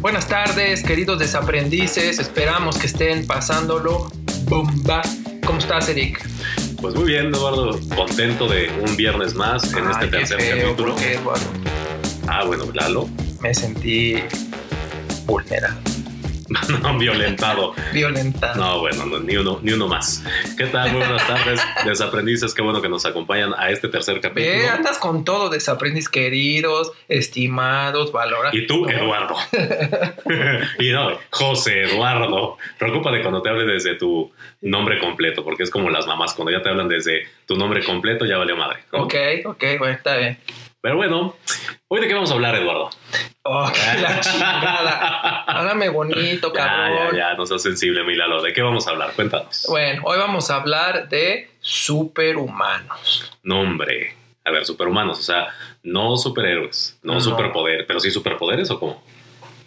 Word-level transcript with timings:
Buenas 0.00 0.28
tardes, 0.28 0.82
queridos 0.82 1.18
desaprendices. 1.18 2.18
Esperamos 2.18 2.78
que 2.78 2.86
estén 2.86 3.26
pasándolo 3.26 4.10
bomba. 4.44 5.02
¿Cómo 5.44 5.58
estás, 5.58 5.88
Eric? 5.88 6.26
Pues 6.80 6.94
muy 6.94 7.04
bien, 7.04 7.26
Eduardo. 7.26 7.78
Contento 7.94 8.48
de 8.48 8.70
un 8.80 8.96
viernes 8.96 9.34
más 9.34 9.72
en 9.74 9.86
Ay, 9.86 9.92
este 9.92 10.06
tercer 10.08 10.40
feo, 10.40 10.62
capítulo. 10.68 10.94
¿por 10.94 11.02
qué, 11.02 11.14
Eduardo? 11.14 11.46
Ah, 12.28 12.44
bueno, 12.46 12.64
Lalo. 12.72 13.08
Me 13.42 13.54
sentí 13.54 14.16
vulnerado, 15.26 15.78
no, 16.82 16.98
violentado. 16.98 17.74
violentado. 17.92 18.60
No, 18.60 18.80
bueno, 18.80 19.06
no, 19.06 19.20
ni, 19.20 19.36
uno, 19.36 19.60
ni 19.62 19.72
uno 19.72 19.86
más. 19.86 20.24
¿Qué 20.58 20.66
tal? 20.66 20.90
Muy 20.90 20.98
buenas 20.98 21.24
tardes, 21.24 21.60
desaprendices. 21.84 22.54
Qué 22.54 22.62
bueno 22.62 22.82
que 22.82 22.88
nos 22.88 23.06
acompañan 23.06 23.54
a 23.56 23.70
este 23.70 23.88
tercer 23.88 24.20
capítulo. 24.20 24.56
Ve, 24.56 24.68
andas 24.68 24.98
con 24.98 25.24
todo, 25.24 25.48
desaprendiz 25.48 26.08
queridos, 26.08 26.90
estimados, 27.08 28.10
valorados. 28.10 28.54
Y 28.54 28.66
tú, 28.66 28.88
Eduardo. 28.88 29.36
y 30.80 30.90
no, 30.90 31.18
José 31.30 31.84
Eduardo. 31.84 32.58
Preocúpate 32.78 33.22
cuando 33.22 33.42
te 33.42 33.48
hable 33.48 33.64
desde 33.64 33.94
tu 33.94 34.32
nombre 34.60 34.98
completo, 34.98 35.44
porque 35.44 35.62
es 35.62 35.70
como 35.70 35.88
las 35.88 36.06
mamás, 36.08 36.34
cuando 36.34 36.50
ya 36.50 36.62
te 36.62 36.68
hablan 36.68 36.88
desde 36.88 37.28
tu 37.46 37.56
nombre 37.56 37.84
completo, 37.84 38.26
ya 38.26 38.38
valió 38.38 38.56
madre. 38.56 38.80
¿no? 38.92 39.04
Ok, 39.04 39.14
ok, 39.44 39.64
bueno, 39.78 39.94
está 39.94 40.16
bien. 40.16 40.36
Pero 40.82 40.96
bueno, 40.96 41.36
¿hoy 41.88 42.00
de 42.00 42.08
qué 42.08 42.14
vamos 42.14 42.30
a 42.30 42.34
hablar, 42.34 42.54
Eduardo? 42.54 42.88
Oh, 43.42 43.70
que 43.72 44.00
la 44.00 44.20
chingada. 44.20 45.42
Háblame 45.44 45.88
bonito, 45.90 46.52
Ya, 46.54 46.64
cabrón. 46.64 47.08
ya, 47.12 47.18
ya, 47.30 47.34
no 47.34 47.44
seas 47.46 47.62
sensible, 47.62 48.02
mi 48.04 48.14
Lalo. 48.14 48.40
¿De 48.42 48.52
qué 48.52 48.62
vamos 48.62 48.86
a 48.86 48.90
hablar? 48.90 49.12
Cuéntanos. 49.14 49.66
Bueno, 49.68 50.02
hoy 50.04 50.18
vamos 50.18 50.50
a 50.50 50.56
hablar 50.56 51.08
de 51.08 51.50
superhumanos. 51.60 53.30
Nombre. 53.42 54.14
A 54.44 54.50
ver, 54.50 54.64
superhumanos, 54.64 55.18
o 55.18 55.22
sea, 55.22 55.48
no 55.82 56.16
superhéroes, 56.16 56.98
no, 57.02 57.14
No. 57.14 57.20
superpoder, 57.20 57.86
pero 57.86 58.00
sí 58.00 58.10
superpoderes 58.10 58.70
o 58.70 58.80
cómo? 58.80 59.02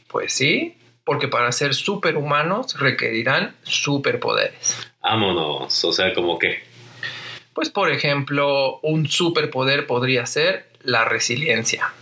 Pues 0.08 0.34
sí, 0.34 0.76
porque 1.06 1.28
para 1.28 1.52
ser 1.52 1.76
superhumanos 1.76 2.80
requerirán 2.80 3.56
superpoderes. 3.64 4.92
Vámonos, 5.02 5.84
o 5.86 5.94
sea, 5.94 6.12
como 6.16 6.40
que. 6.40 6.64
Pues 7.54 7.70
por 7.70 7.92
ejemplo, 7.92 8.80
un 8.82 9.08
superpoder 9.08 9.86
podría 9.86 10.26
ser 10.26 10.70
la 10.84 11.06
resiliencia. 11.06 11.94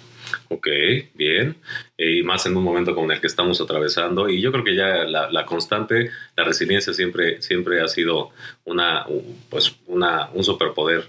Ok, 0.50 0.68
bien. 1.14 1.56
Y 1.98 2.24
más 2.24 2.46
en 2.46 2.56
un 2.58 2.64
momento 2.64 2.94
como 2.94 3.12
el 3.12 3.22
que 3.22 3.28
estamos 3.28 3.62
atravesando. 3.62 4.30
Y 4.30 4.42
yo 4.42 4.52
creo 4.52 4.64
que 4.64 4.76
ya 4.76 5.06
la, 5.06 5.30
la 5.32 5.46
constante, 5.46 6.12
la 6.36 6.44
resiliencia 6.44 6.94
siempre, 6.94 7.42
siempre 7.42 7.82
ha 7.82 7.88
sido 7.88 8.32
una, 8.66 9.06
pues 9.50 9.76
una, 9.88 10.30
un 10.32 10.44
superpoder, 10.44 11.06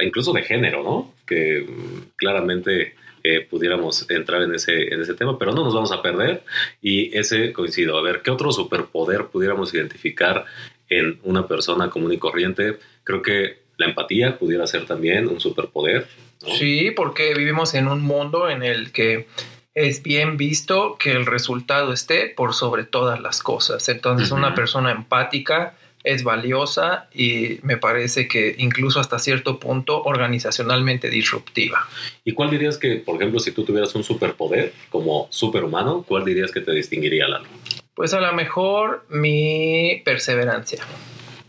incluso 0.00 0.32
de 0.32 0.42
género, 0.42 0.82
¿no? 0.82 1.14
Que 1.26 1.66
mm, 1.68 2.10
claramente 2.16 2.94
eh, 3.24 3.40
pudiéramos 3.40 4.08
entrar 4.10 4.42
en 4.42 4.54
ese, 4.54 4.94
en 4.94 5.00
ese 5.02 5.14
tema, 5.14 5.38
pero 5.38 5.52
no 5.52 5.64
nos 5.64 5.74
vamos 5.74 5.92
a 5.92 6.02
perder. 6.02 6.44
Y 6.80 7.16
ese 7.16 7.52
coincido. 7.52 7.98
A 7.98 8.02
ver, 8.02 8.22
¿qué 8.22 8.30
otro 8.30 8.52
superpoder 8.52 9.26
pudiéramos 9.26 9.74
identificar 9.74 10.44
en 10.88 11.18
una 11.24 11.46
persona 11.46 11.90
común 11.90 12.12
y 12.12 12.18
corriente? 12.18 12.78
Creo 13.04 13.22
que 13.22 13.58
la 13.76 13.86
empatía 13.86 14.38
pudiera 14.38 14.66
ser 14.66 14.86
también 14.86 15.28
un 15.28 15.40
superpoder. 15.40 16.06
¿No? 16.42 16.54
Sí, 16.54 16.90
porque 16.94 17.34
vivimos 17.34 17.74
en 17.74 17.88
un 17.88 18.02
mundo 18.02 18.48
en 18.48 18.62
el 18.62 18.92
que 18.92 19.26
es 19.74 20.02
bien 20.02 20.36
visto 20.36 20.96
que 20.98 21.12
el 21.12 21.26
resultado 21.26 21.92
esté 21.92 22.28
por 22.28 22.54
sobre 22.54 22.84
todas 22.84 23.20
las 23.20 23.42
cosas. 23.42 23.88
Entonces, 23.88 24.32
una 24.32 24.54
persona 24.54 24.90
empática 24.90 25.74
es 26.04 26.24
valiosa 26.24 27.08
y 27.12 27.58
me 27.62 27.76
parece 27.76 28.28
que 28.28 28.54
incluso 28.58 29.00
hasta 29.00 29.18
cierto 29.18 29.60
punto 29.60 30.02
organizacionalmente 30.02 31.10
disruptiva. 31.10 31.86
¿Y 32.24 32.32
cuál 32.32 32.50
dirías 32.50 32.78
que, 32.78 32.96
por 32.96 33.16
ejemplo, 33.16 33.40
si 33.40 33.52
tú 33.52 33.64
tuvieras 33.64 33.94
un 33.94 34.04
superpoder 34.04 34.72
como 34.90 35.28
superhumano, 35.30 36.02
cuál 36.02 36.24
dirías 36.24 36.50
que 36.50 36.60
te 36.60 36.72
distinguiría, 36.72 37.28
Lalo? 37.28 37.46
Pues 37.94 38.14
a 38.14 38.20
lo 38.20 38.32
mejor 38.32 39.04
mi 39.10 40.02
perseverancia. 40.04 40.84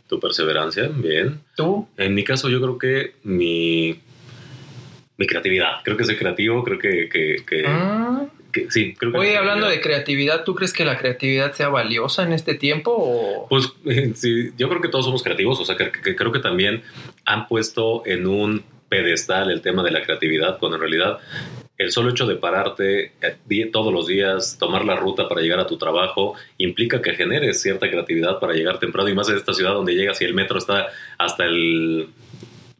Tu 0.08 0.20
perseverancia, 0.20 0.90
bien. 0.92 1.42
¿Tú? 1.56 1.88
En 1.98 2.16
mi 2.16 2.24
caso, 2.24 2.50
yo 2.50 2.60
creo 2.60 2.78
que 2.80 3.14
mi, 3.24 4.00
mi 5.20 5.28
creatividad. 5.28 5.84
Creo 5.84 5.98
que 5.98 6.06
soy 6.06 6.16
creativo, 6.16 6.64
creo 6.64 6.80
que, 6.80 7.10
que, 7.10 7.44
que- 7.46 7.66
que- 8.54 8.72
sí, 8.72 8.96
creo 8.98 9.12
que... 9.12 9.18
Oye, 9.20 9.34
la 9.34 9.40
hablando 9.40 9.68
de 9.68 9.80
creatividad- 9.82 10.44
¿tú 10.46 10.56
crees 10.56 10.72
que 10.74 10.86
la 10.86 10.98
creatividad 10.98 11.52
sea 11.52 11.68
valiosa 11.70 12.24
en 12.24 12.32
este 12.34 12.56
tiempo? 12.56 12.96
O... 12.98 13.48
Pues 13.50 13.72
sí, 14.16 14.52
yo 14.58 14.70
creo 14.70 14.82
que 14.82 14.88
todos 14.88 15.06
somos 15.06 15.22
creativos, 15.22 15.60
o 15.60 15.66
sea, 15.66 15.76
que, 15.76 15.92
creo 16.16 16.32
que 16.32 16.40
también 16.40 16.82
han 17.26 17.48
puesto 17.48 18.02
en 18.08 18.26
un 18.26 18.64
pedestal 18.88 19.52
el 19.52 19.62
tema 19.62 19.84
de 19.84 19.92
la 19.92 20.02
creatividad, 20.04 20.58
cuando 20.58 20.78
en 20.78 20.82
realidad 20.82 21.20
el 21.78 21.92
solo 21.92 22.10
hecho 22.10 22.26
de 22.26 22.36
pararte 22.38 23.12
eh, 23.22 23.66
todos 23.72 23.94
los 23.94 24.08
días, 24.08 24.58
tomar 24.58 24.84
la 24.86 24.96
ruta 24.96 25.28
para 25.28 25.42
llegar 25.42 25.60
a 25.60 25.68
tu 25.68 25.78
trabajo, 25.78 26.34
implica 26.58 27.02
que 27.02 27.14
generes 27.14 27.62
cierta 27.62 27.90
creatividad 27.90 28.40
para 28.40 28.54
llegar 28.54 28.80
temprano 28.80 29.10
y 29.10 29.14
más 29.14 29.30
en 29.30 29.36
esta 29.36 29.54
ciudad 29.54 29.74
donde 29.74 29.94
llegas 29.96 30.22
y 30.22 30.26
el 30.26 30.34
metro 30.34 30.58
está 30.58 30.88
hasta 31.18 31.46
el 31.46 32.08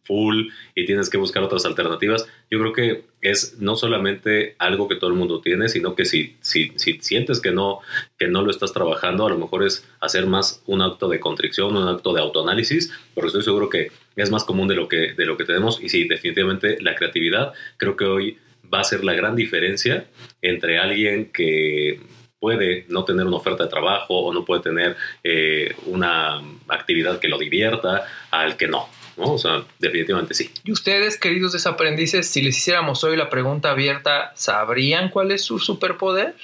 full 0.10 0.48
y 0.74 0.88
tienes 0.88 1.08
que 1.08 1.18
buscar 1.18 1.44
otras 1.44 1.66
alternativas. 1.66 2.28
Yo 2.50 2.60
creo 2.60 2.74
que 2.74 3.04
es 3.22 3.60
no 3.60 3.76
solamente 3.76 4.56
algo 4.58 4.88
que 4.88 4.96
todo 4.96 5.12
el 5.12 5.16
mundo 5.16 5.40
tiene, 5.40 5.70
sino 5.70 5.94
que 5.94 6.06
si, 6.06 6.36
si, 6.42 6.74
si 6.78 7.00
sientes 7.00 7.40
que 7.40 7.52
no, 7.52 7.80
que 8.18 8.28
no 8.28 8.42
lo 8.42 8.50
estás 8.50 8.74
trabajando, 8.74 9.28
a 9.28 9.30
lo 9.30 9.38
mejor 9.38 9.64
es 9.64 9.88
hacer 10.00 10.26
más 10.26 10.64
un 10.66 10.82
acto 10.82 11.08
de 11.10 11.20
contrición, 11.20 11.78
un 11.78 11.88
acto 11.88 12.12
de 12.12 12.22
autoanálisis, 12.22 12.92
pero 13.14 13.28
estoy 13.28 13.44
seguro 13.44 13.70
que 13.70 13.92
es 14.16 14.32
más 14.32 14.44
común 14.44 14.68
de 14.68 14.76
lo 14.76 14.88
que, 14.88 15.14
de 15.14 15.26
lo 15.28 15.38
que 15.38 15.46
tenemos 15.46 15.80
y 15.82 15.90
sí, 15.90 16.08
definitivamente 16.08 16.82
la 16.82 16.96
creatividad 16.96 17.54
creo 17.78 17.96
que 17.96 18.06
hoy 18.06 18.38
va 18.74 18.80
a 18.82 18.84
ser 18.84 19.04
la 19.04 19.14
gran 19.14 19.36
diferencia 19.36 20.08
entre 20.42 20.80
alguien 20.80 21.32
que 21.32 22.00
puede 22.40 22.86
no 22.88 23.04
tener 23.06 23.26
una 23.26 23.38
oferta 23.38 23.64
de 23.64 23.70
trabajo 23.70 24.18
o 24.18 24.34
no 24.34 24.46
puede 24.46 24.62
tener 24.62 24.96
eh, 25.24 25.76
una 25.86 26.42
actividad 26.68 27.20
que 27.20 27.28
lo 27.28 27.38
divierta 27.38 28.06
al 28.32 28.58
que 28.58 28.68
no. 28.68 28.88
¿No? 29.20 29.34
O 29.34 29.38
sea, 29.38 29.64
definitivamente 29.78 30.34
sí. 30.34 30.50
Y 30.64 30.72
ustedes, 30.72 31.20
queridos 31.20 31.52
desaprendices, 31.52 32.28
si 32.28 32.42
les 32.42 32.58
hiciéramos 32.58 33.04
hoy 33.04 33.18
la 33.18 33.30
pregunta 33.30 33.72
abierta, 33.72 34.32
¿sabrían 34.36 35.10
cuál 35.10 35.32
es 35.32 35.44
su 35.44 35.60
superpoder? 35.60 36.36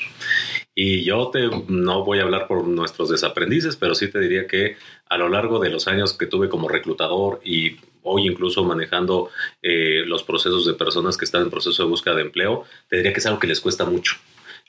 Y 0.76 1.04
yo 1.04 1.30
te, 1.30 1.50
no 1.68 2.04
voy 2.04 2.20
a 2.20 2.24
hablar 2.24 2.48
por 2.48 2.68
nuestros 2.68 3.10
desaprendices, 3.10 3.78
pero 3.78 3.96
sí 3.96 4.10
te 4.10 4.20
diría 4.20 4.46
que 4.46 4.78
a 5.10 5.18
lo 5.18 5.30
largo 5.30 5.60
de 5.60 5.70
los 5.70 5.88
años 5.88 6.14
que 6.14 6.28
tuve 6.28 6.50
como 6.50 6.68
reclutador 6.68 7.40
y 7.44 7.78
hoy 8.04 8.28
incluso 8.28 8.64
manejando 8.64 9.30
eh, 9.62 10.04
los 10.06 10.24
procesos 10.24 10.66
de 10.66 10.74
personas 10.74 11.18
que 11.18 11.26
están 11.26 11.44
en 11.44 11.50
proceso 11.50 11.84
de 11.84 11.90
búsqueda 11.90 12.16
de 12.16 12.22
empleo, 12.24 12.66
te 12.90 12.98
diría 12.98 13.14
que 13.14 13.20
es 13.20 13.26
algo 13.26 13.40
que 13.40 13.48
les 13.48 13.62
cuesta 13.62 13.86
mucho. 13.86 14.18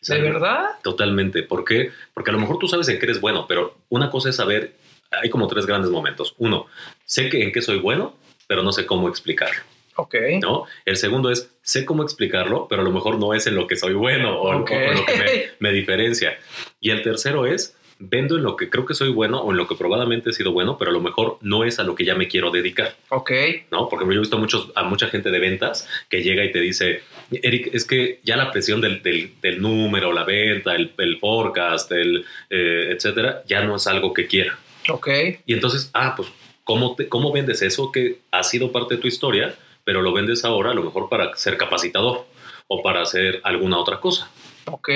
¿De 0.03 0.21
verdad? 0.21 0.77
Totalmente. 0.83 1.43
¿Por 1.43 1.65
qué? 1.65 1.91
Porque 2.15 2.31
a 2.31 2.33
lo 2.33 2.39
mejor 2.39 2.59
tú 2.59 2.69
sabes 2.69 2.89
en 2.89 2.99
qué 2.99 3.07
eres 3.07 3.21
bueno, 3.21 3.47
pero 3.49 3.79
una 3.89 4.11
cosa 4.11 4.31
es 4.31 4.37
saber, 4.37 4.75
hay 5.11 5.31
como 5.31 5.47
tres 5.49 5.67
grandes 5.67 5.91
momentos. 5.91 6.35
Uno, 6.39 6.67
sé 7.05 7.29
que 7.29 7.43
en 7.43 7.53
qué 7.53 7.63
soy 7.63 7.79
bueno, 7.79 8.17
pero 8.47 8.63
no 8.63 8.73
sé 8.73 8.87
cómo 8.87 9.09
explicarlo. 9.09 9.61
Ok. 9.99 10.15
¿no? 10.43 10.65
El 10.85 10.97
segundo 10.99 11.31
es, 11.31 11.51
sé 11.63 11.85
cómo 11.87 12.03
explicarlo, 12.03 12.67
pero 12.69 12.83
a 12.83 12.85
lo 12.85 12.91
mejor 12.93 13.19
no 13.19 13.33
es 13.33 13.47
en 13.47 13.55
lo 13.55 13.67
que 13.67 13.77
soy 13.77 13.95
bueno 13.95 14.39
o, 14.41 14.61
Ok. 14.61 14.71
o 14.71 14.75
en 14.75 14.95
lo 14.95 15.07
que 15.07 15.17
me, 15.17 15.27
me 15.71 15.73
diferencia. 15.73 16.39
Y 16.81 16.91
el 16.91 17.03
tercero 17.03 17.47
es, 17.47 17.75
vendo 17.99 18.37
en 18.37 18.43
lo 18.43 18.57
que 18.57 18.69
creo 18.69 18.85
que 18.85 18.93
soy 18.93 19.09
bueno 19.09 19.41
o 19.41 19.51
en 19.53 19.57
lo 19.57 19.67
que 19.67 19.75
probablemente 19.75 20.29
he 20.29 20.33
sido 20.35 20.53
bueno, 20.53 20.77
pero 20.77 20.91
a 20.91 20.93
lo 20.93 21.01
mejor 21.01 21.39
no 21.41 21.65
es 21.65 21.79
a 21.79 21.83
lo 21.83 21.95
que 21.95 22.05
ya 22.05 22.15
me 22.15 22.29
quiero 22.29 22.51
dedicar, 22.51 22.95
Ok. 23.09 23.31
¿no? 23.71 23.89
Porque 23.89 24.05
yo 24.05 24.13
he 24.13 24.19
visto 24.19 24.37
a, 24.37 24.39
muchos, 24.39 24.71
a 24.75 24.83
mucha 24.83 25.07
gente 25.09 25.31
de 25.31 25.39
ventas 25.39 25.89
que 26.11 26.23
llega 26.23 26.45
y 26.45 26.53
te 26.53 26.61
dice, 26.61 27.01
Eric, 27.31 27.71
es 27.73 27.87
que 27.87 28.21
ya 28.23 28.37
la 28.37 28.53
presión 28.53 28.83
del, 28.83 29.03
del- 29.03 29.41
del 29.41 29.63
número, 29.63 30.13
la 30.13 30.25
venta, 30.25 30.75
el, 30.75 30.93
el 30.99 31.17
forecast, 31.19 31.91
el, 31.93 32.27
eh, 32.51 32.91
etcétera, 32.95 33.43
ya 33.47 33.63
no 33.65 33.77
es 33.77 33.87
algo 33.87 34.13
que 34.13 34.27
quiera. 34.27 34.59
Ok. 34.89 35.09
Y 35.47 35.55
entonces, 35.55 35.91
ah, 35.95 36.15
pues, 36.17 36.29
¿cómo, 36.65 36.95
te- 36.97 37.09
¿cómo 37.09 37.33
vendes 37.33 37.63
eso 37.63 37.91
que 37.93 38.21
ha 38.31 38.43
sido 38.43 38.73
parte 38.73 38.97
de 38.97 39.01
tu 39.01 39.09
historia, 39.09 39.55
pero 39.85 40.03
lo 40.03 40.13
vendes 40.13 40.45
ahora 40.45 40.71
a 40.71 40.75
lo 40.75 40.83
mejor 40.83 41.09
para 41.09 41.35
ser 41.37 41.57
capacitador 41.57 42.27
o 42.69 42.83
para 42.83 43.03
hacer 43.03 43.41
alguna 43.45 43.79
otra 43.79 44.01
cosa? 44.01 44.31
Ok. 44.67 44.89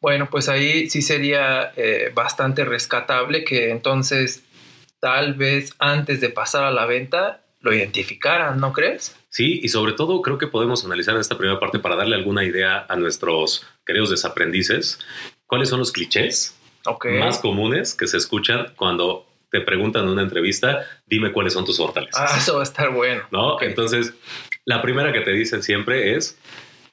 Bueno, 0.00 0.28
pues 0.30 0.48
ahí 0.48 0.88
sí 0.88 1.02
sería 1.02 1.72
eh, 1.76 2.12
bastante 2.14 2.64
rescatable 2.64 3.44
que 3.44 3.70
entonces 3.70 4.44
tal 5.00 5.34
vez 5.34 5.74
antes 5.78 6.20
de 6.20 6.28
pasar 6.28 6.64
a 6.64 6.70
la 6.70 6.86
venta 6.86 7.40
lo 7.60 7.74
identificaran, 7.74 8.60
¿no 8.60 8.72
crees? 8.72 9.16
Sí, 9.30 9.58
y 9.62 9.68
sobre 9.68 9.92
todo 9.92 10.22
creo 10.22 10.38
que 10.38 10.46
podemos 10.46 10.84
analizar 10.84 11.14
en 11.14 11.20
esta 11.20 11.36
primera 11.36 11.58
parte 11.58 11.80
para 11.80 11.96
darle 11.96 12.14
alguna 12.14 12.44
idea 12.44 12.86
a 12.88 12.94
nuestros 12.96 13.66
queridos 13.84 14.10
desaprendices 14.10 15.00
cuáles 15.46 15.68
son 15.68 15.80
los 15.80 15.90
clichés 15.90 16.56
Ok. 16.88 17.06
más 17.18 17.38
comunes 17.38 17.94
que 17.94 18.06
se 18.06 18.16
escuchan 18.16 18.72
cuando 18.76 19.26
te 19.50 19.60
preguntan 19.60 20.04
en 20.04 20.10
una 20.10 20.22
entrevista, 20.22 20.84
dime 21.06 21.32
cuáles 21.32 21.54
son 21.54 21.64
tus 21.64 21.78
fortalezas. 21.78 22.32
Ah, 22.32 22.38
eso 22.38 22.54
va 22.54 22.60
a 22.60 22.64
estar 22.64 22.90
bueno. 22.90 23.22
¿No? 23.30 23.60
Entonces, 23.62 24.12
la 24.64 24.82
primera 24.82 25.12
que 25.12 25.20
te 25.20 25.32
dicen 25.32 25.62
siempre 25.62 26.14
es, 26.16 26.38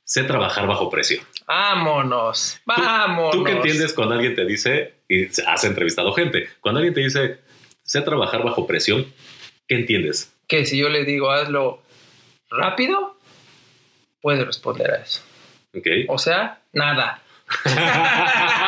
sé 0.05 0.23
trabajar 0.23 0.67
bajo 0.67 0.89
presión. 0.89 1.25
Vámonos. 1.45 2.61
Vámonos. 2.65 3.31
¿Tú 3.31 3.43
qué 3.43 3.51
entiendes 3.51 3.93
cuando 3.93 4.15
alguien 4.15 4.35
te 4.35 4.45
dice, 4.45 4.93
y 5.09 5.25
has 5.45 5.63
entrevistado 5.65 6.13
gente, 6.13 6.49
cuando 6.61 6.79
alguien 6.79 6.93
te 6.93 7.01
dice, 7.01 7.39
sé 7.83 8.01
trabajar 8.01 8.43
bajo 8.43 8.65
presión, 8.65 9.05
¿qué 9.67 9.75
entiendes? 9.75 10.33
Que 10.47 10.65
si 10.65 10.77
yo 10.77 10.89
le 10.89 11.03
digo 11.03 11.31
hazlo 11.31 11.81
rápido, 12.49 13.17
puede 14.21 14.45
responder 14.45 14.91
a 14.91 14.95
eso. 14.97 15.21
¿Ok? 15.75 15.87
O 16.07 16.17
sea, 16.17 16.61
nada. 16.71 17.21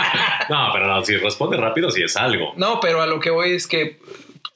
no, 0.50 0.70
pero 0.74 0.88
no, 0.88 1.04
si 1.04 1.16
responde 1.18 1.58
rápido, 1.58 1.90
sí 1.92 2.02
es 2.02 2.16
algo. 2.18 2.54
No, 2.56 2.80
pero 2.80 3.02
a 3.02 3.08
lo 3.08 3.20
que 3.20 3.30
voy 3.30 3.52
es 3.52 3.68
que 3.68 4.00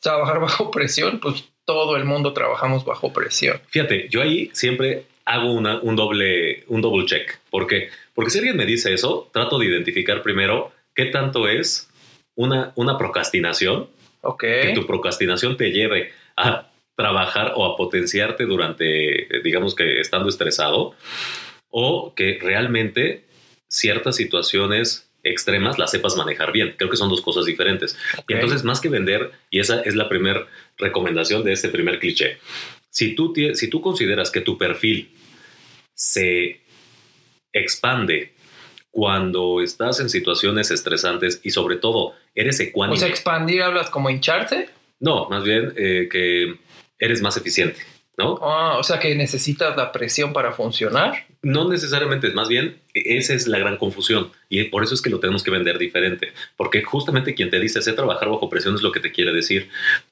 trabajar 0.01 0.39
bajo 0.39 0.71
presión, 0.71 1.19
pues 1.19 1.45
todo 1.65 1.95
el 1.95 2.05
mundo 2.05 2.33
trabajamos 2.33 2.85
bajo 2.85 3.13
presión. 3.13 3.61
Fíjate, 3.69 4.07
yo 4.09 4.21
ahí 4.21 4.49
siempre 4.53 5.05
hago 5.25 5.53
una, 5.53 5.79
un, 5.79 5.95
doble, 5.95 6.63
un 6.67 6.81
double 6.81 7.05
check. 7.05 7.39
¿Por 7.49 7.67
qué? 7.67 7.89
Porque 8.13 8.31
si 8.31 8.39
alguien 8.39 8.57
me 8.57 8.65
dice 8.65 8.93
eso, 8.93 9.29
trato 9.33 9.59
de 9.59 9.67
identificar 9.67 10.21
primero 10.21 10.71
qué 10.95 11.05
tanto 11.05 11.47
es 11.47 11.89
una, 12.35 12.73
una 12.75 12.97
procrastinación. 12.97 13.89
Ok. 14.21 14.41
Que 14.41 14.71
tu 14.75 14.85
procrastinación 14.85 15.57
te 15.57 15.71
lleve 15.71 16.11
a 16.35 16.71
trabajar 16.95 17.53
o 17.55 17.65
a 17.65 17.75
potenciarte 17.75 18.45
durante, 18.45 19.27
digamos 19.43 19.73
que 19.73 19.99
estando 19.99 20.29
estresado, 20.29 20.93
o 21.69 22.13
que 22.15 22.37
realmente 22.41 23.25
ciertas 23.67 24.17
situaciones 24.17 25.10
extremas 25.23 25.77
las 25.77 25.91
sepas 25.91 26.15
manejar 26.15 26.51
bien. 26.51 26.75
Creo 26.77 26.89
que 26.89 26.97
son 26.97 27.09
dos 27.09 27.21
cosas 27.21 27.45
diferentes. 27.45 27.97
Y 28.27 28.33
entonces, 28.33 28.63
más 28.63 28.81
que 28.81 28.89
vender, 28.89 29.31
y 29.49 29.59
esa 29.59 29.81
es 29.81 29.95
la 29.95 30.09
primera 30.09 30.47
recomendación 30.77 31.43
de 31.43 31.53
este 31.53 31.69
primer 31.69 31.99
cliché, 31.99 32.37
si 32.89 33.15
tú, 33.15 33.33
si 33.53 33.69
tú 33.69 33.81
consideras 33.81 34.31
que 34.31 34.41
tu 34.41 34.57
perfil 34.57 35.11
se 35.93 36.61
expande 37.53 38.33
cuando 38.91 39.61
estás 39.61 39.99
en 39.99 40.09
situaciones 40.09 40.69
estresantes 40.69 41.39
y 41.43 41.51
sobre 41.51 41.77
todo 41.77 42.13
eres 42.35 42.59
ecuánime. 42.59 42.97
O 42.97 42.99
sea, 42.99 43.07
expandir 43.07 43.61
hablas 43.61 43.89
como 43.89 44.09
hincharse. 44.09 44.69
No, 44.99 45.29
más 45.29 45.43
bien 45.43 45.73
eh, 45.77 46.09
que 46.11 46.55
eres 46.99 47.21
más 47.21 47.37
eficiente, 47.37 47.79
¿no? 48.17 48.39
Ah, 48.41 48.77
o 48.77 48.83
sea 48.83 48.99
que 48.99 49.15
necesitas 49.15 49.75
la 49.77 49.91
presión 49.91 50.33
para 50.33 50.51
funcionar. 50.51 51.25
No 51.41 51.69
necesariamente, 51.69 52.29
más 52.31 52.49
bien 52.49 52.77
esa 52.93 53.33
es 53.33 53.47
la 53.47 53.59
gran 53.59 53.77
confusión 53.77 54.31
y 54.49 54.63
por 54.65 54.83
eso 54.83 54.93
es 54.93 55.01
que 55.01 55.09
lo 55.09 55.19
tenemos 55.19 55.43
que 55.43 55.51
vender 55.51 55.77
diferente, 55.77 56.33
porque 56.57 56.83
justamente 56.83 57.33
quien 57.33 57.49
te 57.49 57.59
dice 57.59 57.81
sé 57.81 57.93
trabajar 57.93 58.29
bajo 58.29 58.49
presión 58.49 58.75
es 58.75 58.81
lo 58.81 58.91
que 58.91 58.99
te 58.99 59.11
quiere 59.11 59.33
decir, 59.33 59.69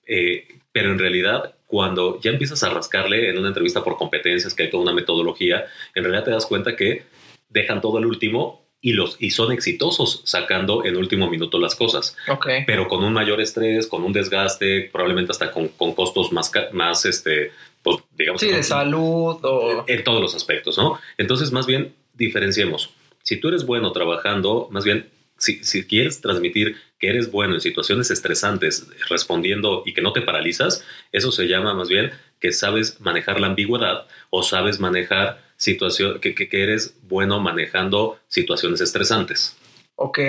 eh, 0.07 0.47
pero 0.71 0.91
en 0.91 0.99
realidad 0.99 1.55
cuando 1.67 2.19
ya 2.21 2.31
empiezas 2.31 2.63
a 2.63 2.69
rascarle 2.69 3.29
en 3.29 3.37
una 3.37 3.49
entrevista 3.49 3.83
por 3.83 3.97
competencias, 3.97 4.55
que 4.55 4.63
hay 4.63 4.69
toda 4.71 4.83
una 4.83 4.93
metodología, 4.93 5.65
en 5.93 6.03
realidad 6.03 6.23
te 6.23 6.31
das 6.31 6.47
cuenta 6.47 6.75
que 6.75 7.03
dejan 7.49 7.79
todo 7.79 7.99
el 7.99 8.05
último 8.05 8.65
y, 8.81 8.93
los, 8.93 9.17
y 9.19 9.31
son 9.31 9.51
exitosos 9.51 10.21
sacando 10.25 10.85
en 10.85 10.95
último 10.95 11.29
minuto 11.29 11.59
las 11.59 11.75
cosas. 11.75 12.15
Okay. 12.27 12.63
Pero 12.65 12.87
con 12.87 13.03
un 13.03 13.13
mayor 13.13 13.41
estrés, 13.41 13.87
con 13.87 14.03
un 14.03 14.13
desgaste, 14.13 14.89
probablemente 14.91 15.31
hasta 15.31 15.51
con, 15.51 15.67
con 15.69 15.93
costos 15.93 16.31
más, 16.31 16.51
más 16.71 17.05
este, 17.05 17.51
pues, 17.81 17.97
digamos. 18.17 18.41
Sí, 18.41 18.49
de 18.49 18.63
salud 18.63 19.37
o... 19.43 19.85
En 19.87 20.03
todos 20.03 20.21
los 20.21 20.35
aspectos, 20.35 20.77
¿no? 20.77 20.99
Entonces, 21.17 21.51
más 21.51 21.65
bien, 21.65 21.95
diferenciemos. 22.13 22.91
Si 23.23 23.37
tú 23.37 23.49
eres 23.49 23.65
bueno 23.65 23.91
trabajando, 23.91 24.67
más 24.71 24.83
bien, 24.83 25.09
si, 25.37 25.63
si 25.63 25.85
quieres 25.85 26.21
transmitir 26.21 26.75
que 26.99 27.09
eres 27.09 27.31
bueno 27.31 27.55
en 27.55 27.61
situaciones 27.61 28.11
estresantes, 28.11 28.87
respondiendo 29.07 29.83
y 29.85 29.93
que 29.93 30.01
no 30.01 30.11
te 30.13 30.21
paralizas, 30.21 30.85
eso 31.11 31.31
se 31.31 31.47
llama 31.47 31.73
más 31.73 31.89
bien 31.89 32.11
que 32.39 32.51
sabes 32.51 32.99
manejar 33.01 33.39
la 33.39 33.47
ambigüedad 33.47 34.07
o 34.29 34.43
sabes 34.43 34.79
manejar 34.79 35.41
situación, 35.57 36.19
que, 36.19 36.33
que, 36.33 36.63
eres 36.63 36.95
bueno 37.03 37.39
manejando 37.39 38.17
situaciones 38.27 38.81
estresantes. 38.81 39.57
Ok. 39.95 40.19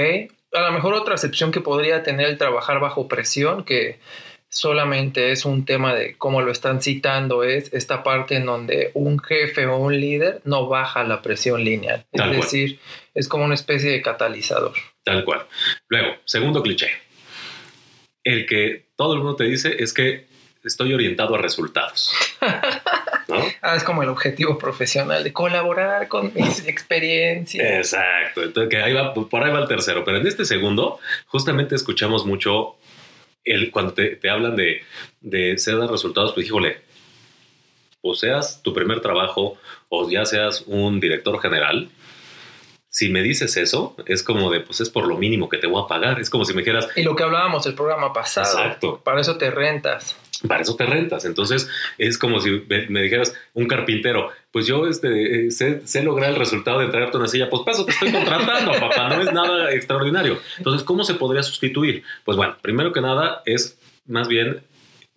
A 0.52 0.62
lo 0.62 0.72
mejor 0.72 0.94
otra 0.94 1.14
excepción 1.14 1.52
que 1.52 1.60
podría 1.60 2.02
tener 2.02 2.28
el 2.28 2.38
trabajar 2.38 2.80
bajo 2.80 3.06
presión, 3.06 3.64
que 3.64 4.00
solamente 4.50 5.30
es 5.30 5.44
un 5.44 5.64
tema 5.64 5.94
de 5.94 6.16
cómo 6.18 6.42
lo 6.42 6.50
están 6.50 6.82
citando, 6.82 7.44
es 7.44 7.72
esta 7.72 8.02
parte 8.02 8.36
en 8.36 8.46
donde 8.46 8.90
un 8.94 9.18
jefe 9.20 9.66
o 9.66 9.78
un 9.78 9.98
líder 9.98 10.42
no 10.44 10.66
baja 10.66 11.04
la 11.04 11.22
presión 11.22 11.64
lineal. 11.64 12.04
es 12.12 12.30
decir, 12.32 12.80
es 13.14 13.28
como 13.28 13.44
una 13.44 13.54
especie 13.54 13.90
de 13.90 14.02
catalizador. 14.02 14.74
Tal 15.04 15.24
cual. 15.24 15.46
Luego, 15.88 16.16
segundo 16.24 16.62
cliché. 16.62 16.90
El 18.22 18.44
que 18.44 18.86
todo 18.96 19.14
el 19.14 19.20
mundo 19.20 19.36
te 19.36 19.44
dice 19.44 19.76
es 19.78 19.94
que 19.94 20.26
estoy 20.64 20.92
orientado 20.92 21.34
a 21.34 21.38
resultados. 21.38 22.12
Ah, 23.62 23.76
es 23.76 23.84
como 23.84 24.02
el 24.02 24.08
objetivo 24.08 24.58
profesional 24.58 25.22
de 25.22 25.32
colaborar 25.32 26.08
con 26.08 26.32
mis 26.34 26.64
experiencias. 26.66 27.64
Exacto. 27.64 28.42
Entonces, 28.42 28.68
que 28.68 28.82
ahí 28.82 28.92
va, 28.92 29.14
por 29.14 29.44
ahí 29.44 29.52
va 29.52 29.60
el 29.60 29.68
tercero. 29.68 30.04
Pero 30.04 30.16
en 30.16 30.26
este 30.26 30.44
segundo, 30.44 30.98
justamente 31.26 31.76
escuchamos 31.76 32.26
mucho 32.26 32.76
el, 33.44 33.70
cuando 33.70 33.94
te, 33.94 34.16
te 34.16 34.30
hablan 34.30 34.56
de, 34.56 34.82
de 35.20 35.58
ser 35.58 35.78
dar 35.78 35.90
resultados, 35.90 36.32
pues 36.32 36.46
híjole, 36.46 36.78
o 38.02 38.14
seas 38.14 38.62
tu 38.62 38.72
primer 38.72 39.00
trabajo 39.00 39.58
o 39.88 40.08
ya 40.08 40.24
seas 40.24 40.64
un 40.66 41.00
director 41.00 41.40
general, 41.40 41.90
si 42.90 43.08
me 43.08 43.22
dices 43.22 43.56
eso, 43.56 43.94
es 44.06 44.22
como 44.24 44.50
de, 44.50 44.60
pues 44.60 44.80
es 44.80 44.90
por 44.90 45.06
lo 45.06 45.16
mínimo 45.16 45.48
que 45.48 45.58
te 45.58 45.68
voy 45.68 45.82
a 45.82 45.86
pagar. 45.86 46.20
Es 46.20 46.28
como 46.28 46.44
si 46.44 46.52
me 46.54 46.62
dijeras... 46.62 46.88
Y 46.96 47.04
lo 47.04 47.14
que 47.14 47.22
hablábamos 47.22 47.64
el 47.66 47.74
programa 47.74 48.12
pasado. 48.12 48.58
Exacto. 48.58 49.00
Para 49.04 49.20
eso 49.20 49.38
te 49.38 49.48
rentas. 49.50 50.16
Para 50.46 50.62
eso 50.62 50.76
te 50.76 50.86
rentas. 50.86 51.24
Entonces, 51.24 51.68
es 51.98 52.18
como 52.18 52.40
si 52.40 52.62
me, 52.68 53.02
dijeras, 53.02 53.34
un 53.54 53.66
carpintero, 53.66 54.30
pues 54.50 54.66
yo 54.66 54.86
este, 54.86 55.50
sé, 55.50 55.82
sé, 55.84 56.02
lograr 56.02 56.30
el 56.30 56.36
resultado 56.36 56.80
de 56.80 56.88
traerte 56.88 57.18
una 57.18 57.28
silla. 57.28 57.50
Pues 57.50 57.62
paso, 57.62 57.84
te 57.84 57.92
estoy 57.92 58.12
contratando, 58.12 58.72
papá. 58.80 59.08
No 59.08 59.22
es 59.22 59.32
nada 59.32 59.72
extraordinario. 59.72 60.38
Entonces, 60.58 60.82
¿cómo 60.84 61.04
se 61.04 61.14
podría 61.14 61.42
sustituir? 61.42 62.02
Pues 62.24 62.36
bueno, 62.36 62.56
primero 62.62 62.92
que 62.92 63.00
nada 63.00 63.42
es 63.44 63.78
más 64.06 64.28
bien 64.28 64.62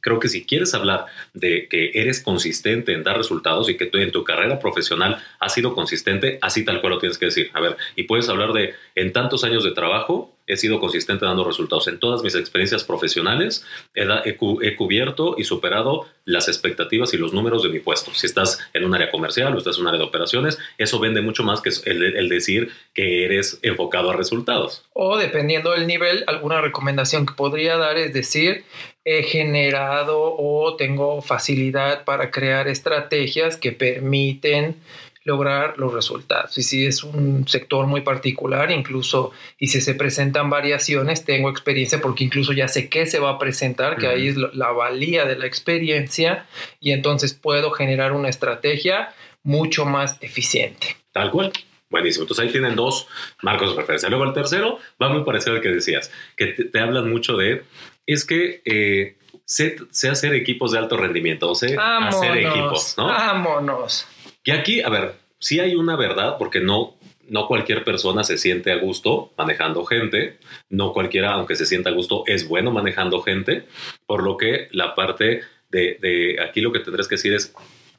creo 0.03 0.19
que 0.19 0.27
si 0.27 0.45
quieres 0.45 0.73
hablar 0.73 1.05
de 1.33 1.67
que 1.69 1.91
eres 1.93 2.21
consistente 2.21 2.93
en 2.93 3.03
dar 3.03 3.17
resultados 3.17 3.69
y 3.69 3.77
que 3.77 3.85
tú 3.85 3.97
en 3.97 4.11
tu 4.11 4.23
carrera 4.23 4.59
profesional 4.59 5.23
has 5.39 5.53
sido 5.53 5.73
consistente, 5.73 6.37
así 6.41 6.65
tal 6.65 6.81
cual 6.81 6.93
lo 6.93 6.99
tienes 6.99 7.17
que 7.17 7.27
decir. 7.27 7.49
A 7.53 7.61
ver, 7.61 7.77
y 7.95 8.03
puedes 8.03 8.27
hablar 8.27 8.51
de 8.51 8.75
en 8.95 9.13
tantos 9.13 9.45
años 9.45 9.63
de 9.63 9.71
trabajo 9.71 10.32
he 10.47 10.57
sido 10.57 10.79
consistente 10.79 11.25
dando 11.25 11.43
resultados. 11.43 11.87
En 11.87 11.99
todas 11.99 12.23
mis 12.23 12.35
experiencias 12.35 12.83
profesionales 12.83 13.65
he, 13.95 14.75
cubierto 14.75 15.35
y 15.37 15.43
superado 15.43 16.07
las 16.25 16.47
expectativas 16.47 17.13
y 17.13 17.17
los 17.17 17.33
números 17.33 17.63
de 17.63 17.69
mi 17.69 17.79
puesto. 17.79 18.13
Si 18.13 18.25
estás 18.25 18.59
en 18.73 18.85
un 18.85 18.93
área 18.93 19.11
comercial 19.11 19.53
o 19.53 19.57
estás 19.57 19.77
en 19.77 19.83
un 19.83 19.87
área 19.89 19.99
de 19.99 20.05
operaciones, 20.05 20.57
eso 20.77 20.99
vende 20.99 21.21
mucho 21.21 21.43
más 21.43 21.61
que 21.61 21.69
el, 21.85 22.03
el 22.03 22.29
decir 22.29 22.71
que 22.93 23.25
eres 23.25 23.59
enfocado 23.61 24.11
a 24.11 24.15
resultados. 24.15 24.83
O 24.93 25.17
dependiendo 25.17 25.71
del 25.71 25.87
nivel, 25.87 26.23
alguna 26.27 26.61
recomendación 26.61 27.25
que 27.25 27.33
podría 27.33 27.77
dar 27.77 27.97
es 27.97 28.13
decir, 28.13 28.63
he 29.05 29.23
generado 29.23 30.35
o 30.37 30.75
tengo 30.77 31.21
facilidad 31.21 32.05
para 32.05 32.31
crear 32.31 32.67
estrategias 32.67 33.57
que 33.57 33.73
permiten 33.73 34.77
lograr 35.25 35.75
los 35.77 35.93
resultados. 35.93 36.57
Y 36.57 36.63
si 36.63 36.85
es 36.85 37.03
un 37.03 37.47
sector 37.47 37.87
muy 37.87 38.01
particular, 38.01 38.71
incluso, 38.71 39.31
y 39.57 39.67
si 39.67 39.81
se 39.81 39.95
presentan 39.95 40.49
variaciones, 40.49 41.23
tengo 41.25 41.49
experiencia 41.49 42.01
porque 42.01 42.23
incluso 42.23 42.53
ya 42.53 42.67
sé 42.67 42.89
qué 42.89 43.05
se 43.05 43.19
va 43.19 43.31
a 43.31 43.39
presentar, 43.39 43.97
que 43.97 44.07
ahí 44.07 44.27
es 44.27 44.37
la 44.37 44.71
valía 44.71 45.25
de 45.25 45.37
la 45.37 45.45
experiencia, 45.45 46.45
y 46.79 46.91
entonces 46.91 47.33
puedo 47.33 47.71
generar 47.71 48.11
una 48.11 48.29
estrategia 48.29 49.13
mucho 49.43 49.85
más 49.85 50.17
eficiente. 50.21 50.97
Tal 51.11 51.31
cual. 51.31 51.51
Buenísimo. 51.89 52.23
Entonces 52.23 52.45
ahí 52.45 52.51
tienen 52.51 52.75
dos 52.75 53.07
marcos 53.43 53.69
de 53.71 53.77
referencia. 53.77 54.09
Luego 54.09 54.25
el 54.25 54.33
tercero 54.33 54.79
va 54.99 55.09
muy 55.09 55.23
parecido 55.23 55.55
al 55.55 55.61
que 55.61 55.69
decías, 55.69 56.11
que 56.35 56.47
te, 56.47 56.79
hablan 56.79 57.07
mucho 57.07 57.37
de, 57.37 57.63
es 58.07 58.25
que 58.25 58.63
eh, 58.65 59.15
sé, 59.45 59.77
hacer 60.09 60.33
equipos 60.33 60.71
de 60.71 60.79
alto 60.79 60.97
rendimiento, 60.97 61.53
sé 61.53 61.77
hacer 61.77 62.37
equipos, 62.37 62.95
¿no? 62.97 63.05
Vámonos. 63.05 64.07
Y 64.43 64.51
aquí, 64.51 64.81
a 64.81 64.89
ver, 64.89 65.13
sí 65.39 65.59
hay 65.59 65.75
una 65.75 65.95
verdad, 65.95 66.37
porque 66.37 66.59
no, 66.59 66.95
no 67.29 67.47
cualquier 67.47 67.83
persona 67.83 68.23
se 68.23 68.37
siente 68.37 68.71
a 68.71 68.77
gusto 68.77 69.31
manejando 69.37 69.85
gente, 69.85 70.37
no 70.69 70.93
cualquiera, 70.93 71.33
aunque 71.33 71.55
se 71.55 71.65
sienta 71.65 71.89
a 71.89 71.93
gusto, 71.93 72.23
es 72.27 72.47
bueno 72.47 72.71
manejando 72.71 73.21
gente, 73.21 73.65
por 74.05 74.23
lo 74.23 74.37
que 74.37 74.67
la 74.71 74.95
parte 74.95 75.41
de, 75.69 75.97
de 76.01 76.37
aquí 76.41 76.61
lo 76.61 76.71
que 76.71 76.79
tendrás 76.79 77.07
que 77.07 77.15
decir 77.15 77.33
es 77.33 77.53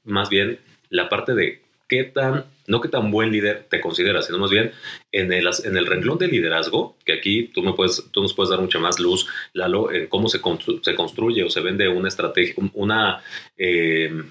más 0.05 0.29
bien 0.29 0.59
la 0.91 1.09
parte 1.09 1.35
de 1.35 1.63
qué 1.89 2.05
tan, 2.05 2.45
no 2.67 2.81
qué 2.81 2.89
tan 2.89 3.11
buen 3.11 3.31
líder 3.31 3.67
te 3.69 3.81
consideras, 3.81 4.27
sino 4.27 4.39
más 4.39 4.51
bien 4.51 4.73
en 5.13 5.33
el, 5.33 5.49
en 5.65 5.77
el 5.77 5.87
renglón 5.87 6.19
de 6.19 6.29
liderazgo, 6.29 6.97
que 7.05 7.13
aquí 7.13 7.45
tú, 7.55 7.63
me 7.63 7.73
puedes, 7.73 8.11
tú 8.11 8.23
nos 8.23 8.35
puedes 8.35 8.51
dar 8.51 8.61
mucha 8.61 8.79
más 8.79 8.99
luz, 9.01 9.27
Lalo, 9.53 9.93
en 9.93 10.07
cómo 10.07 10.29
se, 10.29 10.41
se 10.83 10.95
construye 10.95 11.45
o 11.45 11.51
se 11.51 11.61
vende 11.61 11.89
una 11.89 12.09
estrategia, 12.09 12.55
una... 12.75 13.23
Eh, 13.57 14.23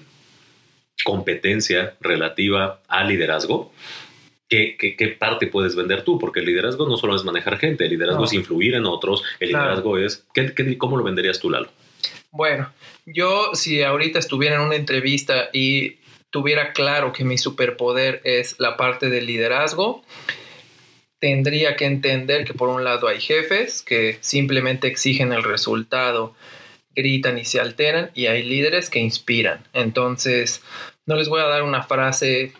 competencia 1.02 1.96
relativa 2.00 2.80
al 2.88 3.08
liderazgo, 3.08 3.72
¿qué, 4.48 4.76
qué, 4.76 5.08
parte 5.08 5.46
puedes 5.46 5.74
vender 5.74 6.02
tú? 6.02 6.18
Porque 6.18 6.40
el 6.40 6.46
liderazgo 6.46 6.88
no 6.88 6.96
solo 6.96 7.16
es 7.16 7.24
manejar 7.24 7.58
gente, 7.58 7.84
el 7.84 7.90
liderazgo 7.90 8.24
es 8.24 8.32
influir 8.32 8.74
en 8.74 8.86
otros, 8.86 9.22
el 9.40 9.48
liderazgo 9.48 9.98
es... 9.98 10.26
¿qué, 10.32 10.78
cómo 10.78 10.96
lo 10.96 11.04
venderías 11.04 11.40
tú, 11.40 11.50
Lalo? 11.50 11.68
Bueno, 12.30 12.72
yo 13.06 13.50
si 13.54 13.82
ahorita 13.82 14.18
estuviera 14.18 14.56
en 14.56 14.62
una 14.62 14.76
entrevista 14.76 15.50
y 15.52 15.98
tuviera 16.30 16.72
claro 16.72 17.12
que 17.12 17.24
mi 17.24 17.38
superpoder 17.38 18.20
es 18.24 18.56
la 18.58 18.76
parte 18.76 19.08
del 19.08 19.26
liderazgo, 19.26 20.02
tendría 21.20 21.76
que 21.76 21.86
entender 21.86 22.44
que 22.44 22.54
por 22.54 22.68
un 22.68 22.84
lado 22.84 23.08
hay 23.08 23.20
jefes 23.20 23.82
que 23.82 24.18
simplemente 24.20 24.88
exigen 24.88 25.32
el 25.32 25.44
resultado, 25.44 26.34
gritan 26.94 27.38
y 27.38 27.44
se 27.44 27.60
alteran, 27.60 28.10
y 28.14 28.26
hay 28.26 28.42
líderes 28.42 28.90
que 28.90 28.98
inspiran. 28.98 29.60
Entonces, 29.72 30.62
no 31.06 31.16
les 31.16 31.28
voy 31.28 31.40
a 31.40 31.44
dar 31.44 31.62
una 31.62 31.82
frase 31.82 32.52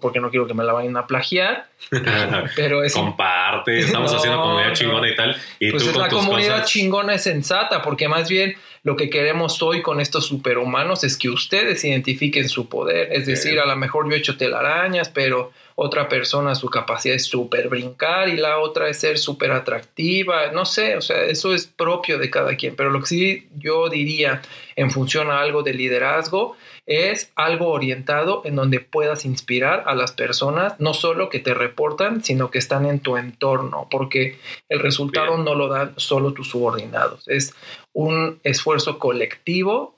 porque 0.00 0.20
no 0.20 0.30
quiero 0.30 0.46
que 0.46 0.54
me 0.54 0.64
la 0.64 0.72
vayan 0.72 0.96
a 0.96 1.06
plagiar. 1.06 1.68
pero 2.56 2.82
es 2.82 2.92
comparte, 2.92 3.78
estamos 3.78 4.12
haciendo 4.12 4.40
comunidad 4.40 4.72
chingona 4.72 5.08
y 5.08 5.16
tal. 5.16 5.36
Y 5.60 5.70
pues 5.70 5.94
la 5.94 6.08
comunidad 6.08 6.64
chingona 6.64 7.14
es 7.14 7.22
sensata, 7.22 7.82
porque 7.82 8.08
más 8.08 8.28
bien 8.28 8.56
lo 8.82 8.96
que 8.96 9.10
queremos 9.10 9.62
hoy 9.62 9.82
con 9.82 10.00
estos 10.00 10.26
superhumanos 10.26 11.04
es 11.04 11.16
que 11.16 11.28
ustedes 11.28 11.84
identifiquen 11.84 12.48
su 12.48 12.68
poder. 12.68 13.12
Es 13.12 13.26
decir, 13.26 13.58
a 13.60 13.66
lo 13.66 13.76
mejor 13.76 14.08
yo 14.08 14.16
he 14.16 14.18
hecho 14.18 14.36
telarañas, 14.36 15.08
pero 15.08 15.52
otra 15.78 16.08
persona 16.08 16.54
su 16.54 16.70
capacidad 16.70 17.14
es 17.14 17.26
súper 17.26 17.68
brincar 17.68 18.30
y 18.30 18.36
la 18.36 18.58
otra 18.58 18.88
es 18.88 18.98
ser 18.98 19.18
súper 19.18 19.52
atractiva, 19.52 20.50
no 20.50 20.64
sé, 20.64 20.96
o 20.96 21.02
sea, 21.02 21.24
eso 21.24 21.54
es 21.54 21.66
propio 21.66 22.18
de 22.18 22.30
cada 22.30 22.56
quien, 22.56 22.74
pero 22.74 22.90
lo 22.90 23.00
que 23.00 23.06
sí 23.06 23.48
yo 23.56 23.90
diría 23.90 24.40
en 24.74 24.90
función 24.90 25.30
a 25.30 25.40
algo 25.40 25.62
de 25.62 25.74
liderazgo 25.74 26.56
es 26.86 27.30
algo 27.36 27.68
orientado 27.68 28.40
en 28.46 28.56
donde 28.56 28.80
puedas 28.80 29.26
inspirar 29.26 29.84
a 29.86 29.94
las 29.94 30.12
personas, 30.12 30.80
no 30.80 30.94
solo 30.94 31.28
que 31.28 31.40
te 31.40 31.52
reportan, 31.52 32.24
sino 32.24 32.50
que 32.50 32.58
están 32.58 32.86
en 32.86 33.00
tu 33.00 33.18
entorno, 33.18 33.86
porque 33.90 34.38
el 34.70 34.80
resultado 34.80 35.36
no 35.36 35.54
lo 35.54 35.68
dan 35.68 35.92
solo 35.96 36.32
tus 36.32 36.48
subordinados, 36.48 37.28
es 37.28 37.54
un 37.92 38.40
esfuerzo 38.44 38.98
colectivo 38.98 39.94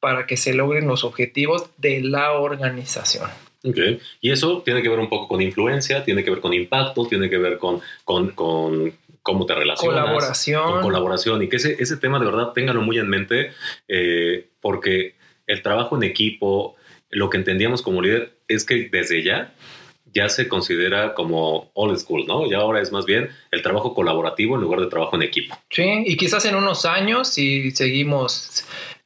para 0.00 0.26
que 0.26 0.36
se 0.36 0.52
logren 0.52 0.88
los 0.88 1.04
objetivos 1.04 1.66
de 1.76 2.00
la 2.00 2.32
organización. 2.32 3.30
Okay. 3.64 4.00
Y 4.20 4.30
eso 4.30 4.62
tiene 4.64 4.82
que 4.82 4.88
ver 4.88 4.98
un 4.98 5.08
poco 5.08 5.28
con 5.28 5.40
influencia, 5.40 6.04
tiene 6.04 6.24
que 6.24 6.30
ver 6.30 6.40
con 6.40 6.52
impacto, 6.52 7.06
tiene 7.06 7.30
que 7.30 7.38
ver 7.38 7.58
con, 7.58 7.80
con, 8.04 8.30
con 8.30 8.92
cómo 9.22 9.46
te 9.46 9.54
relacionas. 9.54 10.00
Colaboración. 10.00 10.72
Con 10.72 10.82
colaboración. 10.82 11.42
Y 11.42 11.48
que 11.48 11.56
ese, 11.56 11.76
ese 11.78 11.96
tema 11.96 12.18
de 12.18 12.26
verdad 12.26 12.52
ténganlo 12.52 12.82
muy 12.82 12.98
en 12.98 13.08
mente, 13.08 13.52
eh, 13.88 14.48
porque 14.60 15.14
el 15.46 15.62
trabajo 15.62 15.96
en 15.96 16.02
equipo, 16.02 16.76
lo 17.10 17.30
que 17.30 17.36
entendíamos 17.36 17.82
como 17.82 18.02
líder 18.02 18.32
es 18.48 18.64
que 18.64 18.88
desde 18.90 19.22
ya 19.22 19.52
ya 20.14 20.28
se 20.28 20.48
considera 20.48 21.14
como 21.14 21.70
old 21.74 21.98
school, 21.98 22.26
¿no? 22.26 22.46
Y 22.46 22.54
ahora 22.54 22.80
es 22.80 22.92
más 22.92 23.06
bien 23.06 23.30
el 23.50 23.62
trabajo 23.62 23.94
colaborativo 23.94 24.56
en 24.56 24.60
lugar 24.60 24.80
de 24.80 24.86
trabajo 24.86 25.16
en 25.16 25.22
equipo. 25.22 25.56
Sí, 25.70 26.04
y 26.06 26.16
quizás 26.16 26.44
en 26.44 26.54
unos 26.54 26.84
años, 26.84 27.28
si 27.28 27.70
seguimos 27.70 28.64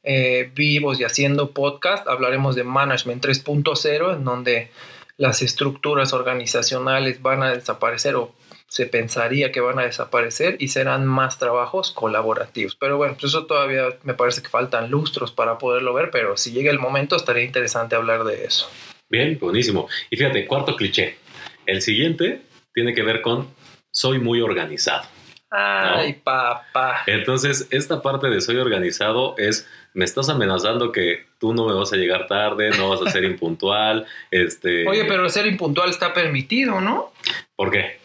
eh, 0.09 0.49
vivos 0.55 1.01
y 1.01 1.03
haciendo 1.03 1.51
podcast, 1.51 2.07
hablaremos 2.07 2.55
de 2.55 2.63
Management 2.63 3.25
3.0, 3.25 4.15
en 4.15 4.23
donde 4.23 4.71
las 5.17 5.41
estructuras 5.41 6.13
organizacionales 6.13 7.21
van 7.21 7.43
a 7.43 7.51
desaparecer 7.53 8.15
o 8.15 8.33
se 8.69 8.85
pensaría 8.85 9.51
que 9.51 9.59
van 9.59 9.79
a 9.79 9.83
desaparecer 9.83 10.55
y 10.59 10.69
serán 10.69 11.05
más 11.05 11.39
trabajos 11.39 11.91
colaborativos. 11.91 12.75
Pero 12.75 12.95
bueno, 12.95 13.15
pues 13.15 13.33
eso 13.33 13.47
todavía 13.47 13.89
me 14.03 14.13
parece 14.13 14.41
que 14.41 14.47
faltan 14.47 14.89
lustros 14.89 15.33
para 15.33 15.57
poderlo 15.57 15.93
ver, 15.93 16.09
pero 16.09 16.37
si 16.37 16.53
llega 16.53 16.71
el 16.71 16.79
momento 16.79 17.17
estaría 17.17 17.43
interesante 17.43 17.97
hablar 17.97 18.23
de 18.23 18.45
eso. 18.45 18.69
Bien, 19.09 19.37
buenísimo. 19.37 19.89
Y 20.09 20.15
fíjate, 20.15 20.47
cuarto 20.47 20.77
cliché. 20.77 21.17
El 21.65 21.81
siguiente 21.81 22.43
tiene 22.73 22.93
que 22.93 23.03
ver 23.03 23.21
con 23.21 23.49
soy 23.91 24.19
muy 24.19 24.39
organizado. 24.39 25.03
Ay, 25.49 26.13
papá. 26.13 27.03
Entonces, 27.07 27.67
esta 27.71 28.01
parte 28.01 28.27
de 28.27 28.41
soy 28.41 28.57
organizado 28.57 29.35
es, 29.37 29.67
me 29.97 30.05
estás 30.05 30.29
amenazando 30.29 30.91
que 30.91 31.25
tú 31.39 31.55
no 31.55 31.65
me 31.65 31.73
vas 31.73 31.91
a 31.91 31.95
llegar 31.95 32.27
tarde, 32.27 32.69
no 32.77 32.89
vas 32.89 33.01
a 33.01 33.09
ser 33.09 33.23
impuntual. 33.31 34.05
Este... 34.29 34.87
Oye, 34.87 35.05
pero 35.05 35.27
ser 35.27 35.47
impuntual 35.47 35.89
está 35.89 36.13
permitido, 36.13 36.79
¿no? 36.79 37.11
¿Por 37.55 37.71
qué? 37.71 37.97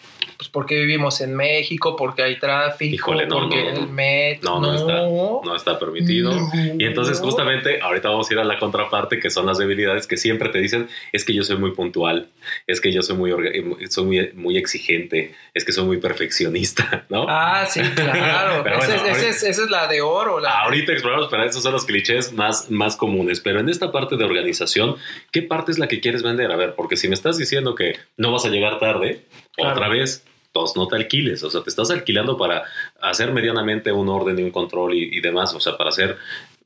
Pues 0.42 0.50
porque 0.50 0.74
vivimos 0.74 1.20
en 1.20 1.36
México, 1.36 1.94
porque 1.94 2.20
hay 2.24 2.36
tráfico, 2.36 2.92
Híjole, 2.92 3.26
no, 3.28 3.38
porque 3.38 3.62
no, 3.62 3.78
el 3.78 3.88
metro. 3.88 4.58
No, 4.58 4.60
no, 4.60 4.74
está, 4.74 5.02
no 5.04 5.54
está 5.54 5.78
permitido. 5.78 6.32
Y 6.52 6.84
entonces, 6.84 7.20
justamente, 7.20 7.80
ahorita 7.80 8.08
vamos 8.08 8.28
a 8.28 8.34
ir 8.34 8.40
a 8.40 8.44
la 8.44 8.58
contraparte, 8.58 9.20
que 9.20 9.30
son 9.30 9.46
las 9.46 9.58
debilidades 9.58 10.08
que 10.08 10.16
siempre 10.16 10.48
te 10.48 10.58
dicen: 10.58 10.88
es 11.12 11.24
que 11.24 11.32
yo 11.32 11.44
soy 11.44 11.58
muy 11.58 11.70
puntual, 11.70 12.26
es 12.66 12.80
que 12.80 12.92
yo 12.92 13.02
soy 13.02 13.16
muy, 13.16 13.30
soy 13.88 14.04
muy, 14.04 14.32
muy 14.34 14.56
exigente, 14.56 15.32
es 15.54 15.64
que 15.64 15.70
soy 15.70 15.84
muy 15.84 15.98
perfeccionista, 15.98 17.06
¿no? 17.08 17.24
Ah, 17.28 17.64
sí, 17.64 17.80
claro. 17.94 18.66
esa, 18.66 19.48
es, 19.48 19.58
la 19.70 19.86
de 19.86 20.00
oro. 20.00 20.40
La... 20.40 20.62
Ahorita 20.62 20.90
exploramos, 20.90 21.28
pero 21.30 21.44
esos 21.44 21.62
son 21.62 21.72
los 21.72 21.84
clichés 21.84 22.32
más, 22.32 22.68
más 22.68 22.96
comunes. 22.96 23.38
Pero 23.38 23.60
en 23.60 23.68
esta 23.68 23.92
parte 23.92 24.16
de 24.16 24.24
organización, 24.24 24.96
¿qué 25.30 25.42
parte 25.42 25.70
es 25.70 25.78
la 25.78 25.86
que 25.86 26.00
quieres 26.00 26.24
vender? 26.24 26.50
A 26.50 26.56
ver, 26.56 26.74
porque 26.74 26.96
si 26.96 27.06
me 27.06 27.14
estás 27.14 27.38
diciendo 27.38 27.76
que 27.76 27.94
no 28.16 28.32
vas 28.32 28.44
a 28.44 28.48
llegar 28.48 28.80
tarde, 28.80 29.22
otra 29.56 29.88
vez 29.88 30.24
todos 30.52 30.76
no 30.76 30.86
te 30.86 30.96
alquiles, 30.96 31.42
o 31.42 31.50
sea, 31.50 31.62
te 31.62 31.70
estás 31.70 31.90
alquilando 31.90 32.36
para 32.36 32.64
hacer 33.00 33.32
medianamente 33.32 33.90
un 33.90 34.08
orden 34.08 34.38
y 34.38 34.42
un 34.42 34.50
control 34.50 34.94
y, 34.94 35.20
demás, 35.20 35.54
o 35.54 35.60
sea, 35.60 35.76
para 35.76 35.90
hacer, 35.90 36.16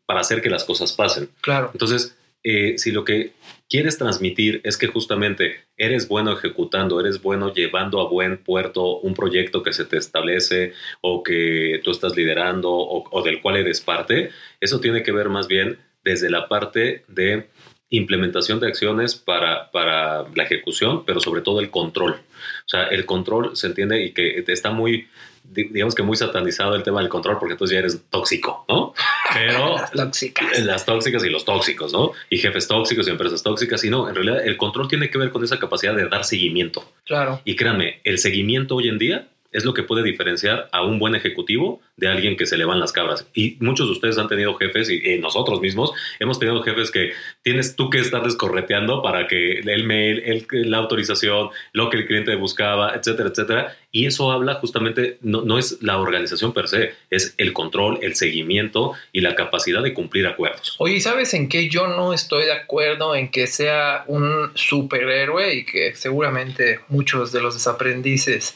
para 0.05 0.21
hacer 0.21 0.43
que 0.43 0.51
las 0.51 0.65
cosas 0.65 0.93
pasen. 0.93 1.31
Claro. 1.41 1.71
Entonces, 1.73 2.17
eh, 2.43 2.75
si 2.79 2.93
lo 2.93 3.05
que 3.05 3.33
quieres 3.69 3.99
transmitir 3.99 4.61
es 4.65 4.77
que 4.77 4.87
justamente 4.87 5.65
eres 5.77 6.09
bueno 6.09 6.33
ejecutando, 6.33 7.01
eres 7.01 7.23
bueno 7.23 7.53
llevando 7.53 8.01
a 8.01 8.09
buen 8.09 8.39
puerto 8.39 8.99
un 8.99 9.15
proyecto 9.15 9.63
que 9.63 9.73
se 9.73 9.85
te 9.85 9.97
establece 9.97 10.73
o 11.01 11.23
que 11.23 11.81
tú 11.83 11.91
estás 11.91 12.15
liderando 12.17 12.71
o 12.71 13.23
del 13.23 13.41
cual 13.41 13.57
eres 13.57 13.81
parte, 13.81 14.31
eso 14.61 14.81
tiene 14.81 15.03
que 15.03 15.13
ver 15.13 15.29
más 15.29 15.49
bien 15.49 15.79
desde 16.05 16.31
la 16.31 16.47
parte 16.47 17.05
de 17.09 17.49
implementación 17.91 18.59
de 18.61 18.69
acciones 18.69 19.15
para, 19.15 19.71
para 19.71 20.25
la 20.35 20.43
ejecución, 20.43 21.05
pero 21.05 21.21
sobre 21.21 21.41
todo 21.41 21.61
el 21.61 21.71
control. 21.71 22.13
O 22.13 22.69
sea, 22.69 22.85
el 22.85 23.07
control 23.07 23.57
se 23.57 23.69
entiende 23.69 24.03
y 24.05 24.13
que 24.13 24.45
está 24.49 24.71
muy, 24.71 25.09
digamos 25.45 25.95
que 25.95 26.03
muy 26.03 26.17
satanizado 26.17 26.75
el 26.75 26.83
tema 26.83 27.01
del 27.01 27.09
control 27.09 27.39
porque 27.39 27.53
entonces 27.53 27.75
ya 27.75 27.79
eres 27.81 28.03
tóxico, 28.11 28.65
¿no? 28.69 28.93
Pero 29.33 29.77
las 29.93 29.93
tóxicas. 29.93 30.59
Las 30.65 30.85
tóxicas 30.85 31.25
y 31.25 31.31
los 31.31 31.45
tóxicos, 31.45 31.93
¿no? 31.93 32.13
Y 32.29 32.39
jefes 32.39 32.67
tóxicos 32.67 33.07
y 33.07 33.11
empresas 33.11 33.43
tóxicas. 33.43 33.85
Y 33.85 33.91
no, 33.91 34.09
en 34.09 34.15
realidad 34.15 34.45
el 34.45 34.57
control 34.57 34.89
tiene 34.89 35.09
que 35.09 35.19
ver 35.19 35.31
con 35.31 35.45
esa 35.45 35.59
capacidad 35.59 35.95
de 35.95 36.09
dar 36.09 36.25
seguimiento. 36.25 36.93
Claro. 37.05 37.41
Y 37.45 37.55
créanme, 37.55 38.01
el 38.05 38.19
seguimiento 38.19 38.77
hoy 38.77 38.89
en 38.89 38.99
día 38.99 39.29
es 39.57 39.65
lo 39.65 39.73
que 39.73 39.83
puede 39.83 40.03
diferenciar 40.03 40.69
a 40.71 40.85
un 40.85 40.99
buen 40.99 41.15
ejecutivo 41.15 41.81
de 41.97 42.09
alguien 42.09 42.37
que 42.37 42.45
se 42.45 42.59
le 42.59 42.67
van 42.67 42.79
las 42.79 42.93
cabras. 42.93 43.27
Y 43.33 43.57
muchos 43.61 43.87
de 43.87 43.93
ustedes 43.93 44.19
han 44.19 44.29
tenido 44.29 44.55
jefes, 44.55 44.91
y, 44.91 45.17
nosotros 45.19 45.63
mismos 45.63 45.93
hemos 46.21 46.39
tenido 46.39 46.63
jefes 46.63 46.91
que 46.91 47.13
tienes 47.41 47.75
tú 47.75 47.89
que 47.89 47.99
estar 47.99 48.23
descorreteando 48.23 49.01
para 49.01 49.27
que 49.27 49.61
el 49.61 49.85
mail, 49.85 50.47
la 50.51 50.77
autorización, 50.77 51.49
lo 51.73 51.89
que 51.89 51.97
el 51.97 52.07
cliente 52.07 52.35
buscaba, 52.37 52.95
etcétera, 52.95 53.31
etcétera. 53.31 53.77
Y 53.91 54.05
eso 54.05 54.31
habla 54.31 54.57
justamente, 54.57 55.17
no, 55.23 55.41
no 55.41 55.57
es 55.57 55.79
la 55.81 55.99
organización 55.99 56.53
per 56.53 56.69
se, 56.69 56.93
es 57.09 57.35
el 57.39 57.55
control, 57.55 57.99
el 58.03 58.15
seguimiento 58.15 58.93
y 59.11 59.23
la 59.23 59.35
capacidad 59.35 59.83
de 59.83 59.95
cumplir 59.95 60.27
acuerdos. 60.27 60.77
Oye, 60.79 61.01
¿sabes 61.01 61.33
en 61.33 61.49
qué 61.49 61.71
yo 61.71 61.87
no 61.87 62.13
estoy 62.13 62.45
de 62.45 62.53
acuerdo 62.53 63.15
en 63.15 63.31
que 63.31 63.47
sea 63.47 64.05
un 64.07 64.51
superhéroe 64.55 65.55
y 65.55 65.65
que 65.65 65.95
seguramente 65.95 66.81
muchos 66.89 67.33
de 67.33 67.41
los 67.41 67.55
desaprendices 67.55 68.55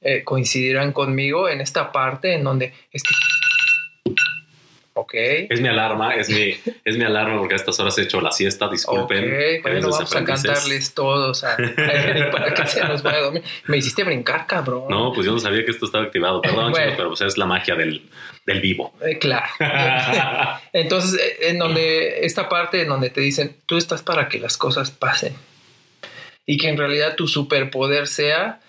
eh, 0.00 0.22
coincidirán 0.24 0.92
conmigo 0.92 1.48
en 1.48 1.60
esta 1.60 1.92
parte 1.92 2.34
en 2.34 2.44
donde 2.44 2.72
este... 2.92 3.10
Ok. 4.94 5.14
Es 5.14 5.60
mi 5.60 5.68
alarma, 5.68 6.16
es 6.16 6.28
mi, 6.28 6.56
es 6.84 6.98
mi 6.98 7.04
alarma 7.04 7.38
porque 7.38 7.54
a 7.54 7.56
estas 7.56 7.78
horas 7.78 7.96
he 7.98 8.02
hecho 8.02 8.20
la 8.20 8.32
siesta, 8.32 8.68
disculpen. 8.68 9.24
Ok, 9.24 9.62
bueno, 9.62 9.90
vamos 9.90 10.16
a 10.16 10.24
cantarles 10.24 10.92
todos 10.92 11.42
para 12.32 12.52
que 12.52 12.66
se 12.66 12.82
nos 12.82 13.04
vaya 13.04 13.18
a 13.18 13.20
dormir. 13.20 13.44
Me 13.66 13.76
hiciste 13.76 14.02
brincar, 14.02 14.48
cabrón. 14.48 14.86
No, 14.88 15.12
pues 15.12 15.24
yo 15.24 15.32
no 15.32 15.38
sabía 15.38 15.64
que 15.64 15.70
esto 15.70 15.86
estaba 15.86 16.02
activado, 16.02 16.42
perdón, 16.42 16.72
chicos, 16.74 16.94
pero 16.96 17.08
pues 17.10 17.20
es 17.20 17.38
la 17.38 17.46
magia 17.46 17.76
del, 17.76 18.10
del 18.44 18.60
vivo. 18.60 18.92
Eh, 19.00 19.18
claro. 19.18 19.46
Entonces, 20.72 21.20
eh, 21.20 21.50
en 21.50 21.60
donde 21.60 22.26
esta 22.26 22.48
parte 22.48 22.82
en 22.82 22.88
donde 22.88 23.10
te 23.10 23.20
dicen, 23.20 23.54
tú 23.66 23.76
estás 23.76 24.02
para 24.02 24.28
que 24.28 24.40
las 24.40 24.56
cosas 24.56 24.90
pasen. 24.90 25.34
Y 26.44 26.56
que 26.56 26.70
en 26.70 26.76
realidad 26.76 27.14
tu 27.14 27.28
superpoder 27.28 28.08
sea 28.08 28.60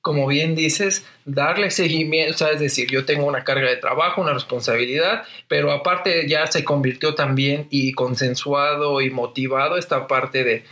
como 0.00 0.26
bien 0.26 0.54
dices, 0.54 1.04
darle 1.24 1.70
seguimiento, 1.70 2.34
o 2.34 2.38
sea, 2.38 2.50
es 2.50 2.60
decir, 2.60 2.88
yo 2.90 3.04
tengo 3.04 3.26
una 3.26 3.44
carga 3.44 3.68
de 3.68 3.76
trabajo, 3.76 4.22
una 4.22 4.32
responsabilidad, 4.32 5.24
pero 5.48 5.72
aparte 5.72 6.28
ya 6.28 6.46
se 6.46 6.64
convirtió 6.64 7.14
también 7.14 7.66
y 7.70 7.92
consensuado 7.92 9.00
y 9.00 9.10
motivado 9.10 9.76
esta 9.76 10.06
parte 10.06 10.44
de, 10.44 10.64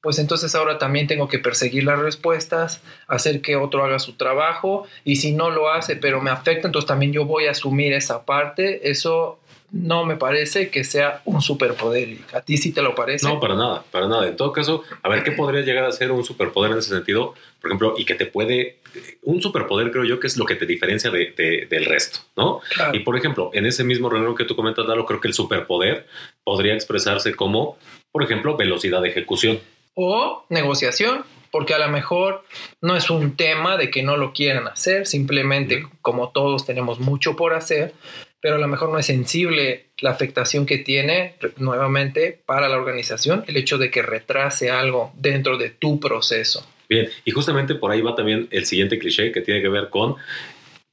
pues 0.00 0.18
entonces 0.18 0.54
ahora 0.54 0.78
también 0.78 1.06
tengo 1.06 1.28
que 1.28 1.38
perseguir 1.38 1.84
las 1.84 1.98
respuestas, 1.98 2.82
hacer 3.06 3.40
que 3.40 3.56
otro 3.56 3.84
haga 3.84 3.98
su 3.98 4.14
trabajo 4.14 4.86
y 5.04 5.16
si 5.16 5.32
no 5.32 5.50
lo 5.50 5.70
hace, 5.70 5.96
pero 5.96 6.20
me 6.20 6.30
afecta, 6.30 6.68
entonces 6.68 6.86
también 6.86 7.12
yo 7.12 7.24
voy 7.24 7.46
a 7.46 7.52
asumir 7.52 7.92
esa 7.94 8.26
parte, 8.26 8.90
eso 8.90 9.38
no 9.74 10.04
me 10.04 10.16
parece 10.16 10.70
que 10.70 10.84
sea 10.84 11.20
un 11.24 11.42
superpoder. 11.42 12.18
¿A 12.32 12.42
ti 12.42 12.56
sí 12.56 12.72
te 12.72 12.80
lo 12.80 12.94
parece? 12.94 13.26
No, 13.26 13.40
para 13.40 13.56
nada, 13.56 13.84
para 13.90 14.06
nada. 14.06 14.28
En 14.28 14.36
todo 14.36 14.52
caso, 14.52 14.84
a 15.02 15.08
ver, 15.08 15.24
¿qué 15.24 15.32
podría 15.32 15.62
llegar 15.62 15.84
a 15.84 15.90
ser 15.90 16.12
un 16.12 16.22
superpoder 16.22 16.70
en 16.70 16.78
ese 16.78 16.90
sentido? 16.90 17.34
Por 17.60 17.70
ejemplo, 17.70 17.94
y 17.98 18.04
que 18.04 18.14
te 18.14 18.26
puede... 18.26 18.78
Un 19.22 19.42
superpoder 19.42 19.90
creo 19.90 20.04
yo 20.04 20.20
que 20.20 20.28
es 20.28 20.36
lo 20.36 20.44
que 20.44 20.54
te 20.54 20.64
diferencia 20.64 21.10
de, 21.10 21.66
del 21.68 21.84
resto, 21.86 22.20
¿no? 22.36 22.60
Y 22.92 23.00
por 23.00 23.16
ejemplo, 23.16 23.50
en 23.52 23.66
ese 23.66 23.82
mismo 23.82 24.08
reunión 24.08 24.36
que 24.36 24.44
tú 24.44 24.54
comentas, 24.54 24.86
Dalo, 24.86 25.04
creo 25.06 25.20
que 25.20 25.26
el 25.26 25.34
superpoder 25.34 26.06
podría 26.44 26.74
expresarse 26.74 27.34
como, 27.34 27.76
por 28.12 28.22
ejemplo, 28.22 28.56
velocidad 28.56 29.02
de 29.02 29.08
ejecución. 29.08 29.58
O 29.94 30.44
negociación 30.50 31.24
porque 31.54 31.72
a 31.72 31.78
lo 31.78 31.88
mejor 31.88 32.44
no 32.80 32.96
es 32.96 33.10
un 33.10 33.36
tema 33.36 33.76
de 33.76 33.88
que 33.88 34.02
no 34.02 34.16
lo 34.16 34.32
quieran 34.32 34.66
hacer, 34.66 35.06
simplemente 35.06 35.86
como 36.02 36.30
todos 36.30 36.66
tenemos 36.66 36.98
mucho 36.98 37.36
por 37.36 37.54
hacer, 37.54 37.94
pero 38.44 38.56
a 38.56 38.58
lo 38.58 38.68
mejor 38.68 38.90
no 38.90 38.98
es 38.98 39.06
sensible 39.06 39.86
la 40.00 40.10
afectación 40.10 40.66
que 40.66 40.76
tiene 40.76 41.36
nuevamente 41.56 42.38
para 42.44 42.68
la 42.68 42.76
organización 42.76 43.42
el 43.46 43.56
hecho 43.56 43.78
de 43.78 43.90
que 43.90 44.02
retrase 44.02 44.70
algo 44.70 45.14
dentro 45.16 45.56
de 45.56 45.70
tu 45.70 45.98
proceso. 45.98 46.62
Bien, 46.86 47.08
y 47.24 47.30
justamente 47.30 47.74
por 47.74 47.90
ahí 47.90 48.02
va 48.02 48.14
también 48.14 48.46
el 48.50 48.66
siguiente 48.66 48.98
cliché 48.98 49.32
que 49.32 49.40
tiene 49.40 49.62
que 49.62 49.70
ver 49.70 49.88
con 49.88 50.16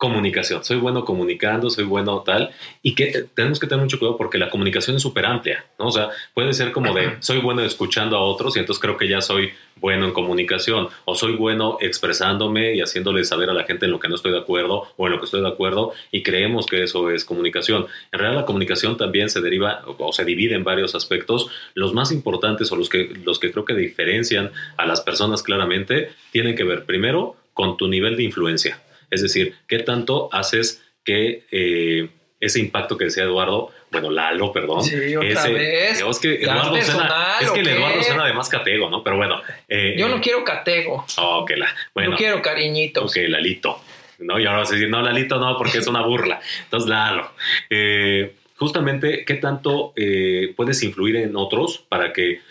comunicación. 0.02 0.64
Soy 0.64 0.78
bueno 0.78 1.06
comunicando, 1.06 1.70
soy 1.70 1.84
bueno 1.84 2.24
tal. 2.26 2.50
Y 2.82 2.96
que 2.96 3.28
tenemos 3.36 3.60
que 3.60 3.68
tener 3.68 3.84
mucho 3.84 4.00
cuidado 4.00 4.18
porque 4.18 4.40
la 4.40 4.50
comunicación 4.50 4.96
es 4.96 5.04
súper 5.04 5.28
amplia, 5.28 5.64
¿no? 5.78 5.86
O 5.86 5.92
sea, 5.92 6.10
puede 6.34 6.56
ser 6.56 6.72
como 6.72 6.92
de 6.96 7.18
soy 7.20 7.38
bueno 7.38 7.62
escuchando 7.62 8.18
a 8.18 8.22
otros 8.22 8.58
y 8.58 8.60
entonces 8.62 8.82
creo 8.82 8.98
que 8.98 9.08
ya 9.08 9.22
soy 9.22 9.52
bueno 9.76 10.06
en 10.08 10.12
comunicación 10.12 10.88
o 11.06 11.14
soy 11.14 11.36
bueno 11.36 11.78
expresándome 11.82 12.74
y 12.74 12.82
haciéndole 12.82 13.24
saber 13.26 13.52
a 13.52 13.54
la 13.54 13.64
gente 13.64 13.86
en 13.86 13.92
lo 13.92 14.00
que 14.00 14.08
no 14.08 14.16
estoy 14.16 14.32
de 14.32 14.40
acuerdo 14.40 14.88
o 14.98 15.06
en 15.06 15.14
lo 15.14 15.20
que 15.20 15.26
estoy 15.26 15.42
de 15.42 15.48
acuerdo 15.50 15.94
y 16.12 16.24
creemos 16.24 16.66
que 16.66 16.82
eso 16.82 17.12
es 17.12 17.24
comunicación. 17.24 17.86
En 18.12 18.18
realidad 18.18 18.42
la 18.42 18.48
comunicación 18.48 18.98
también 18.98 19.30
se 19.30 19.40
deriva 19.40 19.84
o 19.86 20.12
se 20.12 20.26
divide 20.26 20.56
en 20.56 20.64
varios 20.64 20.96
aspectos. 20.96 21.52
Los 21.76 21.94
más 21.94 22.12
importantes 22.12 22.72
o 22.72 22.76
los 22.76 22.90
que, 22.90 23.14
los 23.24 23.38
que 23.38 23.52
creo 23.52 23.66
que 23.66 23.76
diferencian 23.76 24.52
a 24.78 24.88
las 24.88 25.02
personas 25.02 25.44
claramente 25.44 26.10
tienen 26.32 26.56
que 26.56 26.64
ver 26.64 26.86
primero 26.86 27.36
con 27.54 27.78
tu 27.78 27.88
nivel 27.88 28.18
de 28.18 28.24
influencia. 28.24 28.82
Es 29.12 29.22
decir, 29.22 29.56
¿qué 29.68 29.80
tanto 29.80 30.30
haces 30.32 30.82
que 31.04 31.44
eh, 31.52 32.10
ese 32.40 32.60
impacto 32.60 32.98
que 32.98 33.06
decía 33.06 33.24
Eduardo, 33.24 33.72
bueno, 33.92 34.10
Lalo, 34.10 34.52
perdón. 34.52 34.84
Sí, 34.84 35.16
otra 35.16 35.48
vez. 35.48 36.02
Es 36.02 36.20
que 36.20 36.42
Eduardo 36.42 36.82
suena, 36.82 37.38
es 37.40 37.52
que 37.52 37.60
el 37.60 37.68
Eduardo 37.68 38.02
suena 38.02 38.26
de 38.26 38.34
más 38.34 38.50
catego, 38.50 38.90
¿no? 38.90 39.04
Pero 39.04 39.18
bueno. 39.18 39.42
Eh, 39.68 39.96
Yo 39.98 40.08
no 40.08 40.20
quiero 40.22 40.44
catego. 40.44 41.06
Oh, 41.18 41.46
la, 41.56 41.68
bueno, 41.94 42.12
Yo 42.12 42.18
quiero 42.18 42.42
cariñito. 42.42 43.06
Ok, 43.06 43.18
Lalito. 43.28 43.82
¿no? 44.20 44.40
Y 44.40 44.46
ahora 44.46 44.60
vas 44.60 44.72
a 44.72 44.74
decir, 44.74 44.90
no, 44.90 45.02
Lalito 45.02 45.40
no, 45.40 45.58
porque 45.58 45.80
es 45.80 45.88
una 45.88 46.02
burla. 46.04 46.40
Entonces, 46.64 46.90
Lalo. 46.90 47.32
Eh, 47.70 48.34
justamente, 48.56 49.26
¿qué 49.26 49.36
tanto 49.36 49.94
puedes 50.56 50.82
influir 50.84 51.18
en 51.18 51.36
otros 51.36 51.84
para 51.90 52.14
que 52.14 52.42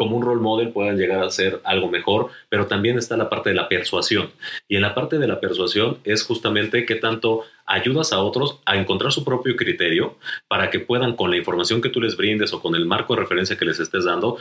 como 0.00 0.16
un 0.16 0.22
role 0.22 0.40
model 0.40 0.70
puedan 0.70 0.96
llegar 0.96 1.22
a 1.22 1.28
ser 1.28 1.60
algo 1.62 1.90
mejor, 1.90 2.30
pero 2.48 2.66
también 2.66 2.96
está 2.96 3.18
la 3.18 3.28
parte 3.28 3.50
de 3.50 3.54
la 3.54 3.68
persuasión. 3.68 4.30
Y 4.66 4.76
en 4.76 4.80
la 4.80 4.94
parte 4.94 5.18
de 5.18 5.28
la 5.28 5.40
persuasión 5.40 5.98
es 6.04 6.22
justamente 6.22 6.86
qué 6.86 6.94
tanto 6.94 7.42
ayudas 7.66 8.14
a 8.14 8.20
otros 8.20 8.60
a 8.64 8.78
encontrar 8.78 9.12
su 9.12 9.26
propio 9.26 9.56
criterio 9.56 10.16
para 10.48 10.70
que 10.70 10.80
puedan, 10.80 11.16
con 11.16 11.30
la 11.30 11.36
información 11.36 11.82
que 11.82 11.90
tú 11.90 12.00
les 12.00 12.16
brindes 12.16 12.54
o 12.54 12.62
con 12.62 12.74
el 12.76 12.86
marco 12.86 13.14
de 13.14 13.20
referencia 13.20 13.58
que 13.58 13.66
les 13.66 13.78
estés 13.78 14.06
dando, 14.06 14.38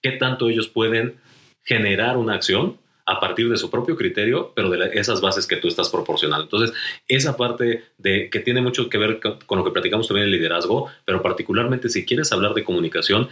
qué 0.00 0.12
tanto 0.12 0.48
ellos 0.48 0.68
pueden 0.68 1.16
generar 1.64 2.16
una 2.16 2.34
acción 2.34 2.78
a 3.04 3.18
partir 3.18 3.50
de 3.50 3.56
su 3.56 3.68
propio 3.68 3.96
criterio, 3.96 4.52
pero 4.54 4.70
de 4.70 4.90
esas 4.92 5.20
bases 5.20 5.48
que 5.48 5.56
tú 5.56 5.66
estás 5.66 5.88
proporcionando. 5.88 6.44
Entonces, 6.44 6.72
esa 7.08 7.36
parte 7.36 7.82
de 7.98 8.30
que 8.30 8.38
tiene 8.38 8.60
mucho 8.60 8.88
que 8.88 8.98
ver 8.98 9.18
con 9.18 9.58
lo 9.58 9.64
que 9.64 9.72
platicamos 9.72 10.06
también 10.06 10.26
el 10.26 10.30
liderazgo, 10.30 10.88
pero 11.04 11.20
particularmente 11.20 11.88
si 11.88 12.06
quieres 12.06 12.30
hablar 12.30 12.54
de 12.54 12.62
comunicación, 12.62 13.28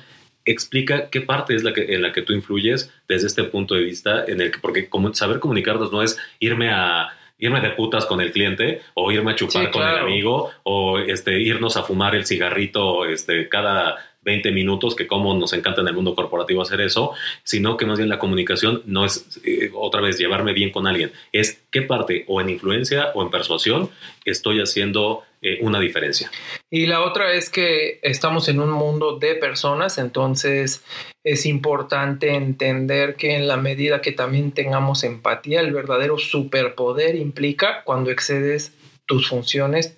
explica 0.50 1.10
qué 1.10 1.20
parte 1.20 1.54
es 1.54 1.62
la 1.62 1.72
que, 1.72 1.94
en 1.94 2.02
la 2.02 2.12
que 2.12 2.22
tú 2.22 2.32
influyes 2.32 2.92
desde 3.06 3.26
este 3.26 3.44
punto 3.44 3.74
de 3.74 3.82
vista, 3.82 4.24
en 4.26 4.40
el 4.40 4.50
que, 4.50 4.58
porque 4.58 4.88
como 4.88 5.12
saber 5.14 5.38
comunicarnos 5.38 5.92
no 5.92 6.02
es 6.02 6.18
irme 6.40 6.70
a 6.70 7.10
irme 7.40 7.60
de 7.60 7.70
putas 7.70 8.04
con 8.06 8.20
el 8.20 8.32
cliente 8.32 8.82
o 8.94 9.12
irme 9.12 9.30
a 9.30 9.36
chupar 9.36 9.70
con 9.70 9.86
el 9.86 9.98
amigo 9.98 10.50
o 10.64 10.98
este, 10.98 11.40
irnos 11.40 11.76
a 11.76 11.84
fumar 11.84 12.16
el 12.16 12.26
cigarrito 12.26 13.04
este, 13.04 13.48
cada 13.48 13.96
20 14.22 14.50
minutos, 14.50 14.94
que 14.94 15.06
como 15.06 15.34
nos 15.34 15.52
encanta 15.52 15.80
en 15.80 15.88
el 15.88 15.94
mundo 15.94 16.14
corporativo 16.14 16.60
hacer 16.60 16.80
eso, 16.80 17.12
sino 17.44 17.76
que 17.76 17.86
más 17.86 17.98
bien 17.98 18.08
la 18.08 18.18
comunicación 18.18 18.82
no 18.86 19.04
es 19.04 19.40
eh, 19.44 19.70
otra 19.74 20.00
vez 20.00 20.18
llevarme 20.18 20.52
bien 20.52 20.70
con 20.70 20.86
alguien, 20.86 21.12
es 21.32 21.62
qué 21.70 21.82
parte 21.82 22.24
o 22.26 22.40
en 22.40 22.50
influencia 22.50 23.12
o 23.14 23.22
en 23.22 23.30
persuasión 23.30 23.90
estoy 24.24 24.60
haciendo 24.60 25.22
eh, 25.40 25.58
una 25.62 25.80
diferencia. 25.80 26.30
Y 26.70 26.86
la 26.86 27.02
otra 27.02 27.32
es 27.32 27.50
que 27.50 28.00
estamos 28.02 28.48
en 28.48 28.60
un 28.60 28.70
mundo 28.70 29.18
de 29.18 29.34
personas, 29.36 29.98
entonces 29.98 30.82
es 31.24 31.46
importante 31.46 32.30
entender 32.34 33.16
que 33.16 33.36
en 33.36 33.46
la 33.46 33.56
medida 33.56 34.00
que 34.00 34.12
también 34.12 34.52
tengamos 34.52 35.04
empatía, 35.04 35.60
el 35.60 35.72
verdadero 35.72 36.18
superpoder 36.18 37.16
implica 37.16 37.82
cuando 37.84 38.10
excedes 38.10 38.72
tus 39.06 39.28
funciones 39.28 39.96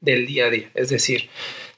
del 0.00 0.26
día 0.26 0.46
a 0.46 0.50
día. 0.50 0.70
Es 0.74 0.88
decir, 0.88 1.28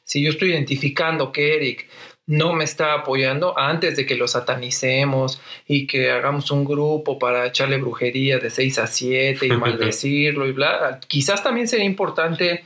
si 0.04 0.22
yo 0.22 0.30
estoy 0.30 0.50
identificando 0.50 1.32
que 1.32 1.56
Eric 1.56 1.88
no 2.26 2.52
me 2.52 2.64
está 2.64 2.94
apoyando 2.94 3.56
antes 3.56 3.96
de 3.96 4.04
que 4.04 4.16
lo 4.16 4.26
satanicemos 4.26 5.40
y 5.66 5.86
que 5.86 6.10
hagamos 6.10 6.50
un 6.50 6.64
grupo 6.64 7.18
para 7.18 7.46
echarle 7.46 7.78
brujería 7.78 8.38
de 8.38 8.50
6 8.50 8.78
a 8.80 8.86
7 8.86 9.46
y 9.46 9.50
maldecirlo 9.56 10.46
y 10.46 10.52
bla, 10.52 11.00
quizás 11.06 11.42
también 11.42 11.68
sería 11.68 11.84
importante 11.84 12.64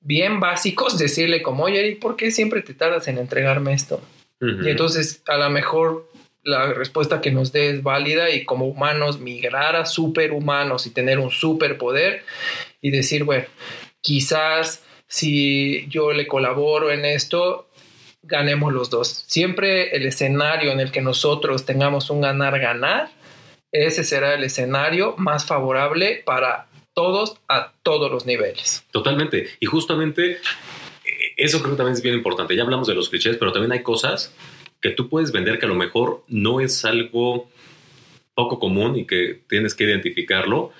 bien 0.00 0.38
básicos 0.38 0.98
decirle 0.98 1.42
como, 1.42 1.64
oye, 1.64 1.80
Eric, 1.80 2.00
¿por 2.00 2.16
qué 2.16 2.30
siempre 2.30 2.62
te 2.62 2.74
tardas 2.74 3.08
en 3.08 3.18
entregarme 3.18 3.72
esto? 3.72 4.00
Y 4.40 4.68
entonces 4.68 5.22
a 5.26 5.36
lo 5.36 5.50
mejor 5.50 6.08
la 6.44 6.72
respuesta 6.72 7.20
que 7.20 7.32
nos 7.32 7.50
dé 7.50 7.70
es 7.70 7.82
válida 7.82 8.30
y 8.30 8.44
como 8.44 8.66
humanos 8.66 9.18
migrar 9.18 9.74
a 9.74 9.84
superhumanos 9.84 10.86
y 10.86 10.90
tener 10.90 11.18
un 11.18 11.30
superpoder 11.30 12.22
y 12.80 12.92
decir, 12.92 13.24
bueno, 13.24 13.46
quizás 14.00 14.84
si 15.08 15.86
yo 15.88 16.12
le 16.12 16.26
colaboro 16.26 16.92
en 16.92 17.04
esto, 17.04 17.67
ganemos 18.22 18.72
los 18.72 18.90
dos. 18.90 19.24
Siempre 19.26 19.96
el 19.96 20.06
escenario 20.06 20.72
en 20.72 20.80
el 20.80 20.90
que 20.90 21.00
nosotros 21.00 21.64
tengamos 21.64 22.10
un 22.10 22.20
ganar-ganar, 22.20 23.10
ese 23.72 24.04
será 24.04 24.34
el 24.34 24.44
escenario 24.44 25.14
más 25.18 25.46
favorable 25.46 26.22
para 26.24 26.66
todos 26.94 27.36
a 27.48 27.72
todos 27.82 28.10
los 28.10 28.26
niveles. 28.26 28.84
Totalmente. 28.90 29.48
Y 29.60 29.66
justamente 29.66 30.32
eh, 30.32 30.38
eso 31.36 31.60
creo 31.60 31.72
que 31.72 31.76
también 31.76 31.94
es 31.94 32.02
bien 32.02 32.14
importante. 32.14 32.56
Ya 32.56 32.62
hablamos 32.62 32.88
de 32.88 32.94
los 32.94 33.08
clichés, 33.08 33.36
pero 33.36 33.52
también 33.52 33.72
hay 33.72 33.82
cosas 33.82 34.34
que 34.80 34.90
tú 34.90 35.08
puedes 35.08 35.32
vender 35.32 35.58
que 35.58 35.66
a 35.66 35.68
lo 35.68 35.74
mejor 35.74 36.24
no 36.28 36.60
es 36.60 36.84
algo 36.84 37.48
poco 38.34 38.58
común 38.58 38.96
y 38.96 39.04
que 39.04 39.42
tienes 39.48 39.74
que 39.74 39.84
identificarlo 39.84 40.72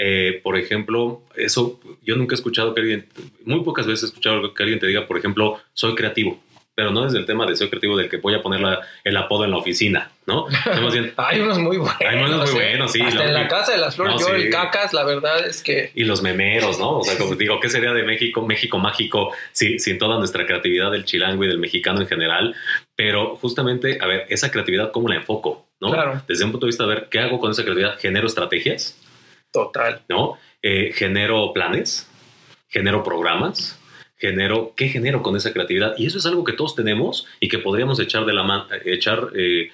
eh, 0.00 0.40
por 0.44 0.56
ejemplo, 0.56 1.22
eso 1.34 1.80
yo 2.04 2.14
nunca 2.14 2.34
he 2.34 2.36
escuchado 2.36 2.72
que 2.72 2.80
alguien, 2.80 3.08
muy 3.44 3.64
pocas 3.64 3.84
veces 3.84 4.04
he 4.04 4.06
escuchado 4.06 4.54
que 4.54 4.62
alguien 4.62 4.78
te 4.78 4.86
diga, 4.86 5.08
por 5.08 5.18
ejemplo, 5.18 5.58
soy 5.74 5.96
creativo, 5.96 6.40
pero 6.78 6.92
no 6.92 7.02
desde 7.02 7.18
el 7.18 7.26
tema 7.26 7.44
de 7.44 7.56
soy 7.56 7.68
creativo 7.68 7.96
del 7.96 8.08
que 8.08 8.18
voy 8.18 8.34
a 8.34 8.40
poner 8.40 8.60
el 9.02 9.16
apodo 9.16 9.44
en 9.44 9.50
la 9.50 9.56
oficina, 9.56 10.12
¿no? 10.26 10.46
hay 11.16 11.40
unos 11.40 11.58
muy 11.58 11.76
buenos. 11.76 12.00
Hay 12.00 12.22
unos 12.22 12.52
muy 12.52 12.60
buenos, 12.60 12.92
sí. 12.92 13.00
Hasta 13.02 13.24
en 13.24 13.34
la 13.34 13.48
casa 13.48 13.72
de 13.72 13.78
las 13.78 13.96
flores, 13.96 14.14
yo 14.20 14.32
el 14.32 14.48
cacas, 14.48 14.92
la 14.92 15.02
verdad 15.02 15.44
es 15.44 15.60
que... 15.60 15.90
Y 15.96 16.04
los 16.04 16.22
memeros, 16.22 16.78
¿no? 16.78 16.98
O 16.98 17.02
sea, 17.02 17.18
como 17.18 17.34
digo, 17.34 17.58
¿qué 17.58 17.68
sería 17.68 17.92
de 17.92 18.04
México, 18.04 18.46
México 18.46 18.78
mágico 18.78 19.32
sin 19.50 19.98
toda 19.98 20.18
nuestra 20.18 20.46
creatividad 20.46 20.92
del 20.92 21.04
chilango 21.04 21.42
y 21.42 21.48
del 21.48 21.58
mexicano 21.58 22.00
en 22.00 22.06
general? 22.06 22.54
Pero 22.94 23.34
justamente, 23.34 23.98
a 24.00 24.06
ver, 24.06 24.26
esa 24.28 24.52
creatividad, 24.52 24.92
¿cómo 24.92 25.08
la 25.08 25.16
enfoco? 25.16 25.66
¿no? 25.80 25.90
Claro. 25.90 26.22
Desde 26.28 26.44
un 26.44 26.52
punto 26.52 26.66
de 26.66 26.68
vista, 26.68 26.84
a 26.84 26.86
ver, 26.86 27.08
¿qué 27.10 27.18
hago 27.18 27.40
con 27.40 27.50
esa 27.50 27.64
creatividad? 27.64 27.98
¿Genero 27.98 28.28
estrategias? 28.28 28.96
Total. 29.50 30.02
¿No? 30.08 30.38
Eh, 30.62 30.92
genero 30.94 31.52
planes, 31.52 32.08
genero 32.68 33.02
programas, 33.02 33.80
genero, 34.18 34.72
¿qué 34.76 34.88
genero 34.88 35.22
con 35.22 35.36
esa 35.36 35.52
creatividad? 35.52 35.94
Y 35.96 36.06
eso 36.06 36.18
es 36.18 36.26
algo 36.26 36.44
que 36.44 36.52
todos 36.52 36.74
tenemos 36.74 37.26
y 37.40 37.48
que 37.48 37.58
podríamos 37.58 38.00
echar 38.00 38.26
de 38.26 38.32
la 38.32 38.42
mano, 38.42 38.66
echar, 38.84 39.30
eh, 39.34 39.70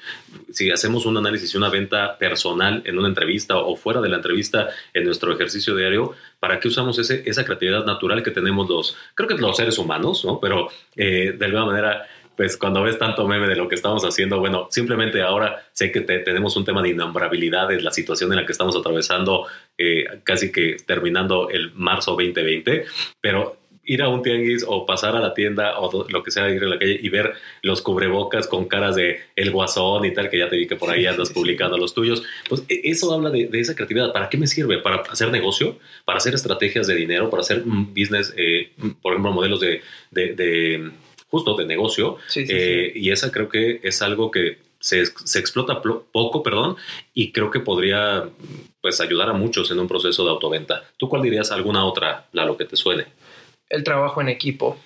si 0.53 0.71
hacemos 0.71 1.07
un 1.07 1.17
análisis 1.17 1.55
y 1.55 1.57
una 1.57 1.71
venta 1.71 2.19
personal 2.19 2.83
en 2.85 2.99
una 2.99 3.09
entrevista 3.09 3.57
o 3.57 3.75
fuera 3.77 4.01
de 4.01 4.09
la 4.11 4.17
entrevista 4.17 4.69
en 4.93 5.05
nuestro 5.05 5.33
ejercicio 5.33 5.75
diario, 5.75 6.13
¿para 6.41 6.61
qué 6.61 6.69
usamos 6.69 6.99
ese, 6.99 7.23
esa 7.27 7.45
creatividad 7.45 7.85
natural 7.87 8.23
que 8.23 8.31
tenemos 8.31 8.69
los, 8.69 8.97
creo 9.15 9.29
que 9.29 9.35
los 9.37 9.57
seres 9.57 9.79
humanos, 9.79 10.25
¿no? 10.25 10.39
Pero 10.41 10.69
eh, 10.97 11.35
de 11.37 11.45
alguna 11.47 11.65
manera 11.67 12.07
pues 12.37 12.57
cuando 12.57 12.83
ves 12.83 12.99
tanto 12.99 13.27
meme 13.29 13.47
de 13.47 13.57
lo 13.57 13.69
que 13.69 13.77
estamos 13.77 14.05
haciendo, 14.05 14.41
bueno, 14.41 14.67
simplemente 14.71 15.23
ahora 15.23 15.67
sé 15.73 15.93
que 15.93 16.01
tenemos 16.01 16.57
un 16.57 16.65
tema 16.65 16.83
de 16.83 16.91
innombrabilidad 16.91 17.69
de 17.69 17.81
la 17.81 17.93
situación 17.93 18.33
en 18.33 18.41
la 18.41 18.47
que 18.47 18.53
estamos 18.53 18.77
atravesando, 18.77 19.47
eh, 19.79 20.05
casi 20.25 20.51
que 20.51 20.77
terminando 20.85 21.49
el 21.51 21.73
marzo 21.75 22.13
2020, 22.13 22.87
pero 23.21 23.64
ir 23.87 24.03
a 24.03 24.09
un 24.09 24.23
tianguis 24.23 24.65
o 24.67 24.87
pasar 24.87 25.17
a 25.17 25.21
la 25.21 25.35
tienda 25.35 25.79
o 25.79 26.07
lo 26.09 26.23
que 26.23 26.31
sea, 26.31 26.51
ir 26.51 26.63
a 26.65 26.67
la 26.67 26.79
calle 26.79 26.99
y 27.03 27.09
ver 27.09 27.35
los 27.63 27.83
cubrebocas 27.83 28.47
con 28.47 28.67
caras 28.67 28.97
de 28.97 29.21
el 29.37 29.51
guasón 29.51 30.05
y 30.05 30.13
tal, 30.13 30.31
que 30.31 30.39
ya 30.39 30.49
te 30.49 30.57
vi 30.57 30.67
que 30.67 30.77
por 30.77 30.91
ahí 30.91 31.07
andas 31.07 31.31
publicando 31.31 31.77
los 31.79 31.95
tuyos, 31.95 32.23
pues 32.49 32.63
e, 32.69 32.81
eso 32.85 33.13
habla 33.13 33.31
de, 33.31 33.49
esa 33.53 33.75
creatividad. 33.75 34.13
¿Para 34.13 34.29
qué 34.29 34.37
me 34.37 34.47
sirve? 34.47 34.79
¿Para 34.79 34.97
hacer 34.97 35.31
negocio? 35.31 35.79
¿Para 36.05 36.19
hacer 36.19 36.35
estrategias 36.35 36.87
de 36.87 36.95
dinero? 36.95 37.31
¿Para 37.31 37.43
hacer 37.43 37.63
business, 37.65 38.35
eh, 38.37 38.73
por 39.03 39.13
ejemplo, 39.13 39.33
modelos 39.33 39.61
de 39.61 39.83
justo 41.35 41.57
de 41.57 41.67
negocio. 41.67 42.17
Eh, 42.37 42.93
y 42.95 43.11
esa 43.11 43.33
creo 43.33 43.49
que 43.49 43.81
es 43.83 44.03
algo 44.03 44.31
que 44.31 44.59
se, 44.79 45.01
explota 45.01 45.83
poco, 45.83 46.45
perdón, 46.45 46.77
y 47.13 47.33
creo 47.33 47.51
que 47.51 47.59
podría 47.59 48.29
pues 48.81 49.01
ayudar 49.01 49.31
a 49.31 49.33
muchos 49.33 49.69
en 49.73 49.81
un 49.81 49.89
proceso 49.89 50.25
de 50.25 50.31
autoventa. 50.31 50.85
¿Tú 50.97 51.09
cuál 51.09 51.23
dirías 51.23 51.51
alguna 51.51 51.87
otra, 51.87 52.27
la 52.33 52.45
lo 52.45 52.57
que 52.57 52.67
te 52.67 52.77
suene? 52.77 53.07
El 53.69 53.85
trabajo 53.85 54.21
en 54.21 54.29
equipo. 54.29 54.77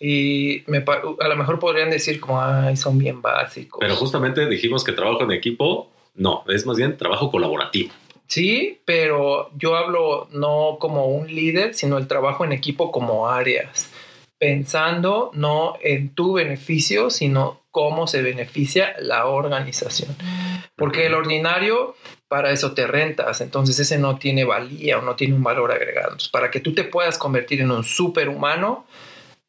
Y 0.00 0.64
me, 0.66 0.78
a 0.78 1.28
lo 1.28 1.36
mejor 1.36 1.58
podrían 1.58 1.90
decir 1.90 2.18
como, 2.18 2.42
ay, 2.42 2.76
son 2.76 2.98
bien 2.98 3.22
básicos. 3.22 3.78
Pero 3.80 3.94
justamente 3.94 4.46
dijimos 4.46 4.82
que 4.82 4.92
trabajo 4.92 5.22
en 5.22 5.30
equipo, 5.30 5.92
no, 6.14 6.44
es 6.48 6.66
más 6.66 6.76
bien 6.76 6.96
trabajo 6.96 7.30
colaborativo. 7.30 7.92
Sí, 8.26 8.80
pero 8.84 9.50
yo 9.56 9.76
hablo 9.76 10.26
no 10.32 10.78
como 10.80 11.06
un 11.06 11.32
líder, 11.32 11.74
sino 11.74 11.98
el 11.98 12.08
trabajo 12.08 12.44
en 12.44 12.52
equipo 12.52 12.90
como 12.90 13.28
áreas, 13.28 13.92
pensando 14.38 15.30
no 15.34 15.74
en 15.82 16.14
tu 16.14 16.32
beneficio, 16.32 17.10
sino 17.10 17.60
cómo 17.70 18.06
se 18.06 18.22
beneficia 18.22 18.94
la 19.00 19.26
organización. 19.26 20.16
Porque 20.76 21.06
el 21.06 21.14
ordinario, 21.14 21.94
para 22.32 22.50
eso 22.50 22.72
te 22.72 22.86
rentas, 22.86 23.42
entonces 23.42 23.78
ese 23.78 23.98
no 23.98 24.16
tiene 24.16 24.44
valía 24.44 24.98
o 24.98 25.02
no 25.02 25.16
tiene 25.16 25.34
un 25.34 25.42
valor 25.42 25.70
agregado. 25.70 26.12
Entonces, 26.12 26.30
para 26.30 26.50
que 26.50 26.60
tú 26.60 26.72
te 26.72 26.82
puedas 26.82 27.18
convertir 27.18 27.60
en 27.60 27.70
un 27.70 27.84
superhumano, 27.84 28.86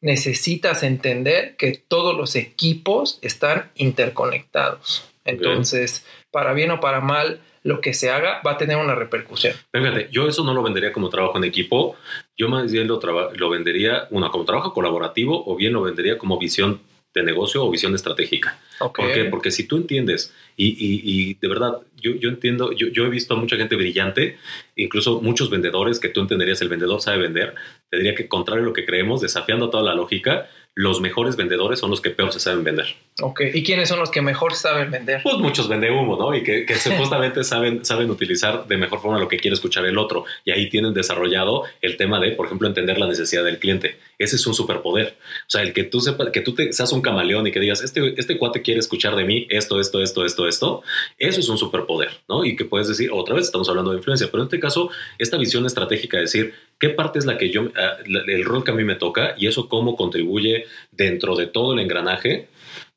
necesitas 0.02 0.82
entender 0.82 1.56
que 1.56 1.82
todos 1.88 2.14
los 2.14 2.36
equipos 2.36 3.18
están 3.22 3.70
interconectados. 3.76 5.10
Entonces, 5.24 6.04
para 6.30 6.52
bien 6.52 6.72
o 6.72 6.80
para 6.80 7.00
mal, 7.00 7.40
lo 7.62 7.80
que 7.80 7.94
se 7.94 8.10
haga 8.10 8.42
va 8.46 8.50
a 8.50 8.58
tener 8.58 8.76
una 8.76 8.94
repercusión. 8.94 9.54
Fíjate, 9.72 10.08
yo 10.12 10.28
eso 10.28 10.44
no 10.44 10.52
lo 10.52 10.62
vendería 10.62 10.92
como 10.92 11.08
trabajo 11.08 11.38
en 11.38 11.44
equipo, 11.44 11.96
yo 12.36 12.50
más 12.50 12.70
bien 12.70 12.86
lo, 12.86 13.00
lo 13.32 13.48
vendería 13.48 14.08
una, 14.10 14.28
como 14.28 14.44
trabajo 14.44 14.74
colaborativo 14.74 15.42
o 15.46 15.56
bien 15.56 15.72
lo 15.72 15.80
vendería 15.80 16.18
como 16.18 16.38
visión 16.38 16.82
de 17.14 17.22
negocio 17.22 17.64
o 17.64 17.70
visión 17.70 17.94
estratégica. 17.94 18.58
¿Por 18.78 19.12
qué? 19.12 19.24
Porque 19.26 19.52
si 19.52 19.64
tú 19.64 19.76
entiendes, 19.76 20.34
y, 20.56 20.74
y, 20.78 21.34
de 21.34 21.48
verdad, 21.48 21.78
yo, 21.96 22.12
yo 22.12 22.28
entiendo, 22.28 22.72
yo, 22.72 22.88
yo, 22.88 23.06
he 23.06 23.08
visto 23.08 23.34
a 23.34 23.36
mucha 23.36 23.56
gente 23.56 23.76
brillante, 23.76 24.36
incluso 24.74 25.20
muchos 25.20 25.48
vendedores 25.48 26.00
que 26.00 26.08
tú 26.08 26.20
entenderías, 26.20 26.60
el 26.60 26.68
vendedor 26.68 27.00
sabe 27.00 27.18
vender, 27.18 27.54
te 27.88 27.98
diría 27.98 28.14
que 28.14 28.26
contrario 28.26 28.64
a 28.64 28.66
lo 28.66 28.72
que 28.72 28.84
creemos, 28.84 29.20
desafiando 29.20 29.70
toda 29.70 29.84
la 29.84 29.94
lógica, 29.94 30.48
los 30.74 31.00
mejores 31.00 31.36
vendedores 31.36 31.78
son 31.78 31.90
los 31.90 32.00
que 32.00 32.10
peor 32.10 32.32
se 32.32 32.40
saben 32.40 32.64
vender. 32.64 32.96
Ok, 33.20 33.42
¿y 33.54 33.62
quiénes 33.62 33.88
son 33.88 34.00
los 34.00 34.10
que 34.10 34.22
mejor 34.22 34.54
saben 34.54 34.90
vender? 34.90 35.20
Pues 35.22 35.36
muchos 35.36 35.68
vende 35.68 35.88
humo, 35.90 36.16
¿no? 36.16 36.34
Y 36.34 36.42
que, 36.42 36.66
que 36.66 36.74
justamente 36.98 37.44
saben, 37.44 37.84
saben 37.84 38.10
utilizar 38.10 38.66
de 38.66 38.76
mejor 38.76 39.00
forma 39.00 39.20
lo 39.20 39.28
que 39.28 39.36
quiere 39.36 39.54
escuchar 39.54 39.86
el 39.86 39.98
otro. 39.98 40.24
Y 40.44 40.50
ahí 40.50 40.68
tienen 40.68 40.92
desarrollado 40.92 41.62
el 41.80 41.96
tema 41.96 42.18
de, 42.18 42.32
por 42.32 42.46
ejemplo, 42.46 42.66
entender 42.66 42.98
la 42.98 43.06
necesidad 43.06 43.44
del 43.44 43.58
cliente. 43.60 43.98
Ese 44.18 44.34
es 44.34 44.46
un 44.48 44.54
superpoder. 44.54 45.16
O 45.46 45.50
sea, 45.50 45.62
el 45.62 45.72
que 45.72 45.84
tú 45.84 46.00
sepas, 46.00 46.30
que 46.30 46.40
tú 46.40 46.54
te, 46.54 46.72
seas 46.72 46.92
un 46.92 47.02
camaleón 47.02 47.46
y 47.46 47.52
que 47.52 47.60
digas, 47.60 47.82
este, 47.82 48.14
este 48.18 48.36
cuate 48.36 48.62
quiere 48.62 48.80
escuchar 48.80 49.14
de 49.14 49.24
mí 49.24 49.46
esto, 49.50 49.80
esto, 49.80 50.02
esto, 50.02 50.24
esto, 50.24 50.48
esto, 50.48 50.82
eso 51.18 51.40
es 51.40 51.48
un 51.48 51.58
superpoder, 51.58 52.10
¿no? 52.28 52.44
Y 52.44 52.56
que 52.56 52.64
puedes 52.64 52.88
decir, 52.88 53.10
otra 53.12 53.36
vez 53.36 53.46
estamos 53.46 53.68
hablando 53.68 53.92
de 53.92 53.98
influencia, 53.98 54.26
pero 54.30 54.42
en 54.42 54.46
este 54.46 54.58
caso, 54.58 54.90
esta 55.18 55.36
visión 55.36 55.66
estratégica 55.66 56.16
de 56.16 56.24
decir, 56.24 56.54
¿qué 56.78 56.90
parte 56.90 57.18
es 57.18 57.26
la 57.26 57.38
que 57.38 57.50
yo, 57.50 57.70
ah, 57.76 57.96
el 58.06 58.44
rol 58.44 58.64
que 58.64 58.70
a 58.70 58.74
mí 58.74 58.84
me 58.84 58.96
toca 58.96 59.34
y 59.36 59.46
eso 59.46 59.68
cómo 59.68 59.96
contribuye 59.96 60.66
dentro 60.90 61.36
de 61.36 61.46
todo 61.46 61.72
el 61.72 61.80
engranaje? 61.80 62.48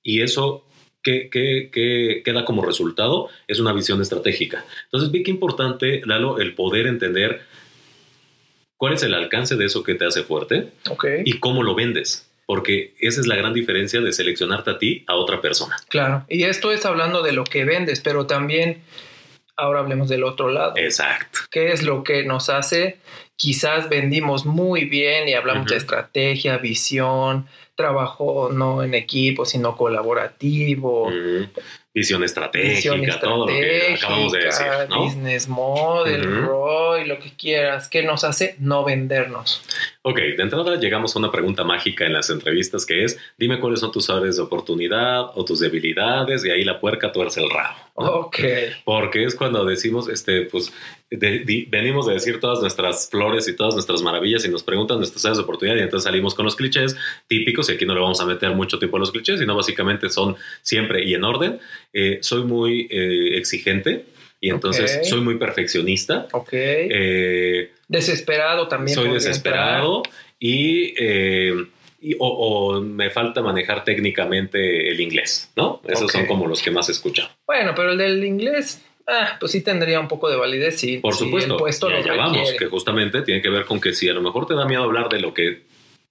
Y 0.04 0.22
eso 0.22 0.64
¿Qué, 1.04 1.30
qué, 1.32 2.22
queda 2.26 2.44
como 2.44 2.66
resultado? 2.66 3.30
Es 3.48 3.62
una 3.62 3.72
visión 3.72 4.02
estratégica. 4.02 4.66
Entonces, 4.86 5.10
vi 5.10 5.24
qué 5.24 5.32
importante, 5.32 6.02
Lalo, 6.04 6.40
el 6.40 6.54
poder 6.54 6.86
entender 6.86 7.44
cuál 8.76 8.94
es 8.94 9.04
el 9.04 9.14
alcance 9.14 9.56
de 9.56 9.66
eso 9.66 9.84
que 9.84 9.96
te 9.96 10.06
hace 10.06 10.24
fuerte 10.24 10.74
y 11.24 11.40
cómo 11.40 11.64
lo 11.64 11.76
vendes. 11.76 12.30
Porque 12.46 12.94
esa 13.00 13.22
es 13.22 13.28
la 13.28 13.38
gran 13.38 13.54
diferencia 13.54 14.02
de 14.02 14.12
seleccionarte 14.12 14.72
a 14.72 14.78
ti 14.80 15.06
a 15.08 15.16
otra 15.16 15.40
persona. 15.40 15.78
Claro. 15.88 16.26
Y 16.28 16.44
esto 16.44 16.74
es 16.74 16.86
hablando 16.86 17.22
de 17.22 17.32
lo 17.32 17.46
que 17.46 17.64
vendes, 17.64 18.02
pero 18.02 18.26
también 18.26 18.84
ahora 19.56 19.80
hablemos 19.80 20.10
del 20.10 20.24
otro 20.24 20.50
lado. 20.50 20.74
Exacto. 20.76 21.40
¿Qué 21.52 21.72
es 21.72 21.84
lo 21.84 22.04
que 22.04 22.24
nos 22.24 22.50
hace? 22.50 23.00
Quizás 23.38 23.88
vendimos 23.88 24.46
muy 24.46 24.86
bien 24.86 25.30
y 25.30 25.34
hablamos 25.34 25.68
de 25.68 25.78
estrategia, 25.78 26.58
visión, 26.58 27.48
trabajo 27.78 28.50
no 28.52 28.84
en 28.84 28.96
equipo, 28.96 29.46
sino 29.46 29.78
colaborativo. 29.78 31.10
Visión 31.94 32.24
estratégica, 32.24 33.20
todo 33.20 33.48
lo 33.48 33.48
que 33.48 33.96
acabamos 33.96 34.32
de 34.32 34.40
decir. 34.40 34.68
Business 34.90 35.48
model, 35.48 36.46
ROI, 36.46 37.06
lo 37.06 37.18
que 37.20 37.32
quieras. 37.36 37.88
¿Qué 37.88 38.04
nos 38.04 38.24
hace 38.24 38.56
no 38.60 38.84
vendernos? 38.84 39.64
Ok, 40.10 40.18
de 40.20 40.42
entrada 40.42 40.76
llegamos 40.78 41.16
a 41.16 41.20
una 41.20 41.32
pregunta 41.32 41.64
mágica 41.64 42.06
en 42.06 42.14
las 42.14 42.30
entrevistas 42.30 42.86
que 42.86 43.04
es, 43.04 43.20
dime 43.38 43.60
cuáles 43.60 43.82
son 43.82 43.92
tus 43.92 44.10
áreas 44.10 44.38
de 44.38 44.42
oportunidad 44.42 45.32
o 45.36 45.44
tus 45.44 45.60
debilidades 45.60 46.46
y 46.46 46.50
ahí 46.50 46.64
la 46.64 46.80
puerca 46.80 47.12
tuerce 47.12 47.42
el 47.42 47.50
rabo. 47.50 47.78
Ok. 47.96 48.38
Porque 48.86 49.24
es 49.24 49.36
cuando 49.36 49.66
decimos, 49.66 50.08
este, 50.08 50.44
pues, 50.44 50.72
venimos 51.10 52.06
de 52.06 52.14
decir 52.14 52.40
todas 52.40 52.62
nuestras 52.62 53.10
flores 53.10 53.48
y 53.48 53.56
todas 53.56 53.74
nuestras 53.74 54.02
maravillas 54.02 54.46
y 54.46 54.50
nos 54.50 54.62
preguntan 54.62 55.00
nuestras 55.00 55.26
áreas 55.26 55.40
de 55.40 55.44
oportunidad 55.44 55.78
y 55.78 55.82
entonces 55.82 56.06
salimos 56.06 56.36
con 56.36 56.46
los 56.46 56.56
clichés 56.56 56.96
típicos 57.28 57.67
y 57.70 57.74
aquí 57.74 57.86
no 57.86 57.94
le 57.94 58.02
vamos 58.02 58.20
a 58.22 58.26
meter 58.26 58.52
mucho 58.52 58.80
tiempo 58.80 58.98
a 58.98 59.00
los 59.00 59.12
clichés, 59.12 59.40
sino 59.40 59.56
básicamente 59.56 60.10
son 60.10 60.36
siempre 60.62 61.04
y 61.04 61.14
en 61.14 61.24
orden. 61.24 61.60
Eh, 61.94 62.20
soy 62.22 62.44
muy 62.44 62.88
eh, 62.90 63.38
exigente 63.38 64.06
y 64.40 64.50
entonces 64.50 65.08
soy 65.08 65.22
muy 65.22 65.36
perfeccionista. 65.36 66.28
Ok. 66.32 66.50
Eh, 66.52 67.72
desesperado 67.88 68.68
también. 68.68 68.96
Soy 68.96 69.10
desesperado 69.12 70.04
y 70.40 70.94
o, 72.20 72.80
me 72.82 73.10
falta 73.10 73.42
manejar 73.42 73.84
técnicamente 73.84 74.90
el 74.90 75.02
inglés, 75.02 75.52
¿no? 75.56 75.82
Esos 75.88 76.12
son 76.12 76.26
como 76.26 76.48
los 76.48 76.62
que 76.62 76.72
más 76.72 76.90
escucho. 76.90 77.28
Bueno, 77.46 77.74
pero 77.76 77.92
el 77.92 77.98
del 77.98 78.24
inglés, 78.24 78.84
ah, 79.08 79.38
pues 79.40 79.52
sí 79.52 79.62
tendría 79.62 80.00
un 80.00 80.08
poco 80.08 80.30
de 80.30 80.36
validez. 80.36 80.80
Sí, 80.80 81.00
Por 81.00 81.16
supuesto. 81.16 81.54
el 81.54 81.60
puesto 81.60 81.90
ya, 81.90 82.14
vamos, 82.14 82.54
que 82.54 82.68
justamente 82.68 83.24
tiene 83.24 83.42
que 83.42 83.50
ver 83.50 83.66
con 83.66 83.82
que 83.82 83.94
si 83.94 84.08
a 84.08 84.14
lo 84.14 84.22
mejor 84.22 84.46
te 84.46 84.54
da 84.54 84.66
miedo 84.66 84.84
hablar 84.84 85.10
de 85.10 85.20
lo 85.20 85.34
que 85.34 85.64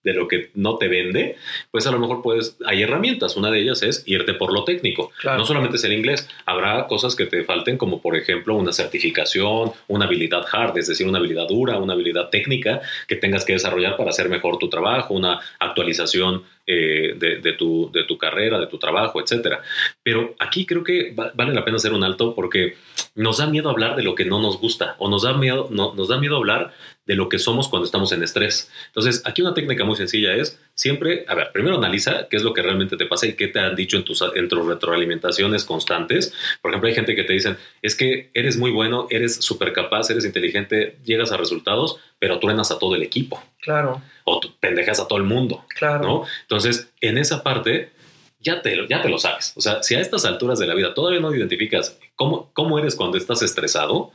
de 0.07 0.15
lo 0.15 0.29
que 0.29 0.51
no 0.55 0.79
te 0.79 0.87
vende, 0.87 1.37
pues 1.73 1.85
a 1.89 1.91
lo 1.91 1.99
mejor 1.99 2.23
puedes, 2.23 2.57
hay 2.65 2.83
herramientas, 2.83 3.37
una 3.37 3.51
de 3.51 3.61
ellas 3.61 3.83
es 3.83 4.05
irte 4.07 4.35
por 4.35 4.53
lo 4.53 4.63
técnico. 4.63 5.11
No 5.25 5.45
solamente 5.45 5.79
es 5.79 5.85
el 5.85 5.93
inglés, 5.93 6.29
habrá 6.47 6.87
cosas 6.87 7.17
que 7.17 7.27
te 7.27 7.43
falten 7.43 7.77
como 7.77 8.01
por 8.01 8.17
ejemplo 8.17 8.55
una 8.55 8.73
certificación, 8.73 9.73
una 9.89 10.05
habilidad 10.05 10.47
hard, 10.51 10.79
es 10.79 10.87
decir, 10.87 11.09
una 11.09 11.19
habilidad 11.19 11.49
dura, 11.49 11.79
una 11.79 11.95
habilidad 11.95 12.31
técnica 12.31 12.81
que 13.09 13.17
tengas 13.17 13.45
que 13.45 13.55
desarrollar 13.55 13.97
para 13.97 14.11
hacer 14.11 14.29
mejor 14.29 14.59
tu 14.59 14.71
trabajo, 14.71 15.13
una 15.13 15.41
actualización 15.59 16.45
eh, 16.67 17.15
de, 17.17 17.53
tu, 17.53 17.91
de 17.93 18.05
tu 18.05 18.19
carrera, 18.19 18.59
de 18.59 18.67
tu 18.67 18.79
trabajo, 18.79 19.21
etcétera. 19.21 19.63
Pero 20.03 20.35
aquí 20.39 20.67
creo 20.67 20.83
que 20.83 21.15
vale 21.15 21.55
la 21.55 21.65
pena 21.65 21.77
hacer 21.77 21.93
un 21.93 22.03
alto 22.03 22.35
porque 22.35 22.77
nos 23.15 23.39
da 23.39 23.47
miedo 23.47 23.71
hablar 23.71 23.97
de 23.97 24.03
lo 24.03 24.15
que 24.15 24.25
no 24.25 24.41
nos 24.41 24.59
gusta 24.59 24.97
o 24.99 25.09
nos 25.09 25.23
da 25.23 25.33
miedo, 25.33 25.69
no, 25.71 25.95
nos 25.95 26.09
da 26.09 26.19
miedo 26.19 26.37
hablar 26.37 26.73
de 27.07 27.15
lo 27.15 27.29
que 27.29 27.39
somos 27.39 27.69
cuando 27.69 27.87
estamos 27.87 28.11
en 28.13 28.23
estrés. 28.23 28.71
Entonces, 28.89 29.23
aquí 29.25 29.43
una 29.43 29.55
técnica 29.55 29.85
muy 29.85 29.97
sencilla 29.97 30.35
es 30.35 30.61
siempre, 30.77 31.25
a 31.27 31.35
ver, 31.35 31.51
primero 31.53 31.77
analiza 31.77 32.29
qué 32.29 32.37
es 32.37 32.43
lo 32.43 32.53
que 32.53 32.63
realmente 32.63 32.97
te 32.97 33.07
pasa 33.07 33.27
y 33.27 33.33
qué 33.33 33.49
te 33.49 33.59
han 33.59 33.75
dicho 33.75 33.97
en 33.97 34.05
tus, 34.05 34.23
en 34.35 34.49
tus 34.49 34.65
retroalimentaciones 34.65 35.65
constantes. 35.65 36.33
Por 36.63 36.71
ejemplo, 36.71 36.89
hay 36.89 36.95
gente 36.95 37.17
que 37.17 37.25
te 37.25 37.33
dicen, 37.33 37.57
es 37.83 37.97
que 37.97 38.31
eres 38.35 38.59
muy 38.59 38.71
bueno, 38.71 39.09
eres 39.11 39.37
súper 39.37 39.73
capaz, 39.73 40.11
eres 40.11 40.25
inteligente, 40.25 40.99
llegas 41.03 41.33
a 41.33 41.39
resultados, 41.39 41.99
pero 42.19 42.39
truenas 42.39 42.71
a 42.71 42.79
todo 42.79 42.95
el 42.95 43.03
equipo. 43.03 43.43
Claro. 43.61 44.03
O 44.25 44.41
pendejas 44.61 45.01
a 45.01 45.09
todo 45.09 45.19
el 45.19 45.25
mundo. 45.25 45.65
Claro. 45.71 46.05
¿no? 46.05 46.25
Entonces, 46.43 46.93
en 47.01 47.19
esa 47.19 47.43
parte, 47.43 47.91
ya 48.39 48.61
te, 48.61 48.77
lo, 48.77 48.87
ya 48.87 49.01
te 49.01 49.09
lo 49.09 49.19
sabes. 49.19 49.55
O 49.57 49.63
sea, 49.63 49.83
si 49.83 49.95
a 49.95 50.01
estas 50.01 50.27
alturas 50.27 50.59
de 50.59 50.67
la 50.67 50.75
vida 50.75 50.93
todavía 50.93 51.21
no 51.21 51.35
identificas 51.35 51.99
cómo, 52.15 52.51
cómo 52.53 52.79
eres 52.79 52.95
cuando 52.95 53.17
estás 53.17 53.41
estresado, 53.41 54.13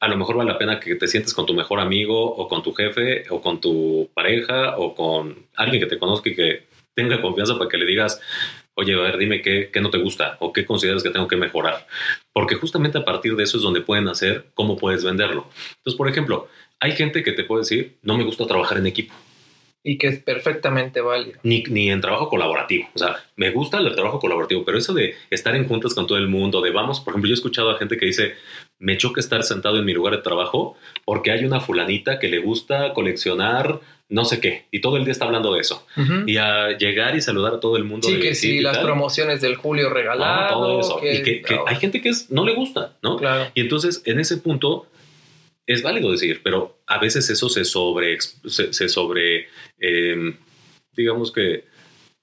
a 0.00 0.08
lo 0.08 0.16
mejor 0.16 0.36
vale 0.36 0.52
la 0.52 0.58
pena 0.58 0.78
que 0.78 0.94
te 0.94 1.08
sientes 1.08 1.34
con 1.34 1.46
tu 1.46 1.54
mejor 1.54 1.80
amigo 1.80 2.24
o 2.24 2.48
con 2.48 2.62
tu 2.62 2.72
jefe 2.72 3.24
o 3.30 3.40
con 3.40 3.60
tu 3.60 4.10
pareja 4.14 4.76
o 4.78 4.94
con 4.94 5.46
alguien 5.56 5.80
que 5.80 5.88
te 5.88 5.98
conozca 5.98 6.30
y 6.30 6.34
que 6.34 6.68
tenga 6.94 7.20
confianza 7.20 7.56
para 7.58 7.68
que 7.68 7.78
le 7.78 7.86
digas, 7.86 8.20
oye, 8.74 8.94
a 8.94 8.98
ver, 8.98 9.18
dime 9.18 9.42
qué, 9.42 9.70
qué, 9.72 9.80
no 9.80 9.90
te 9.90 9.98
gusta 9.98 10.36
o 10.40 10.52
qué 10.52 10.64
consideras 10.64 11.02
que 11.02 11.10
tengo 11.10 11.28
que 11.28 11.36
mejorar. 11.36 11.86
Porque 12.32 12.54
justamente 12.54 12.98
a 12.98 13.04
partir 13.04 13.34
de 13.36 13.44
eso 13.44 13.56
es 13.56 13.62
donde 13.62 13.80
pueden 13.80 14.08
hacer 14.08 14.46
cómo 14.54 14.76
puedes 14.76 15.04
venderlo. 15.04 15.48
Entonces, 15.78 15.96
por 15.96 16.08
ejemplo, 16.08 16.48
hay 16.80 16.92
gente 16.92 17.22
que 17.22 17.32
te 17.32 17.44
puede 17.44 17.62
decir, 17.62 17.98
no 18.02 18.16
me 18.16 18.24
gusta 18.24 18.46
trabajar 18.46 18.78
en 18.78 18.86
equipo. 18.86 19.14
Y 19.84 19.96
que 19.96 20.08
es 20.08 20.18
perfectamente 20.20 21.00
válido. 21.00 21.38
Ni, 21.44 21.62
ni 21.64 21.90
en 21.90 22.00
trabajo 22.00 22.28
colaborativo. 22.28 22.88
O 22.94 22.98
sea, 22.98 23.16
me 23.36 23.50
gusta 23.50 23.78
el 23.78 23.94
trabajo 23.94 24.18
colaborativo, 24.18 24.64
pero 24.64 24.76
eso 24.76 24.92
de 24.92 25.14
estar 25.30 25.54
en 25.54 25.66
juntas 25.66 25.94
con 25.94 26.06
todo 26.06 26.18
el 26.18 26.28
mundo, 26.28 26.60
de 26.60 26.70
vamos, 26.70 27.00
por 27.00 27.12
ejemplo, 27.12 27.28
yo 27.28 27.32
he 27.32 27.34
escuchado 27.34 27.70
a 27.70 27.78
gente 27.78 27.96
que 27.96 28.06
dice, 28.06 28.34
me 28.78 28.96
choca 28.96 29.20
estar 29.20 29.42
sentado 29.42 29.78
en 29.78 29.84
mi 29.84 29.92
lugar 29.92 30.14
de 30.14 30.22
trabajo 30.22 30.76
porque 31.04 31.30
hay 31.30 31.44
una 31.44 31.60
fulanita 31.60 32.18
que 32.18 32.28
le 32.28 32.38
gusta 32.38 32.92
coleccionar 32.94 33.80
no 34.10 34.24
sé 34.24 34.40
qué, 34.40 34.64
y 34.70 34.80
todo 34.80 34.96
el 34.96 35.04
día 35.04 35.12
está 35.12 35.26
hablando 35.26 35.52
de 35.52 35.60
eso. 35.60 35.86
Y 36.26 36.38
a 36.38 36.78
llegar 36.78 37.14
y 37.14 37.20
saludar 37.20 37.54
a 37.54 37.60
todo 37.60 37.76
el 37.76 37.84
mundo. 37.84 38.08
Sí, 38.08 38.18
que 38.18 38.34
sí, 38.34 38.60
las 38.60 38.78
promociones 38.78 39.42
del 39.42 39.56
Julio 39.56 39.90
regalado. 39.90 40.54
todo 40.54 40.80
eso. 40.80 41.00
y 41.02 41.22
que, 41.22 41.60
hay 41.66 41.76
gente 41.76 42.00
que 42.00 42.08
es, 42.08 42.30
no 42.30 42.46
le 42.46 42.54
gusta, 42.54 42.96
¿no? 43.02 43.18
Claro. 43.18 43.50
Y 43.54 43.60
entonces, 43.60 44.02
en 44.06 44.18
ese 44.18 44.38
punto, 44.38 44.86
es 45.66 45.82
válido 45.82 46.10
decir, 46.10 46.40
pero 46.42 46.78
a 46.86 46.98
veces 46.98 47.28
eso 47.28 47.50
se 47.50 47.66
sobre, 47.66 48.18
se, 48.20 48.88
sobre, 48.88 49.48
em, 49.78 50.36
digamos 50.96 51.30
que 51.30 51.64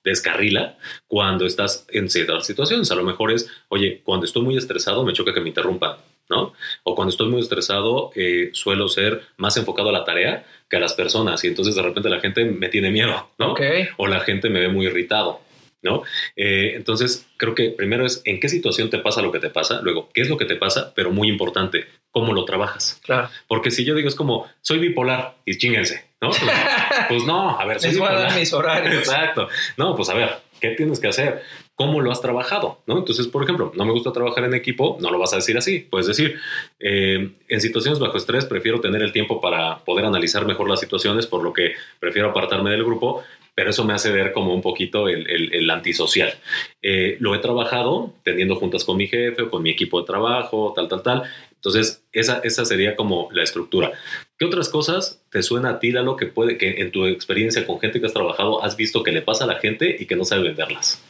descarrila 0.04 0.78
cuando 1.06 1.46
estás 1.46 1.86
en 1.90 2.10
ciertas 2.10 2.48
situaciones. 2.48 2.90
A 2.90 2.96
lo 2.96 3.04
mejor 3.04 3.32
es, 3.32 3.48
oye, 3.70 4.02
cuando 4.04 4.26
estoy 4.26 4.42
muy 4.42 4.58
estresado 4.58 5.04
me 5.04 5.14
choca 5.14 5.36
que 5.36 5.42
me 5.42 5.50
interrumpa 5.50 6.04
¿no? 6.30 6.54
O 6.84 6.96
cuando 6.96 7.12
estoy 7.12 7.30
muy 7.30 7.42
estresado, 7.42 8.12
eh, 8.16 8.50
suelo 8.54 8.88
ser 8.88 9.22
más 9.38 9.58
enfocado 9.58 9.90
a 9.90 9.94
la 9.94 10.04
tarea 10.04 10.46
que 10.70 10.78
a 10.78 10.80
las 10.80 10.94
personas 10.94 11.44
y 11.44 11.48
entonces 11.48 11.76
de 11.76 11.82
repente 11.82 12.10
la 12.10 12.20
gente 12.20 12.46
me 12.46 12.70
tiene 12.70 12.90
miedo, 12.90 13.30
¿no? 13.38 13.56
O 13.98 14.08
la 14.08 14.20
gente 14.22 14.50
me 14.50 14.60
ve 14.60 14.70
muy 14.70 14.88
irritado, 14.88 15.42
¿no? 15.82 16.04
Eh, 16.36 16.74
entonces 16.76 17.28
creo 17.38 17.54
que 17.54 17.70
primero 17.70 18.06
es 18.06 18.22
en 18.26 18.40
qué 18.40 18.50
situación 18.50 18.90
te 18.90 19.00
pasa 19.00 19.22
lo 19.22 19.32
que 19.32 19.40
te 19.40 19.50
pasa, 19.50 19.82
luego 19.82 20.10
qué 20.14 20.22
es 20.22 20.30
lo 20.30 20.38
que 20.38 20.46
te 20.46 20.56
pasa, 20.56 20.94
pero 20.96 21.12
muy 21.12 21.30
importante, 21.30 21.86
cómo 22.12 22.34
lo 22.34 22.46
trabajas. 22.46 23.00
Claro. 23.04 23.30
Porque 23.48 23.72
si 23.72 23.86
yo 23.86 23.94
digo 23.94 24.10
es 24.10 24.16
como, 24.16 24.48
soy 24.62 24.80
bipolar 24.80 25.36
y 25.46 25.58
chinguense, 25.58 26.06
¿no? 26.22 26.32
Pues, 26.40 27.08
pues 27.10 27.24
no, 27.26 27.60
a 27.60 27.66
ver, 27.66 27.80
soy 27.80 27.92
Les 27.92 28.00
voy 28.00 28.08
a 28.08 28.14
dar 28.14 28.36
mis 28.36 28.52
horarios. 28.54 28.96
Exacto. 29.00 29.48
No, 29.78 29.96
pues 29.96 30.10
a 30.10 30.14
ver, 30.16 30.38
¿qué 30.60 30.70
tienes 30.70 31.00
que 31.00 31.08
hacer? 31.08 31.42
¿Cómo 31.76 32.02
lo 32.02 32.12
has 32.12 32.22
trabajado? 32.22 32.82
Entonces, 32.88 33.28
por 33.28 33.44
ejemplo, 33.44 33.72
no 33.76 33.86
me 33.86 33.92
gusta 33.92 34.12
trabajar 34.14 34.44
en 34.46 34.54
equipo, 34.54 34.98
no 35.02 35.12
lo 35.12 35.20
vas 35.20 35.34
a 35.34 35.38
decir 35.38 35.58
así. 35.58 35.80
Puedes 35.80 36.08
decir, 36.08 36.40
eh, 36.80 37.32
en 37.48 37.62
situaciones 37.62 38.00
bajo 38.00 38.18
estrés 38.18 38.46
prefiero 38.46 38.80
tener 38.80 39.02
el 39.02 39.12
tiempo 39.12 39.42
para 39.42 39.80
poder 39.80 40.06
analizar 40.06 40.46
mejor 40.46 40.70
las 40.70 40.80
situaciones, 40.80 41.28
por 41.28 41.44
lo 41.44 41.52
que 41.54 41.74
prefiero 42.00 42.30
apartarme 42.30 42.72
del 42.72 42.84
grupo, 42.86 43.24
pero 43.54 43.70
eso 43.70 43.84
me 43.86 43.94
hace 43.94 44.12
ver 44.12 44.32
como 44.34 44.54
un 44.54 44.62
poquito 44.62 45.08
el, 45.10 45.30
el- 45.30 45.54
el 45.54 45.70
antisocial. 45.70 46.34
Eh, 46.82 47.18
lo 47.20 47.34
he 47.36 47.40
trabajado 47.40 48.14
teniendo 48.24 48.56
juntas 48.56 48.84
con 48.84 48.98
mi 48.98 49.08
jefe 49.08 49.44
o 49.44 49.50
con 49.50 49.64
mi 49.64 49.70
equipo 49.70 50.00
de 50.02 50.08
trabajo, 50.08 50.74
tal, 50.76 50.88
tal, 50.88 51.02
tal. 51.04 51.24
Entonces, 51.66 52.04
esa, 52.12 52.42
esa 52.44 52.64
sería 52.64 52.96
como 52.96 53.28
la 53.32 53.42
estructura. 53.42 53.92
¿Qué 54.38 54.46
otras 54.46 54.70
cosas 54.70 55.24
te 55.32 55.42
suena 55.42 55.72
a 55.72 55.80
ti, 55.80 55.92
Lalo, 55.92 56.16
que 56.16 56.28
puede 56.28 56.60
que 56.60 56.82
en 56.82 56.92
tu 56.92 57.08
experiencia 57.08 57.66
con 57.66 57.80
gente 57.80 58.00
que 58.00 58.06
has 58.06 58.14
trabajado 58.14 58.64
has 58.64 58.78
visto 58.78 59.02
que 59.02 59.12
le 59.12 59.24
pasa 59.24 59.46
a 59.46 59.48
la 59.48 59.56
gente 59.56 59.96
y 59.98 60.06
que 60.06 60.16
no 60.16 60.26
sabe 60.26 60.44
venderlas? 60.44 61.02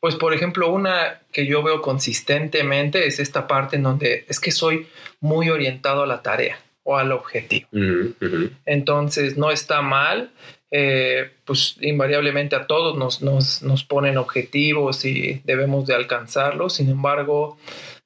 Pues 0.00 0.14
por 0.14 0.32
ejemplo, 0.32 0.72
una 0.72 1.20
que 1.30 1.46
yo 1.46 1.62
veo 1.62 1.82
consistentemente 1.82 3.06
es 3.06 3.20
esta 3.20 3.46
parte 3.46 3.76
en 3.76 3.82
donde 3.82 4.24
es 4.26 4.40
que 4.40 4.52
soy 4.52 4.86
muy 5.20 5.50
orientado 5.50 6.04
a 6.04 6.06
la 6.06 6.22
tarea 6.22 6.58
o 6.82 6.96
al 6.96 7.12
objetivo. 7.12 7.68
Entonces 8.64 9.36
no 9.36 9.50
está 9.50 9.82
mal, 9.82 10.30
eh, 10.70 11.30
pues 11.44 11.76
invariablemente 11.82 12.56
a 12.56 12.66
todos 12.66 12.96
nos, 12.96 13.20
nos, 13.20 13.60
nos 13.60 13.84
ponen 13.84 14.16
objetivos 14.16 15.04
y 15.04 15.42
debemos 15.44 15.86
de 15.86 15.94
alcanzarlos, 15.94 16.76
sin 16.76 16.88
embargo 16.88 17.58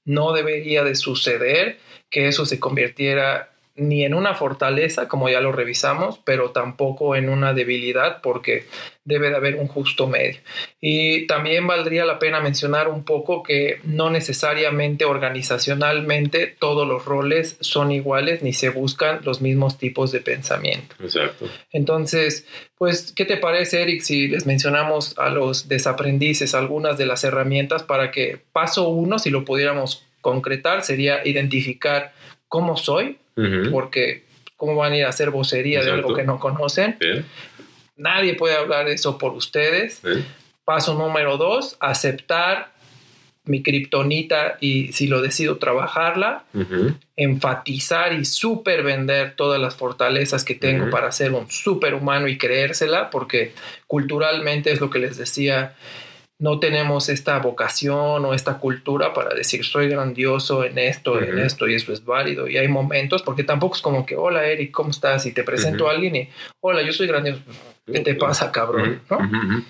no 0.04 0.32
debería 0.32 0.84
de 0.84 0.94
suceder 0.94 1.78
que 2.10 2.28
eso 2.28 2.46
se 2.46 2.60
convirtiera 2.60 3.53
ni 3.76 4.04
en 4.04 4.14
una 4.14 4.34
fortaleza, 4.34 5.08
como 5.08 5.28
ya 5.28 5.40
lo 5.40 5.50
revisamos, 5.50 6.20
pero 6.24 6.50
tampoco 6.50 7.16
en 7.16 7.28
una 7.28 7.54
debilidad, 7.54 8.20
porque 8.22 8.66
debe 9.04 9.30
de 9.30 9.36
haber 9.36 9.56
un 9.56 9.66
justo 9.66 10.06
medio. 10.06 10.40
Y 10.80 11.26
también 11.26 11.66
valdría 11.66 12.04
la 12.04 12.20
pena 12.20 12.40
mencionar 12.40 12.88
un 12.88 13.04
poco 13.04 13.42
que 13.42 13.80
no 13.82 14.10
necesariamente 14.10 15.04
organizacionalmente 15.04 16.46
todos 16.46 16.86
los 16.86 17.04
roles 17.04 17.56
son 17.60 17.90
iguales 17.90 18.42
ni 18.42 18.52
se 18.52 18.68
buscan 18.68 19.20
los 19.24 19.40
mismos 19.40 19.76
tipos 19.76 20.12
de 20.12 20.20
pensamiento. 20.20 20.94
Exacto. 21.00 21.46
Entonces, 21.72 22.46
pues, 22.78 23.12
¿qué 23.12 23.24
te 23.24 23.38
parece, 23.38 23.82
Eric, 23.82 24.02
si 24.02 24.28
les 24.28 24.46
mencionamos 24.46 25.18
a 25.18 25.30
los 25.30 25.68
desaprendices 25.68 26.54
algunas 26.54 26.96
de 26.96 27.06
las 27.06 27.24
herramientas 27.24 27.82
para 27.82 28.12
que 28.12 28.40
paso 28.52 28.88
uno, 28.88 29.18
si 29.18 29.30
lo 29.30 29.44
pudiéramos 29.44 30.06
concretar, 30.20 30.82
sería 30.82 31.26
identificar 31.26 32.12
cómo 32.48 32.76
soy, 32.76 33.18
Porque 33.70 34.24
cómo 34.56 34.76
van 34.76 34.92
a 34.92 34.96
ir 34.96 35.04
a 35.04 35.08
hacer 35.08 35.30
vocería 35.30 35.82
de 35.82 35.90
algo 35.90 36.14
que 36.14 36.24
no 36.24 36.38
conocen. 36.38 36.96
Bien, 37.00 37.24
Nadie 37.96 38.34
puede 38.34 38.56
hablar 38.56 38.86
de 38.86 38.94
eso 38.94 39.18
por 39.18 39.32
ustedes. 39.32 40.02
bien. 40.02 40.24
Paso 40.64 40.94
número 40.94 41.36
dos, 41.36 41.76
aceptar 41.80 42.74
mi 43.46 43.62
kriptonita 43.62 44.56
y 44.60 44.92
si 44.92 45.06
lo 45.06 45.20
decido 45.20 45.58
trabajarla, 45.58 46.44
enfatizar 47.16 48.14
y 48.14 48.24
super 48.24 48.82
vender 48.82 49.36
todas 49.36 49.60
las 49.60 49.76
fortalezas 49.76 50.44
que 50.44 50.54
tengo 50.54 50.88
para 50.88 51.12
ser 51.12 51.32
un 51.32 51.50
superhumano 51.50 52.26
y 52.26 52.38
creérsela, 52.38 53.10
porque 53.10 53.52
culturalmente 53.86 54.72
es 54.72 54.80
lo 54.80 54.88
que 54.88 54.98
les 54.98 55.18
decía, 55.18 55.74
no 56.38 56.58
tenemos 56.58 57.08
esta 57.08 57.38
vocación 57.38 58.24
o 58.24 58.34
esta 58.34 58.58
cultura 58.58 59.12
para 59.14 59.34
decir 59.34 59.64
soy 59.64 59.88
grandioso 59.88 60.64
en 60.64 60.78
esto, 60.78 61.20
en 61.20 61.38
esto 61.38 61.68
y 61.68 61.74
eso 61.74 61.92
es 61.92 62.04
válido. 62.04 62.48
Y 62.48 62.56
hay 62.56 62.68
momentos, 62.68 63.22
porque 63.22 63.44
tampoco 63.44 63.76
es 63.76 63.82
como 63.82 64.04
que, 64.04 64.16
hola 64.16 64.44
Eric, 64.46 64.72
¿cómo 64.72 64.90
estás? 64.90 65.26
Y 65.26 65.32
te 65.32 65.44
presento 65.44 65.88
a 65.88 65.92
alguien 65.92 66.16
y, 66.16 66.28
hola, 66.60 66.82
yo 66.82 66.92
soy 66.92 67.06
grandioso. 67.06 67.40
¿Qué 67.86 68.00
te 68.00 68.14
pasa, 68.14 68.50
cabrón? 68.50 69.02
Ujú. 69.08 69.64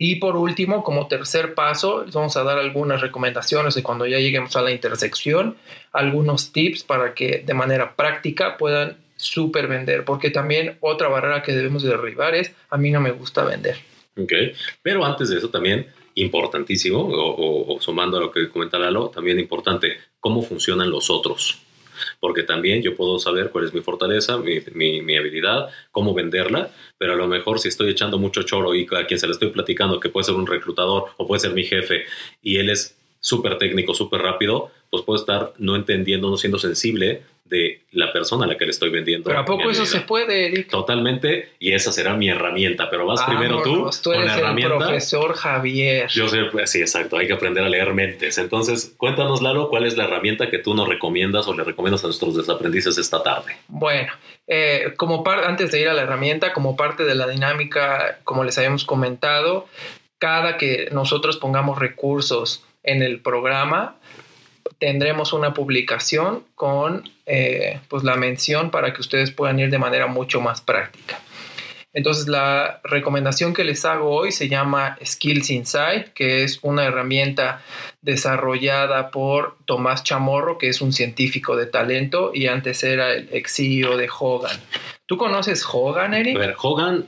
Y 0.00 0.16
por 0.16 0.36
último, 0.36 0.84
como 0.84 1.08
tercer 1.08 1.54
paso, 1.54 2.04
les 2.04 2.14
vamos 2.14 2.36
a 2.36 2.44
dar 2.44 2.56
algunas 2.56 3.00
recomendaciones 3.00 3.74
de 3.74 3.82
cuando 3.82 4.06
ya 4.06 4.18
lleguemos 4.18 4.54
a 4.54 4.62
la 4.62 4.70
intersección, 4.70 5.56
algunos 5.92 6.52
tips 6.52 6.84
para 6.84 7.14
que 7.14 7.42
de 7.44 7.54
manera 7.54 7.96
práctica 7.96 8.56
puedan 8.56 8.96
super 9.16 9.66
vender, 9.66 10.04
porque 10.04 10.30
también 10.30 10.78
otra 10.80 11.08
barrera 11.08 11.42
que 11.42 11.52
debemos 11.52 11.82
de 11.82 11.90
derribar 11.90 12.36
es, 12.36 12.54
a 12.70 12.76
mí 12.76 12.92
no 12.92 13.00
me 13.00 13.10
gusta 13.10 13.44
vender. 13.44 13.76
Ok. 14.16 14.32
Pero 14.82 15.04
antes 15.04 15.30
de 15.30 15.38
eso 15.38 15.50
también, 15.50 15.88
importantísimo, 16.22 17.00
o, 17.00 17.30
o- 17.34 17.76
o 17.76 17.80
sumando 17.80 18.16
a 18.18 18.20
lo 18.20 18.30
que 18.30 18.48
comenta 18.48 18.78
Lalo, 18.78 19.08
también 19.10 19.38
importante, 19.40 19.98
cómo 20.20 20.42
funcionan 20.42 20.90
los 20.90 21.10
otros. 21.10 21.58
Porque 22.20 22.44
también 22.44 22.80
yo 22.82 22.94
puedo 22.96 23.18
saber 23.18 23.50
cuál 23.50 23.64
es 23.64 23.74
mi 23.74 23.80
fortaleza, 23.80 24.38
mi, 24.38 24.60
mi- 24.74 25.02
mi 25.02 25.16
habilidad, 25.16 25.68
cómo 25.90 26.14
venderla, 26.14 26.70
pero 26.96 27.14
a 27.14 27.16
lo 27.16 27.26
mejor 27.26 27.58
si 27.58 27.68
estoy 27.68 27.90
echando 27.90 28.18
mucho 28.18 28.42
choro 28.44 28.74
y 28.74 28.86
a 28.96 29.06
quien 29.06 29.18
se 29.18 29.26
le 29.26 29.32
estoy 29.32 29.50
platicando, 29.50 29.98
que 30.00 30.08
puede 30.08 30.24
ser 30.24 30.34
un 30.34 30.46
reclutador 30.46 31.06
o 31.16 31.26
puede 31.26 31.40
ser 31.40 31.52
mi 31.54 31.64
jefe, 31.64 32.04
y 32.42 32.58
él 32.58 32.70
es 32.70 32.97
súper 33.20 33.58
técnico, 33.58 33.94
súper 33.94 34.22
rápido, 34.22 34.70
pues 34.90 35.02
puedo 35.04 35.18
estar 35.18 35.52
no 35.58 35.76
entendiendo, 35.76 36.30
no 36.30 36.36
siendo 36.36 36.58
sensible 36.58 37.22
de 37.44 37.80
la 37.92 38.12
persona 38.12 38.44
a 38.44 38.48
la 38.48 38.58
que 38.58 38.66
le 38.66 38.72
estoy 38.72 38.90
vendiendo. 38.90 39.24
Pero 39.28 39.38
¿a 39.40 39.44
poco 39.46 39.70
eso 39.70 39.86
se 39.86 40.00
puede, 40.02 40.46
Eric? 40.48 40.68
Totalmente, 40.68 41.52
y 41.58 41.72
esa 41.72 41.92
será 41.92 42.14
mi 42.14 42.28
herramienta, 42.28 42.90
pero 42.90 43.06
vas 43.06 43.22
primero 43.22 43.62
tú, 43.62 43.88
tú 44.02 44.10
con 44.10 44.14
eres 44.16 44.26
la 44.26 44.34
el 44.34 44.38
herramienta. 44.40 44.76
profesor 44.76 45.32
Javier. 45.32 46.08
Yo 46.10 46.28
sé, 46.28 46.44
pues, 46.52 46.70
sí, 46.70 46.80
exacto, 46.82 47.16
hay 47.16 47.26
que 47.26 47.32
aprender 47.32 47.64
a 47.64 47.70
leer 47.70 47.94
mentes. 47.94 48.36
Entonces, 48.36 48.92
cuéntanos, 48.98 49.40
Lalo, 49.40 49.70
cuál 49.70 49.86
es 49.86 49.96
la 49.96 50.04
herramienta 50.04 50.50
que 50.50 50.58
tú 50.58 50.74
nos 50.74 50.86
recomiendas 50.88 51.48
o 51.48 51.56
le 51.56 51.64
recomiendas 51.64 52.04
a 52.04 52.08
nuestros 52.08 52.36
desaprendices 52.36 52.98
esta 52.98 53.22
tarde. 53.22 53.56
Bueno, 53.68 54.12
eh, 54.46 54.92
como 54.98 55.24
par- 55.24 55.44
antes 55.46 55.70
de 55.72 55.80
ir 55.80 55.88
a 55.88 55.94
la 55.94 56.02
herramienta, 56.02 56.52
como 56.52 56.76
parte 56.76 57.04
de 57.04 57.14
la 57.14 57.26
dinámica, 57.26 58.18
como 58.24 58.44
les 58.44 58.58
habíamos 58.58 58.84
comentado, 58.84 59.66
cada 60.18 60.58
que 60.58 60.90
nosotros 60.92 61.38
pongamos 61.38 61.78
recursos 61.78 62.62
en 62.88 63.02
el 63.02 63.20
programa, 63.20 63.96
tendremos 64.78 65.32
una 65.32 65.54
publicación 65.54 66.44
con 66.54 67.10
eh, 67.26 67.80
pues 67.88 68.04
la 68.04 68.16
mención 68.16 68.70
para 68.70 68.92
que 68.92 69.00
ustedes 69.00 69.30
puedan 69.30 69.58
ir 69.58 69.70
de 69.70 69.78
manera 69.78 70.06
mucho 70.06 70.40
más 70.40 70.60
práctica. 70.60 71.20
Entonces 71.94 72.28
la 72.28 72.80
recomendación 72.84 73.54
que 73.54 73.64
les 73.64 73.84
hago 73.84 74.10
hoy 74.10 74.30
se 74.30 74.48
llama 74.48 74.98
Skills 75.04 75.50
Insight, 75.50 76.08
que 76.08 76.44
es 76.44 76.60
una 76.62 76.84
herramienta 76.84 77.62
desarrollada 78.02 79.10
por 79.10 79.56
Tomás 79.64 80.04
Chamorro, 80.04 80.58
que 80.58 80.68
es 80.68 80.80
un 80.80 80.92
científico 80.92 81.56
de 81.56 81.66
talento 81.66 82.30
y 82.34 82.46
antes 82.46 82.84
era 82.84 83.14
el 83.14 83.28
ex 83.32 83.56
CEO 83.56 83.96
de 83.96 84.08
Hogan. 84.16 84.56
¿Tú 85.06 85.16
conoces 85.16 85.64
Hogan, 85.70 86.12
A 86.14 86.20
Eric? 86.20 86.38
ver, 86.38 86.54
Hogan, 86.60 87.06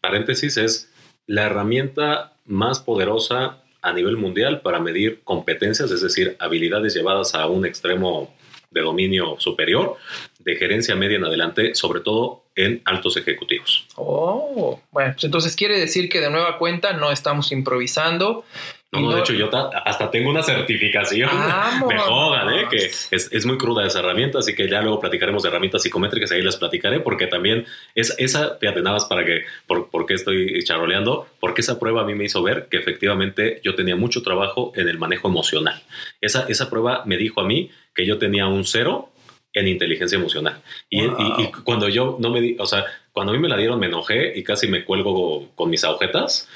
paréntesis, 0.00 0.56
es 0.56 0.90
la 1.26 1.44
herramienta 1.44 2.32
más 2.44 2.80
poderosa 2.80 3.61
a 3.82 3.92
nivel 3.92 4.16
mundial 4.16 4.62
para 4.62 4.78
medir 4.78 5.20
competencias, 5.24 5.90
es 5.90 6.00
decir, 6.00 6.36
habilidades 6.38 6.94
llevadas 6.94 7.34
a 7.34 7.46
un 7.46 7.66
extremo 7.66 8.32
de 8.70 8.80
dominio 8.80 9.36
superior, 9.38 9.96
de 10.38 10.56
gerencia 10.56 10.94
media 10.94 11.18
en 11.18 11.24
adelante, 11.24 11.74
sobre 11.74 12.00
todo 12.00 12.44
en 12.54 12.80
altos 12.84 13.16
ejecutivos. 13.16 13.86
Oh, 13.96 14.80
bueno, 14.90 15.12
pues 15.12 15.24
entonces 15.24 15.56
quiere 15.56 15.78
decir 15.78 16.08
que 16.08 16.20
de 16.20 16.30
nueva 16.30 16.58
cuenta 16.58 16.92
no 16.92 17.10
estamos 17.10 17.52
improvisando. 17.52 18.44
No, 18.92 19.00
no, 19.00 19.14
de 19.14 19.20
hecho, 19.20 19.32
yo 19.32 19.48
ta- 19.48 19.68
hasta 19.86 20.10
tengo 20.10 20.28
una 20.28 20.42
certificación 20.42 21.30
Vámonos. 21.30 21.88
de 21.88 22.10
Hogan, 22.12 22.54
¿eh? 22.54 22.66
que 22.70 22.76
es, 22.76 23.08
es 23.10 23.46
muy 23.46 23.56
cruda 23.56 23.86
esa 23.86 24.00
herramienta, 24.00 24.40
así 24.40 24.54
que 24.54 24.68
ya 24.68 24.82
luego 24.82 25.00
platicaremos 25.00 25.42
de 25.42 25.48
herramientas 25.48 25.82
psicométricas, 25.82 26.30
ahí 26.30 26.42
las 26.42 26.56
platicaré, 26.56 27.00
porque 27.00 27.26
también 27.26 27.64
es, 27.94 28.14
esa, 28.18 28.56
fíjate, 28.60 28.82
nada 28.82 28.96
más 28.96 29.06
para 29.06 29.24
que, 29.24 29.44
por, 29.66 29.88
por 29.88 30.04
qué 30.04 30.12
estoy 30.12 30.62
charoleando, 30.64 31.26
porque 31.40 31.62
esa 31.62 31.78
prueba 31.80 32.02
a 32.02 32.04
mí 32.04 32.14
me 32.14 32.24
hizo 32.24 32.42
ver 32.42 32.66
que 32.70 32.76
efectivamente 32.76 33.60
yo 33.64 33.74
tenía 33.74 33.96
mucho 33.96 34.22
trabajo 34.22 34.72
en 34.76 34.88
el 34.90 34.98
manejo 34.98 35.26
emocional. 35.28 35.82
Esa, 36.20 36.44
esa 36.50 36.68
prueba 36.68 37.02
me 37.06 37.16
dijo 37.16 37.40
a 37.40 37.44
mí 37.44 37.70
que 37.94 38.04
yo 38.04 38.18
tenía 38.18 38.46
un 38.46 38.64
cero 38.64 39.08
en 39.54 39.68
inteligencia 39.68 40.16
emocional. 40.16 40.60
Y, 40.90 41.06
Wow. 41.06 41.16
y- 41.38 41.42
y 41.44 41.50
cuando 41.64 41.88
yo 41.88 42.16
no 42.20 42.30
me 42.30 42.40
di, 42.40 42.56
o 42.58 42.66
sea, 42.66 42.84
cuando 43.12 43.32
a 43.32 43.36
mí 43.36 43.40
me 43.40 43.48
la 43.48 43.56
dieron 43.58 43.78
me 43.78 43.86
enojé 43.86 44.32
y 44.38 44.42
casi 44.42 44.66
me 44.66 44.84
cuelgo 44.84 45.50
con 45.54 45.68
mis 45.68 45.84
agujetas. 45.84 46.48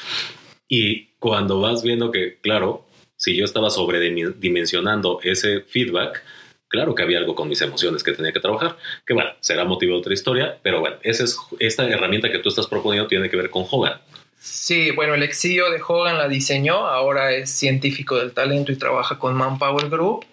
Y 0.68 1.06
cuando 1.18 1.60
vas 1.60 1.82
viendo 1.82 2.10
que, 2.10 2.38
claro, 2.40 2.86
si 3.16 3.36
yo 3.36 3.44
estaba 3.44 3.70
sobredimensionando 3.70 5.20
ese 5.22 5.60
feedback, 5.60 6.22
claro 6.68 6.94
que 6.94 7.02
había 7.02 7.18
algo 7.18 7.34
con 7.34 7.48
mis 7.48 7.60
emociones 7.62 8.02
que 8.02 8.12
tenía 8.12 8.32
que 8.32 8.40
trabajar, 8.40 8.76
que 9.06 9.14
bueno, 9.14 9.30
será 9.40 9.64
motivo 9.64 9.94
de 9.94 10.00
otra 10.00 10.14
historia, 10.14 10.58
pero 10.62 10.80
bueno, 10.80 10.96
esa 11.02 11.24
es, 11.24 11.38
esta 11.58 11.88
herramienta 11.88 12.30
que 12.30 12.38
tú 12.38 12.48
estás 12.48 12.66
proponiendo 12.66 13.08
tiene 13.08 13.30
que 13.30 13.36
ver 13.36 13.50
con 13.50 13.64
Hogan. 13.70 14.00
Sí, 14.38 14.90
bueno, 14.90 15.14
el 15.14 15.22
ex 15.22 15.40
CEO 15.40 15.70
de 15.70 15.80
Hogan 15.86 16.18
la 16.18 16.28
diseñó, 16.28 16.86
ahora 16.86 17.32
es 17.32 17.50
científico 17.50 18.16
del 18.16 18.32
talento 18.32 18.70
y 18.70 18.76
trabaja 18.76 19.18
con 19.18 19.34
Manpower 19.34 19.88
Group. 19.88 20.24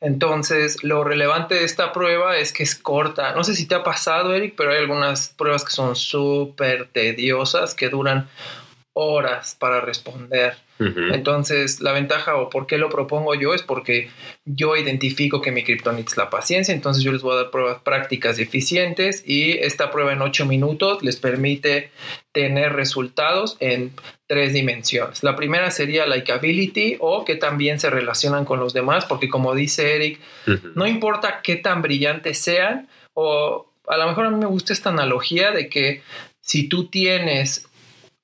Entonces, 0.00 0.84
lo 0.84 1.02
relevante 1.02 1.54
de 1.54 1.64
esta 1.64 1.92
prueba 1.92 2.36
es 2.36 2.52
que 2.52 2.62
es 2.62 2.74
corta. 2.74 3.32
No 3.34 3.42
sé 3.42 3.54
si 3.54 3.66
te 3.66 3.74
ha 3.74 3.82
pasado, 3.82 4.34
Eric, 4.34 4.54
pero 4.54 4.72
hay 4.72 4.78
algunas 4.78 5.30
pruebas 5.30 5.64
que 5.64 5.70
son 5.70 5.96
súper 5.96 6.88
tediosas, 6.88 7.74
que 7.74 7.88
duran 7.88 8.28
horas 8.94 9.56
para 9.58 9.80
responder. 9.80 10.56
Entonces, 10.78 11.80
la 11.80 11.92
ventaja 11.92 12.34
o 12.36 12.50
por 12.50 12.66
qué 12.66 12.78
lo 12.78 12.90
propongo 12.90 13.34
yo 13.36 13.54
es 13.54 13.62
porque 13.62 14.10
yo 14.44 14.76
identifico 14.76 15.40
que 15.40 15.52
mi 15.52 15.62
kriptonita 15.62 16.10
es 16.10 16.16
la 16.16 16.30
paciencia, 16.30 16.74
entonces 16.74 17.02
yo 17.04 17.12
les 17.12 17.22
voy 17.22 17.34
a 17.34 17.42
dar 17.42 17.50
pruebas 17.50 17.78
prácticas 17.82 18.40
eficientes 18.40 19.22
y 19.24 19.52
esta 19.52 19.92
prueba 19.92 20.12
en 20.12 20.20
8 20.20 20.46
minutos 20.46 21.02
les 21.02 21.16
permite 21.16 21.90
tener 22.32 22.72
resultados 22.72 23.56
en 23.60 23.92
tres 24.26 24.52
dimensiones. 24.52 25.22
La 25.22 25.36
primera 25.36 25.70
sería 25.70 26.06
likability 26.06 26.96
o 26.98 27.24
que 27.24 27.36
también 27.36 27.78
se 27.78 27.90
relacionan 27.90 28.44
con 28.44 28.58
los 28.58 28.72
demás, 28.72 29.04
porque 29.06 29.28
como 29.28 29.54
dice 29.54 29.94
Eric, 29.94 30.18
no 30.74 30.86
importa 30.88 31.40
qué 31.42 31.54
tan 31.56 31.82
brillantes 31.82 32.38
sean, 32.38 32.88
o 33.14 33.70
a 33.86 33.96
lo 33.96 34.08
mejor 34.08 34.26
a 34.26 34.30
mí 34.30 34.38
me 34.38 34.46
gusta 34.46 34.72
esta 34.72 34.90
analogía 34.90 35.52
de 35.52 35.68
que 35.68 36.02
si 36.40 36.68
tú 36.68 36.88
tienes 36.88 37.68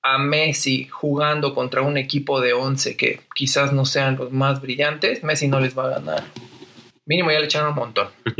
a 0.03 0.19
Messi 0.19 0.89
jugando 0.89 1.55
contra 1.55 1.83
un 1.83 1.97
equipo 1.97 2.41
de 2.41 2.53
11 2.53 2.97
que 2.97 3.21
quizás 3.35 3.73
no 3.73 3.85
sean 3.85 4.17
los 4.17 4.33
más 4.33 4.61
brillantes, 4.61 5.23
Messi 5.23 5.49
no 5.49 5.61
les 5.61 5.77
va 5.77 5.87
a 5.87 5.91
ganar. 5.91 6.25
Mínimo 7.07 7.33
ya 7.33 7.41
le 7.41 7.47
echaron 7.47 7.71
un 7.71 7.75
montón. 7.75 8.09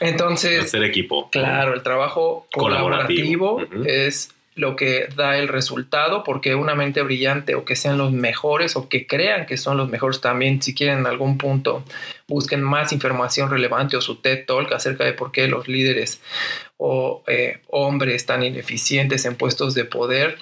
Entonces, 0.00 0.64
hacer 0.64 0.84
equipo. 0.84 1.28
Claro, 1.30 1.74
el 1.74 1.82
trabajo 1.82 2.46
colaborativo, 2.52 3.60
es 3.84 4.32
lo 4.54 4.76
que 4.76 5.08
da 5.16 5.38
el 5.38 5.48
resultado, 5.48 6.24
porque 6.24 6.54
una 6.54 6.74
mente 6.74 7.02
brillante 7.02 7.54
o 7.54 7.64
que 7.64 7.76
sean 7.76 7.96
los 7.96 8.12
mejores 8.12 8.76
o 8.76 8.88
que 8.88 9.06
crean 9.06 9.46
que 9.46 9.56
son 9.56 9.76
los 9.76 9.88
mejores 9.88 10.20
también, 10.20 10.60
si 10.62 10.74
quieren 10.74 10.98
en 10.98 11.06
algún 11.06 11.38
punto 11.38 11.84
busquen 12.28 12.62
más 12.62 12.92
información 12.92 13.50
relevante 13.50 13.96
o 13.96 14.00
su 14.00 14.16
TED 14.16 14.46
Talk 14.46 14.72
acerca 14.72 15.04
de 15.04 15.12
por 15.12 15.32
qué 15.32 15.48
los 15.48 15.68
líderes 15.68 16.20
o 16.76 17.22
eh, 17.26 17.60
hombres 17.68 18.26
tan 18.26 18.42
ineficientes 18.42 19.24
en 19.24 19.36
puestos 19.36 19.74
de 19.74 19.84
poder 19.84 20.38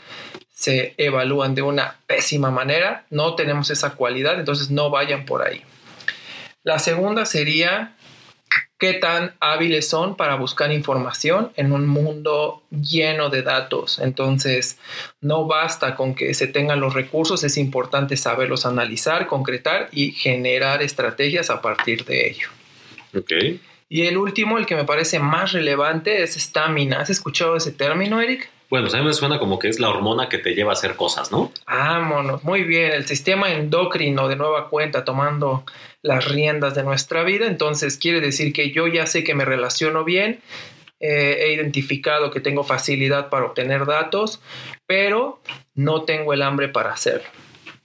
se 0.53 0.95
evalúan 0.99 1.55
de 1.55 1.63
una 1.63 1.97
pésima 2.07 2.51
manera, 2.51 3.07
no 3.09 3.35
tenemos 3.35 3.71
esa 3.71 3.95
cualidad, 3.95 4.39
entonces 4.39 4.71
no 4.71 4.91
vayan 4.91 5.25
por 5.25 5.43
ahí. 5.43 5.63
La 6.63 6.79
segunda 6.79 7.25
sería 7.25 7.97
qué 8.81 8.95
tan 8.95 9.35
hábiles 9.41 9.89
son 9.89 10.17
para 10.17 10.35
buscar 10.37 10.73
información 10.73 11.53
en 11.55 11.73
un 11.73 11.87
mundo 11.87 12.63
lleno 12.71 13.29
de 13.29 13.43
datos. 13.43 13.99
Entonces, 13.99 14.79
no 15.21 15.47
basta 15.47 15.95
con 15.95 16.15
que 16.15 16.33
se 16.33 16.47
tengan 16.47 16.81
los 16.81 16.95
recursos, 16.95 17.45
es 17.45 17.59
importante 17.59 18.17
saberlos 18.17 18.65
analizar, 18.65 19.27
concretar 19.27 19.91
y 19.93 20.13
generar 20.13 20.83
estrategias 20.83 21.51
a 21.51 21.61
partir 21.61 22.07
de 22.07 22.29
ello. 22.29 22.49
Ok. 23.15 23.61
Y 23.91 24.07
el 24.07 24.17
último, 24.17 24.57
el 24.57 24.67
que 24.67 24.77
me 24.77 24.85
parece 24.85 25.19
más 25.19 25.53
relevante, 25.53 26.23
es 26.23 26.37
estamina. 26.37 27.01
¿Has 27.01 27.11
escuchado 27.11 27.57
ese 27.57 27.73
término, 27.73 28.21
Eric? 28.21 28.49
Bueno, 28.71 28.85
pues 28.85 28.95
a 28.95 28.99
mí 28.99 29.05
me 29.05 29.13
suena 29.13 29.41
como 29.41 29.59
que 29.59 29.69
es 29.69 29.81
la 29.81 29.91
hormona 29.91 30.29
que 30.29 30.39
te 30.39 30.55
lleva 30.55 30.71
a 30.71 30.75
hacer 30.75 30.95
cosas, 30.95 31.33
¿no? 31.33 31.53
Vámonos, 31.67 32.45
muy 32.45 32.63
bien. 32.63 32.93
El 32.93 33.05
sistema 33.05 33.51
endocrino 33.51 34.29
de 34.29 34.37
nueva 34.37 34.69
cuenta 34.69 35.05
tomando 35.05 35.65
las 36.03 36.29
riendas 36.29 36.77
de 36.77 36.85
nuestra 36.85 37.25
vida. 37.25 37.49
Entonces 37.49 37.99
quiere 37.99 38.21
decir 38.21 38.53
que 38.53 38.71
yo 38.71 38.87
ya 38.87 39.09
sé 39.09 39.25
que 39.25 39.35
me 39.35 39.45
relaciono 39.45 40.05
bien, 40.05 40.41
eh, 41.01 41.39
he 41.41 41.55
identificado 41.55 42.31
que 42.31 42.39
tengo 42.39 42.63
facilidad 42.63 43.29
para 43.29 43.47
obtener 43.47 43.87
datos, 43.87 44.41
pero 44.87 45.41
no 45.75 46.05
tengo 46.05 46.33
el 46.33 46.43
hambre 46.43 46.69
para 46.69 46.93
hacerlo. 46.93 47.29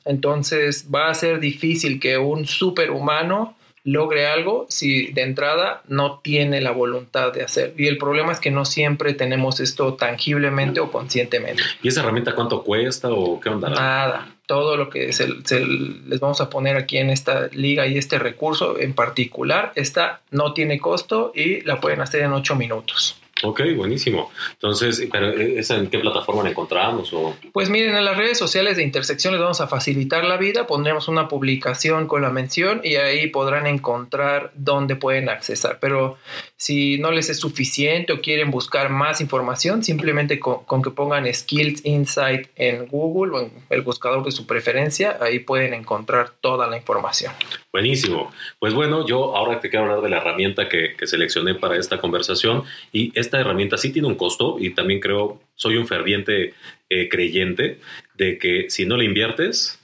Entonces 0.06 0.88
va 0.94 1.10
a 1.10 1.16
ser 1.16 1.40
difícil 1.40 2.00
que 2.00 2.20
un 2.20 2.46
superhumano 2.46 3.58
logre 3.86 4.26
algo 4.26 4.66
si 4.68 5.12
de 5.14 5.22
entrada 5.22 5.84
no 5.88 6.20
tiene 6.20 6.60
la 6.60 6.72
voluntad 6.72 7.32
de 7.32 7.44
hacer. 7.44 7.74
Y 7.78 7.88
el 7.88 7.98
problema 7.98 8.34
es 8.34 8.40
que 8.40 8.52
no 8.52 8.66
siempre 8.66 9.14
tenemos 9.14 9.60
esto 9.60 9.94
tangiblemente 9.94 10.82
o 10.82 10.92
conscientemente. 10.92 11.62
¿Y 11.82 11.88
esa 11.88 12.02
herramienta 12.02 12.36
cuánto 12.36 12.64
cuesta 12.64 13.10
o 13.10 13.40
qué 13.40 13.50
onda? 13.50 13.70
Nada. 13.70 14.32
Todo 14.48 14.76
lo 14.76 14.90
que 14.90 15.14
se, 15.14 15.28
les 15.28 16.20
vamos 16.20 16.42
a 16.42 16.50
poner 16.50 16.78
aquí 16.78 16.98
en 16.98 17.10
esta 17.10 17.48
liga 17.52 17.88
y 17.88 17.98
este 17.98 18.20
recurso 18.20 18.78
en 18.80 18.94
particular, 18.94 19.72
esta 19.76 20.22
no 20.32 20.54
tiene 20.54 20.80
costo 20.80 21.32
y 21.34 21.62
la 21.62 21.80
pueden 21.80 22.02
hacer 22.02 22.22
en 22.22 22.34
ocho 22.34 22.56
minutos. 22.56 23.20
Ok, 23.44 23.62
buenísimo. 23.76 24.32
Entonces, 24.54 25.08
¿pero 25.12 25.30
esa 25.32 25.76
en 25.76 25.90
qué 25.90 26.00
plataforma 26.00 26.44
la 26.44 26.52
encontramos? 26.52 27.12
O? 27.12 27.36
Pues 27.52 27.70
miren, 27.70 27.94
en 27.96 28.06
las 28.06 28.16
redes 28.16 28.38
sociales 28.38 28.78
de 28.78 28.84
Intersección 28.84 29.34
les 29.34 29.42
vamos 29.42 29.60
a 29.60 29.68
facilitar 29.68 30.24
la 30.24 30.38
vida, 30.38 30.68
pondremos 30.68 31.10
una 31.10 31.28
publicación 31.28 32.08
con 32.08 32.22
la 32.22 32.30
mención 32.30 32.80
y 32.82 32.96
ahí 32.96 33.28
podrán 33.28 33.68
encontrar 33.68 34.52
dónde 34.56 34.96
pueden 34.96 35.28
accesar. 35.28 35.80
Pero 35.82 36.18
si 36.66 36.98
no 36.98 37.12
les 37.12 37.30
es 37.30 37.40
suficiente 37.40 38.12
o 38.12 38.22
quieren 38.22 38.50
buscar 38.50 38.90
más 38.90 39.22
información, 39.22 39.84
simplemente 39.84 40.40
con, 40.40 40.82
que 40.82 40.90
pongan 40.90 41.32
Skills 41.32 41.86
Insight 41.86 42.48
en 42.56 42.88
Google 42.88 43.38
o 43.38 43.42
en 43.42 43.52
el 43.70 43.84
buscador 43.84 44.26
de 44.26 44.32
su 44.32 44.48
preferencia, 44.48 45.20
ahí 45.22 45.38
pueden 45.38 45.76
encontrar 45.76 46.32
toda 46.42 46.66
la 46.66 46.76
información. 46.76 47.34
Buenísimo. 47.72 48.34
Pues 48.58 48.74
bueno, 48.74 49.06
yo 49.06 49.36
ahora 49.36 49.60
te 49.60 49.70
quiero 49.70 49.86
hablar 49.86 50.02
de 50.02 50.10
la 50.10 50.18
herramienta 50.18 50.68
que, 50.68 50.96
que 50.98 51.06
seleccioné 51.06 51.54
para 51.54 51.78
esta 51.78 52.00
conversación 52.00 52.64
y 52.92 53.12
esta 53.14 53.40
herramienta 53.40 53.78
sí 53.78 53.92
tiene 53.92 54.08
un 54.08 54.16
costo 54.16 54.56
y 54.60 54.72
también 54.72 55.00
creo, 55.00 55.40
soy 55.54 55.78
un 55.78 55.86
ferviente 55.86 56.56
eh, 56.90 57.10
creyente 57.10 57.80
de 58.16 58.40
que 58.40 58.72
si 58.72 58.88
no 58.88 58.98
le 58.98 59.06
inviertes 59.06 59.80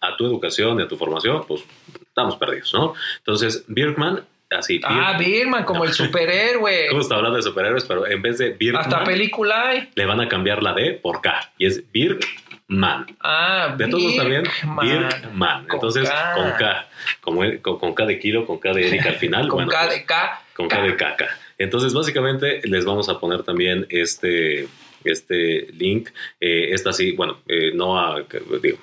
a 0.00 0.16
tu 0.16 0.26
educación 0.26 0.78
y 0.78 0.84
a 0.84 0.86
tu 0.86 0.96
formación, 0.96 1.44
pues 1.48 1.64
estamos 2.06 2.36
perdidos, 2.36 2.72
¿no? 2.72 2.94
Entonces, 3.18 3.64
Birkman 3.66 4.24
así. 4.56 4.80
Ah, 4.84 5.16
Birkman, 5.18 5.64
como 5.64 5.84
el 5.84 5.92
superhéroe. 5.94 6.88
¿Cómo 6.88 7.00
está 7.00 7.16
hablando 7.16 7.36
de 7.36 7.42
superhéroes? 7.42 7.84
Pero 7.84 8.06
en 8.06 8.22
vez 8.22 8.38
de 8.38 8.50
Birkman. 8.50 8.84
Hasta 8.84 9.04
película 9.04 9.68
hay. 9.68 9.88
Le 9.94 10.06
van 10.06 10.20
a 10.20 10.28
cambiar 10.28 10.62
la 10.62 10.74
D 10.74 10.92
por 10.94 11.20
K 11.20 11.52
y 11.58 11.66
es 11.66 11.90
Birkman. 11.92 13.06
Ah, 13.20 13.74
De 13.76 13.88
todos 13.88 14.16
también, 14.16 14.44
Birkman. 14.80 15.66
Entonces, 15.70 16.10
con 16.34 16.52
K. 16.52 16.88
Como, 17.20 17.42
con, 17.62 17.94
K 17.94 18.06
de 18.06 18.18
kilo, 18.18 18.46
con 18.46 18.58
K 18.58 18.72
de 18.72 18.88
Erika 18.88 19.10
al 19.10 19.16
final. 19.16 19.48
con 19.48 19.66
K 19.66 19.88
de 19.88 20.04
K. 20.04 20.42
Con 20.54 20.68
K 20.68 20.82
de 20.82 20.96
K. 20.96 21.16
Entonces, 21.58 21.92
básicamente, 21.92 22.60
les 22.64 22.84
vamos 22.84 23.08
a 23.08 23.18
poner 23.18 23.42
también 23.42 23.86
este, 23.90 24.66
este 25.04 25.68
link. 25.72 26.08
Eh, 26.40 26.70
esta 26.72 26.92
sí, 26.92 27.12
bueno, 27.12 27.40
eh, 27.48 27.72
no 27.74 27.98
a, 27.98 28.24
digo, 28.62 28.78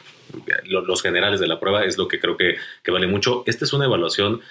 los 0.66 1.02
generales 1.02 1.40
de 1.40 1.48
la 1.48 1.60
prueba 1.60 1.86
es 1.86 1.98
lo 1.98 2.08
que 2.08 2.20
creo 2.20 2.38
que, 2.38 2.58
que 2.84 2.92
vale 2.92 3.08
mucho. 3.08 3.44
Esta 3.48 3.66
es 3.66 3.74
una 3.74 3.86
evaluación 3.86 4.42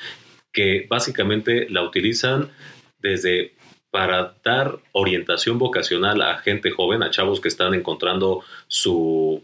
que 0.52 0.87
básicamente 0.88 1.68
la 1.70 1.82
utilizan 1.82 2.50
desde 2.98 3.54
para 3.90 4.37
dar 4.44 4.78
orientación 4.92 5.59
vocacional 5.59 6.20
a 6.22 6.38
gente 6.38 6.70
joven, 6.70 7.02
a 7.02 7.11
chavos 7.11 7.40
que 7.40 7.48
están 7.48 7.74
encontrando 7.74 8.42
su 8.68 9.42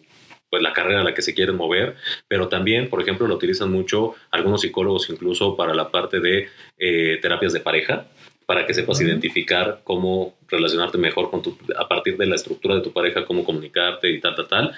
pues 0.51 0.63
la 0.63 0.75
carrera 0.75 1.01
a 1.01 1.05
la 1.05 1.15
que 1.15 1.23
se 1.23 1.33
quieren 1.33 1.57
mover, 1.57 1.97
pero 2.29 2.49
también, 2.49 2.91
por 2.91 3.01
ejemplo, 3.01 3.27
lo 3.27 3.37
utilizan 3.37 3.73
mucho 3.73 4.15
algunos 4.31 4.61
psicólogos 4.61 5.09
incluso 5.09 5.57
para 5.57 5.73
la 5.73 5.91
parte 5.91 6.21
de 6.21 6.49
eh, 6.77 7.19
terapias 7.23 7.55
de 7.55 7.61
pareja 7.61 8.09
para 8.45 8.67
que 8.67 8.75
sepas 8.75 9.01
identificar 9.01 9.81
cómo 9.83 10.37
relacionarte 10.49 10.99
mejor 10.99 11.31
con 11.31 11.41
tu, 11.41 11.57
a 11.79 11.89
partir 11.89 12.19
de 12.19 12.27
la 12.27 12.35
estructura 12.35 12.75
de 12.75 12.83
tu 12.83 12.93
pareja, 12.93 13.25
cómo 13.25 13.45
comunicarte 13.45 14.11
y 14.11 14.21
tal, 14.21 14.35
tal, 14.35 14.49
tal. 14.49 14.73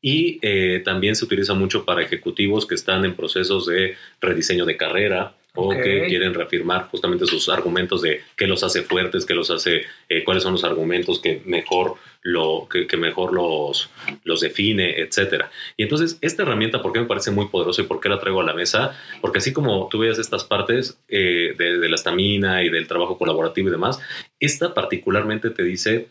Y 0.00 0.40
eh, 0.42 0.82
también 0.84 1.14
se 1.14 1.24
utiliza 1.24 1.54
mucho 1.54 1.84
para 1.84 2.02
ejecutivos 2.02 2.66
que 2.66 2.74
están 2.74 3.04
en 3.04 3.14
procesos 3.14 3.66
de 3.66 3.94
rediseño 4.20 4.64
de 4.64 4.76
carrera, 4.76 5.34
o 5.54 5.70
que 5.70 6.06
quieren 6.06 6.34
reafirmar 6.34 6.88
justamente 6.88 7.26
sus 7.26 7.48
argumentos 7.48 8.02
de 8.02 8.22
qué 8.36 8.46
los 8.46 8.62
hace 8.62 8.82
fuertes, 8.82 9.26
qué 9.26 9.34
los 9.34 9.50
hace, 9.50 9.82
eh, 10.08 10.22
cuáles 10.24 10.42
son 10.42 10.52
los 10.52 10.64
argumentos 10.64 11.18
que 11.18 11.42
mejor, 11.44 11.94
lo, 12.22 12.68
que, 12.68 12.96
mejor 12.96 13.32
los, 13.32 13.90
los 14.24 14.40
define, 14.40 15.00
etcétera. 15.00 15.50
Y 15.76 15.82
entonces, 15.82 16.18
esta 16.20 16.42
herramienta, 16.42 16.82
¿por 16.82 16.92
qué 16.92 17.00
me 17.00 17.06
parece 17.06 17.30
muy 17.30 17.48
poderosa 17.48 17.82
y 17.82 17.86
por 17.86 18.00
qué 18.00 18.08
la 18.08 18.20
traigo 18.20 18.40
a 18.40 18.44
la 18.44 18.54
mesa? 18.54 18.96
Porque 19.20 19.38
así 19.38 19.52
como 19.52 19.88
tú 19.90 19.98
veas 19.98 20.18
estas 20.18 20.44
partes 20.44 21.00
eh, 21.08 21.54
de, 21.58 21.88
la 21.88 21.96
estamina 21.96 22.62
y 22.62 22.68
del 22.68 22.86
trabajo 22.86 23.18
colaborativo 23.18 23.68
y 23.68 23.72
demás, 23.72 24.00
esta 24.38 24.72
particularmente 24.72 25.50
te 25.50 25.64
dice 25.64 26.08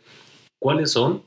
cuáles 0.60 0.92
son 0.92 1.24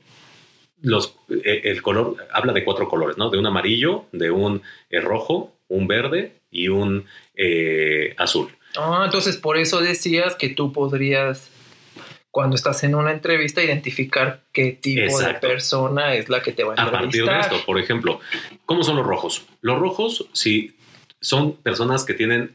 los, 0.81 1.15
eh, 1.29 1.61
el 1.63 1.81
color, 1.81 2.17
habla 2.31 2.53
de 2.53 2.63
cuatro 2.63 2.87
colores, 2.87 3.17
¿no? 3.17 3.29
De 3.29 3.39
un 3.39 3.45
amarillo, 3.47 4.05
de 4.11 4.29
un 4.29 4.61
rojo, 4.91 5.53
un 5.67 5.87
verde 5.87 6.33
y 6.51 6.67
un 6.67 7.05
eh, 7.35 8.15
azul. 8.17 8.49
Ah, 8.77 9.03
entonces 9.05 9.37
por 9.37 9.57
eso 9.57 9.81
decías 9.81 10.35
que 10.35 10.49
tú 10.49 10.73
podrías, 10.73 11.49
cuando 12.31 12.55
estás 12.55 12.83
en 12.83 12.95
una 12.95 13.11
entrevista, 13.11 13.63
identificar 13.63 14.41
qué 14.51 14.71
tipo 14.71 15.19
de 15.19 15.33
persona 15.35 16.15
es 16.15 16.29
la 16.29 16.41
que 16.41 16.51
te 16.51 16.63
va 16.63 16.73
a 16.75 16.83
entrevistar. 16.83 16.95
A 16.95 17.01
partir 17.01 17.25
de 17.25 17.39
esto, 17.39 17.65
por 17.65 17.79
ejemplo, 17.79 18.19
¿cómo 18.65 18.83
son 18.83 18.95
los 18.95 19.05
rojos? 19.05 19.45
Los 19.61 19.79
rojos, 19.79 20.27
si 20.33 20.75
son 21.21 21.53
personas 21.53 22.03
que 22.03 22.13
tienen 22.13 22.51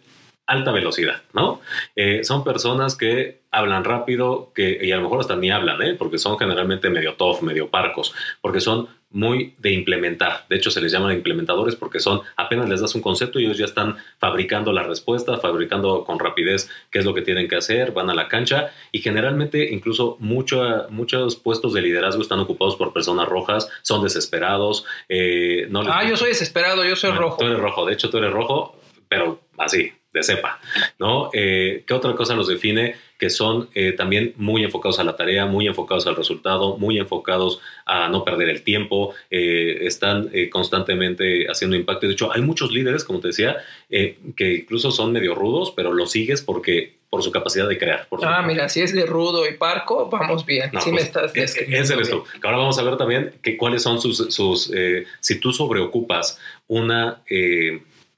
alta 0.49 0.73
velocidad, 0.73 1.23
¿no? 1.35 1.61
Eh, 1.95 2.25
son 2.25 2.43
personas 2.43 2.97
que 2.97 3.43
hablan 3.51 3.85
rápido, 3.85 4.51
que 4.55 4.79
y 4.83 4.91
a 4.93 4.97
lo 4.97 5.03
mejor 5.03 5.21
hasta 5.21 5.37
ni 5.37 5.51
hablan, 5.51 5.81
¿eh? 5.83 5.95
porque 5.95 6.19
son 6.19 6.39
generalmente 6.39 6.89
medio 6.89 7.15
tough, 7.15 7.43
medio 7.43 7.69
parcos, 7.69 8.15
porque 8.41 8.61
son 8.61 8.89
muy 9.11 9.55
de 9.59 9.73
implementar. 9.73 10.47
De 10.49 10.57
hecho, 10.57 10.71
se 10.71 10.81
les 10.81 10.91
llaman 10.91 11.13
implementadores 11.13 11.77
porque 11.77 12.01
son 12.01 12.23
apenas 12.37 12.69
les 12.69 12.81
das 12.81 12.95
un 12.95 13.03
concepto 13.03 13.39
y 13.39 13.45
ellos 13.45 13.59
ya 13.59 13.67
están 13.67 13.97
fabricando 14.19 14.73
la 14.73 14.83
respuesta, 14.83 15.37
fabricando 15.37 16.05
con 16.05 16.19
rapidez 16.19 16.71
qué 16.91 16.99
es 16.99 17.05
lo 17.05 17.13
que 17.15 17.23
tienen 17.23 17.47
que 17.47 17.57
hacer, 17.57 17.93
van 17.93 18.09
a 18.09 18.15
la 18.15 18.29
cancha 18.29 18.71
y 18.91 19.01
generalmente 19.01 19.71
incluso 19.71 20.17
mucho, 20.19 20.87
muchos 20.89 21.37
puestos 21.37 21.75
de 21.75 21.83
liderazgo 21.83 22.23
están 22.23 22.41
ocupados 22.41 22.77
por 22.77 22.95
personas 22.95 23.29
rojas, 23.29 23.71
son 23.83 24.03
desesperados. 24.03 24.87
Eh, 25.11 25.67
no 25.69 25.83
ah, 25.87 26.09
yo 26.09 26.17
soy 26.17 26.29
desesperado, 26.29 26.85
yo 26.85 26.97
soy 26.97 27.11
rojo. 27.11 27.37
Tú 27.39 27.47
eres 27.47 27.59
rojo, 27.59 27.85
de 27.85 27.93
hecho 27.93 28.09
tú 28.09 28.17
eres 28.17 28.33
rojo, 28.33 28.79
pero 29.09 29.41
así, 29.57 29.93
de 30.13 30.23
cepa, 30.23 30.59
¿no? 30.99 31.31
Eh, 31.33 31.85
¿Qué 31.87 31.95
otra 31.95 32.15
cosa 32.15 32.35
los 32.35 32.49
define? 32.49 32.95
Que 33.19 33.29
son 33.29 33.69
eh, 33.75 33.93
también 33.93 34.33
muy 34.37 34.65
enfocados 34.65 34.99
a 34.99 35.05
la 35.05 35.17
tarea, 35.17 35.45
muy 35.45 35.67
enfocados 35.67 36.07
al 36.07 36.17
resultado, 36.17 36.79
muy 36.79 36.99
enfocados 36.99 37.61
a 37.85 38.09
no 38.09 38.25
perder 38.25 38.49
el 38.49 38.63
tiempo, 38.63 39.15
eh, 39.31 39.81
están 39.83 40.31
constantemente 40.51 41.47
haciendo 41.47 41.77
impacto. 41.77 42.07
De 42.07 42.13
hecho, 42.13 42.33
hay 42.33 42.41
muchos 42.41 42.71
líderes, 42.73 43.05
como 43.05 43.21
te 43.21 43.29
decía, 43.29 43.57
que 43.89 44.55
incluso 44.55 44.91
son 44.91 45.13
medio 45.13 45.35
rudos, 45.35 45.73
pero 45.77 45.93
los 45.93 46.13
sigues 46.13 46.43
porque 46.43 46.97
por 47.11 47.23
su 47.23 47.33
capacidad 47.33 47.67
de 47.67 47.79
crear. 47.79 48.07
ah, 48.23 48.43
mira, 48.43 48.69
si 48.69 48.83
es 48.83 48.95
de 48.95 49.07
rudo 49.07 49.49
y 49.49 49.55
parco, 49.55 50.09
vamos 50.11 50.45
bien. 50.45 50.71
me 50.73 50.81
pues, 50.81 51.05
estás 51.05 51.33
Ese 51.35 51.95
eres 51.95 52.11
tú. 52.11 52.23
Ahora 52.43 52.59
vamos 52.59 52.79
a 52.79 52.83
ver 52.83 52.97
también 52.97 53.33
que, 53.43 53.57
cuáles 53.57 53.83
son 53.83 54.01
sus... 54.01 54.33
sus 54.33 54.71
si 55.21 55.41
tú 55.41 55.53
sobreocupas 55.53 56.39
una 56.67 57.23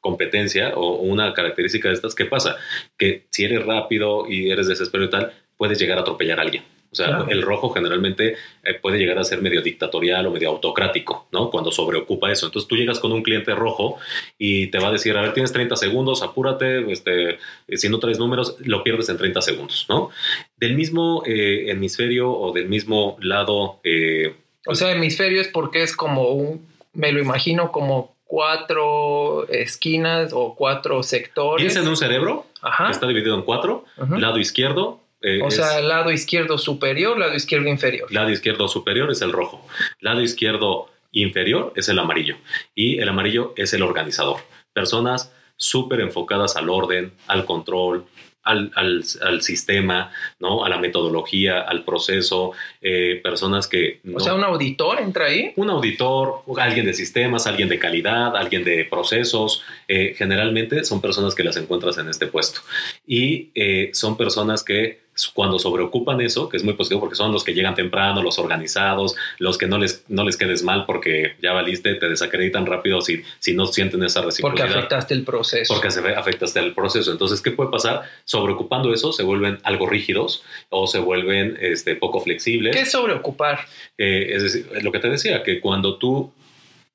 competencia 0.01 0.73
o 0.75 0.97
una 0.97 1.33
característica 1.35 1.89
de 1.89 1.95
estas, 1.95 2.15
¿qué 2.15 2.25
pasa? 2.25 2.57
Que 2.99 3.27
si 3.31 3.45
eres 3.45 3.65
rápido 3.65 4.27
y 4.29 4.51
eres 4.51 4.67
desesperado 4.67 5.09
y 5.09 5.11
tal, 5.11 5.33
puedes 5.57 5.79
llegar 5.79 5.99
a 5.99 6.03
atropellar 6.03 6.39
a 6.39 6.43
alguien. 6.43 6.65
O 6.93 6.97
sea, 6.97 7.25
el 7.29 7.43
rojo 7.43 7.71
generalmente 7.71 8.35
eh, 8.65 8.75
puede 8.75 8.99
llegar 8.99 9.17
a 9.19 9.23
ser 9.23 9.41
medio 9.41 9.63
dictatorial 9.63 10.27
o 10.27 10.33
medio 10.33 10.49
autocrático, 10.49 11.29
¿no? 11.31 11.49
Cuando 11.49 11.71
sobreocupa 11.71 12.33
eso. 12.33 12.47
Entonces 12.47 12.67
tú 12.67 12.75
llegas 12.75 12.99
con 12.99 13.13
un 13.13 13.23
cliente 13.23 13.55
rojo 13.55 13.99
y 14.39 14.67
te 14.69 14.81
va 14.81 14.89
a 14.89 14.93
decir, 14.93 15.17
a 15.17 15.23
ver, 15.23 15.33
tienes 15.33 15.53
30 15.53 15.77
segundos, 15.77 16.23
apúrate, 16.23 16.91
este, 16.91 17.39
si 17.69 17.89
no 17.89 18.01
traes 18.01 18.19
números, 18.19 18.57
lo 18.59 18.83
pierdes 18.83 19.09
en 19.09 19.19
30 19.19 19.41
segundos, 19.41 19.87
¿no? 19.89 20.11
Del 20.57 20.75
mismo 20.75 21.23
eh, 21.27 21.71
hemisferio 21.71 22.33
o 22.33 22.53
del 22.53 22.69
mismo 22.69 23.17
lado... 23.21 23.79
Eh, 23.85 24.35
o 24.67 24.75
sea, 24.75 24.91
hemisferio 24.91 25.41
es 25.41 25.49
porque 25.49 25.85
es 25.85 25.95
como 25.95 26.31
un, 26.31 26.67
me 26.93 27.13
lo 27.13 27.21
imagino 27.21 27.71
como 27.71 28.17
cuatro 28.31 29.49
esquinas 29.49 30.31
o 30.33 30.55
cuatro 30.55 31.03
sectores. 31.03 31.65
Piensa 31.65 31.81
en 31.81 31.89
un 31.89 31.97
cerebro 31.97 32.47
que 32.63 32.93
está 32.93 33.09
dividido 33.09 33.35
en 33.35 33.43
cuatro. 33.43 33.85
Lado 33.97 34.39
izquierdo. 34.39 35.01
Eh, 35.21 35.41
o 35.43 35.51
sea, 35.51 35.81
lado 35.81 36.13
izquierdo 36.13 36.57
superior, 36.57 37.19
lado 37.19 37.35
izquierdo 37.35 37.69
inferior. 37.69 38.11
Lado 38.13 38.31
izquierdo 38.31 38.69
superior 38.69 39.11
es 39.11 39.21
el 39.21 39.33
rojo. 39.33 39.67
Lado 39.99 40.23
izquierdo 40.23 40.87
inferior 41.11 41.73
es 41.75 41.89
el 41.89 41.99
amarillo. 41.99 42.37
Y 42.73 43.01
el 43.01 43.09
amarillo 43.09 43.53
es 43.57 43.75
el 43.75 43.83
organizador. 43.83 44.37
Personas 44.73 45.35
súper 45.57 46.01
enfocadas 46.01 46.55
al 46.55 46.71
orden, 46.71 47.13
al 47.27 47.45
control, 47.45 48.05
al, 48.51 48.73
al, 48.75 49.43
sistema, 49.43 50.13
¿no? 50.39 50.65
A 50.65 50.69
la 50.69 50.79
metodología, 50.79 51.61
al 51.61 51.85
proceso, 51.85 52.53
eh, 52.81 53.21
personas 53.23 53.69
que... 53.69 54.01
O 54.15 54.21
sea, 54.21 54.35
un 54.35 54.45
auditor 54.45 55.01
entra 55.01 55.27
ahí. 55.27 55.53
Un 55.57 55.71
auditor, 55.71 56.43
alguien 56.59 56.87
de 56.87 56.95
sistemas, 56.95 57.47
alguien 57.47 57.69
de 57.69 57.79
calidad, 57.79 58.37
alguien 58.37 58.65
de 58.65 58.85
procesos, 58.85 59.63
eh, 59.89 60.15
generalmente 60.17 60.85
son 60.85 61.01
personas 61.01 61.35
que 61.35 61.45
las 61.45 61.57
encuentras 61.57 61.99
en 61.99 62.09
este 62.09 62.27
puesto. 62.27 62.61
Y 63.07 63.51
eh, 63.55 63.91
son 63.93 64.17
personas 64.17 64.63
que 64.63 65.10
cuando 65.29 65.59
sobreocupan 65.59 66.21
eso, 66.21 66.49
que 66.49 66.57
es 66.57 66.65
muy 66.65 66.75
positivo 66.75 67.01
porque 67.01 67.17
son 67.17 67.33
los 67.33 67.45
que 67.45 67.55
llegan 67.55 67.75
temprano, 67.75 68.23
los 68.23 68.39
organizados, 68.39 69.15
los 69.39 69.59
que 69.59 69.67
no 69.67 69.79
les, 69.79 70.05
no 70.09 70.25
les 70.25 70.37
quedes 70.37 70.63
mal 70.63 70.87
porque 70.87 71.35
ya 71.43 71.53
valiste, 71.53 71.95
te 71.95 72.09
desacreditan 72.09 72.67
rápido 72.67 73.01
si, 73.01 73.23
si 73.39 73.55
no 73.55 73.67
sienten 73.67 74.03
esa 74.03 74.23
reciprocidad. 74.23 74.67
Porque 74.67 74.79
afectaste 74.79 75.15
el 75.15 75.25
proceso. 75.25 75.75
Porque 75.75 75.89
afectaste 75.89 76.61
el 76.61 76.75
proceso. 76.75 77.13
Entonces, 77.13 77.41
¿qué 77.41 77.51
puede 77.51 77.71
pasar? 77.71 78.03
Sobreocupando 78.25 78.93
eso, 78.93 79.13
se 79.13 79.23
vuelven 79.23 79.59
algo 79.63 79.87
rígidos 79.87 80.43
o 80.69 80.87
se 80.87 80.99
vuelven 80.99 81.59
este, 81.61 81.97
poco 81.97 82.21
flexibles. 82.21 82.75
¿Qué 82.75 82.83
es 82.83 82.91
sobreocupar? 82.91 83.61
Eh, 83.99 84.31
es 84.35 84.43
decir, 84.43 84.69
lo 84.83 84.93
que 84.93 84.99
te 84.99 85.09
decía, 85.09 85.43
que 85.43 85.61
cuando 85.61 85.97
tú 85.97 86.33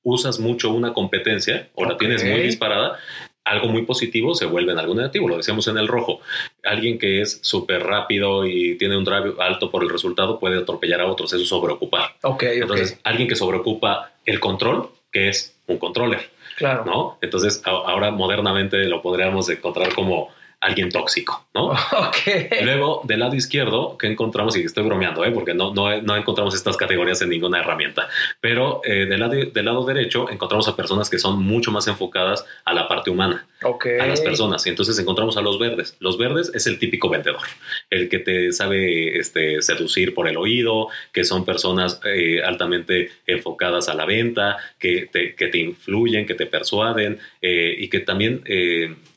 usas 0.05 0.39
mucho 0.39 0.71
una 0.71 0.93
competencia 0.93 1.67
o 1.73 1.83
la 1.83 1.97
tienes 1.97 2.23
muy 2.23 2.39
disparada, 2.41 2.99
algo 3.45 3.67
muy 3.67 3.83
positivo 3.83 4.33
se 4.33 4.45
vuelve 4.45 4.73
en 4.73 4.79
algo 4.79 4.95
negativo. 4.95 5.29
Lo 5.29 5.37
decíamos 5.37 5.67
en 5.67 5.77
el 5.77 5.87
rojo. 5.87 6.19
Alguien 6.63 6.97
que 6.97 7.21
es 7.21 7.39
súper 7.43 7.83
rápido 7.83 8.45
y 8.45 8.75
tiene 8.77 8.97
un 8.97 9.05
drive 9.05 9.35
alto 9.39 9.71
por 9.71 9.83
el 9.83 9.89
resultado 9.89 10.39
puede 10.39 10.57
atropellar 10.57 11.01
a 11.01 11.05
otros. 11.05 11.31
Eso 11.31 11.43
es 11.43 11.47
sobreocupar. 11.47 12.15
Ok, 12.23 12.43
Entonces, 12.43 12.99
alguien 13.03 13.27
que 13.27 13.35
sobreocupa 13.35 14.11
el 14.25 14.39
control, 14.39 14.89
que 15.11 15.29
es 15.29 15.55
un 15.67 15.77
controller. 15.77 16.29
Claro. 16.57 16.85
¿No? 16.85 17.17
Entonces, 17.21 17.61
ahora 17.65 18.11
modernamente 18.11 18.83
lo 18.85 19.01
podríamos 19.01 19.47
encontrar 19.49 19.93
como 19.93 20.29
alguien 20.65 20.89
tóxico, 20.89 21.47
¿no? 21.53 21.71
Ok. 21.95 22.17
Luego, 22.63 23.01
del 23.03 23.19
lado 23.19 23.35
izquierdo, 23.35 23.97
¿qué 23.97 24.07
encontramos? 24.07 24.57
Y 24.57 24.63
estoy 24.63 24.83
bromeando, 24.83 25.23
¿eh? 25.23 25.31
porque 25.31 25.53
no, 25.53 25.73
no, 25.73 26.01
no 26.01 26.15
encontramos 26.15 26.55
estas 26.55 26.75
categorías 26.75 27.21
en 27.21 27.29
ninguna 27.29 27.59
herramienta. 27.59 28.09
Pero 28.41 28.81
eh, 28.83 29.05
del, 29.05 29.19
lado, 29.19 29.33
del 29.33 29.65
lado 29.65 29.85
derecho 29.85 30.29
encontramos 30.29 30.67
a 30.67 30.75
personas 30.75 31.09
que 31.09 31.19
son 31.19 31.41
mucho 31.41 31.71
más 31.71 31.87
enfocadas 31.87 32.45
a 32.65 32.73
la 32.73 32.87
parte 32.87 33.09
humana, 33.11 33.45
okay. 33.61 33.99
a 33.99 34.07
las 34.07 34.21
personas. 34.21 34.65
Y 34.65 34.69
entonces 34.69 34.97
encontramos 34.97 35.37
a 35.37 35.41
los 35.41 35.59
verdes. 35.59 35.95
Los 35.99 36.17
verdes 36.17 36.51
es 36.53 36.67
el 36.67 36.79
típico 36.79 37.09
vendedor, 37.09 37.45
el 37.89 38.09
que 38.09 38.19
te 38.19 38.51
sabe 38.51 39.17
este, 39.19 39.61
seducir 39.61 40.13
por 40.13 40.27
el 40.27 40.37
oído, 40.37 40.87
que 41.13 41.23
son 41.23 41.45
personas 41.45 42.01
eh, 42.05 42.41
altamente 42.43 43.11
enfocadas 43.27 43.87
a 43.87 43.93
la 43.93 44.05
venta, 44.05 44.57
que 44.79 45.07
te, 45.11 45.35
que 45.35 45.47
te 45.47 45.59
influyen, 45.59 46.25
que 46.25 46.35
te 46.35 46.47
persuaden 46.47 47.19
eh, 47.41 47.75
y 47.77 47.87
que 47.87 47.99
también 47.99 48.43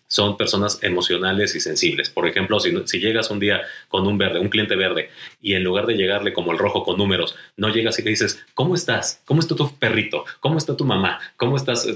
son 0.09 0.37
personas 0.37 0.83
emocionales 0.83 1.55
y 1.55 1.61
sensibles. 1.61 2.11
Por 2.11 2.27
ejemplo, 2.27 2.59
si, 2.59 2.99
llegas 2.99 3.31
un 3.31 3.39
día 3.39 3.63
con 3.89 4.07
un 4.07 4.19
verde, 4.19 4.41
un 4.41 4.49
cliente 4.49 4.75
verde, 4.75 5.11
y 5.41 5.55
en 5.55 5.63
lugar 5.63 5.87
de 5.87 5.95
llegarle 5.95 6.33
como 6.33 6.51
el 6.51 6.59
rojo 6.59 6.83
con 6.83 6.97
números, 6.97 7.37
no 7.57 7.69
llegas 7.69 7.99
y 7.99 8.03
le 8.03 8.11
dices, 8.11 8.45
¿cómo 8.55 8.75
estás? 8.75 9.23
¿Cómo 9.27 9.41
está 9.41 9.55
tu 9.55 9.71
perrito? 9.77 10.25
¿Cómo 10.41 10.59
está 10.59 10.77
tu 10.77 10.85
mamá? 10.85 11.21
¿Cómo 11.37 11.57
estás? 11.57 11.87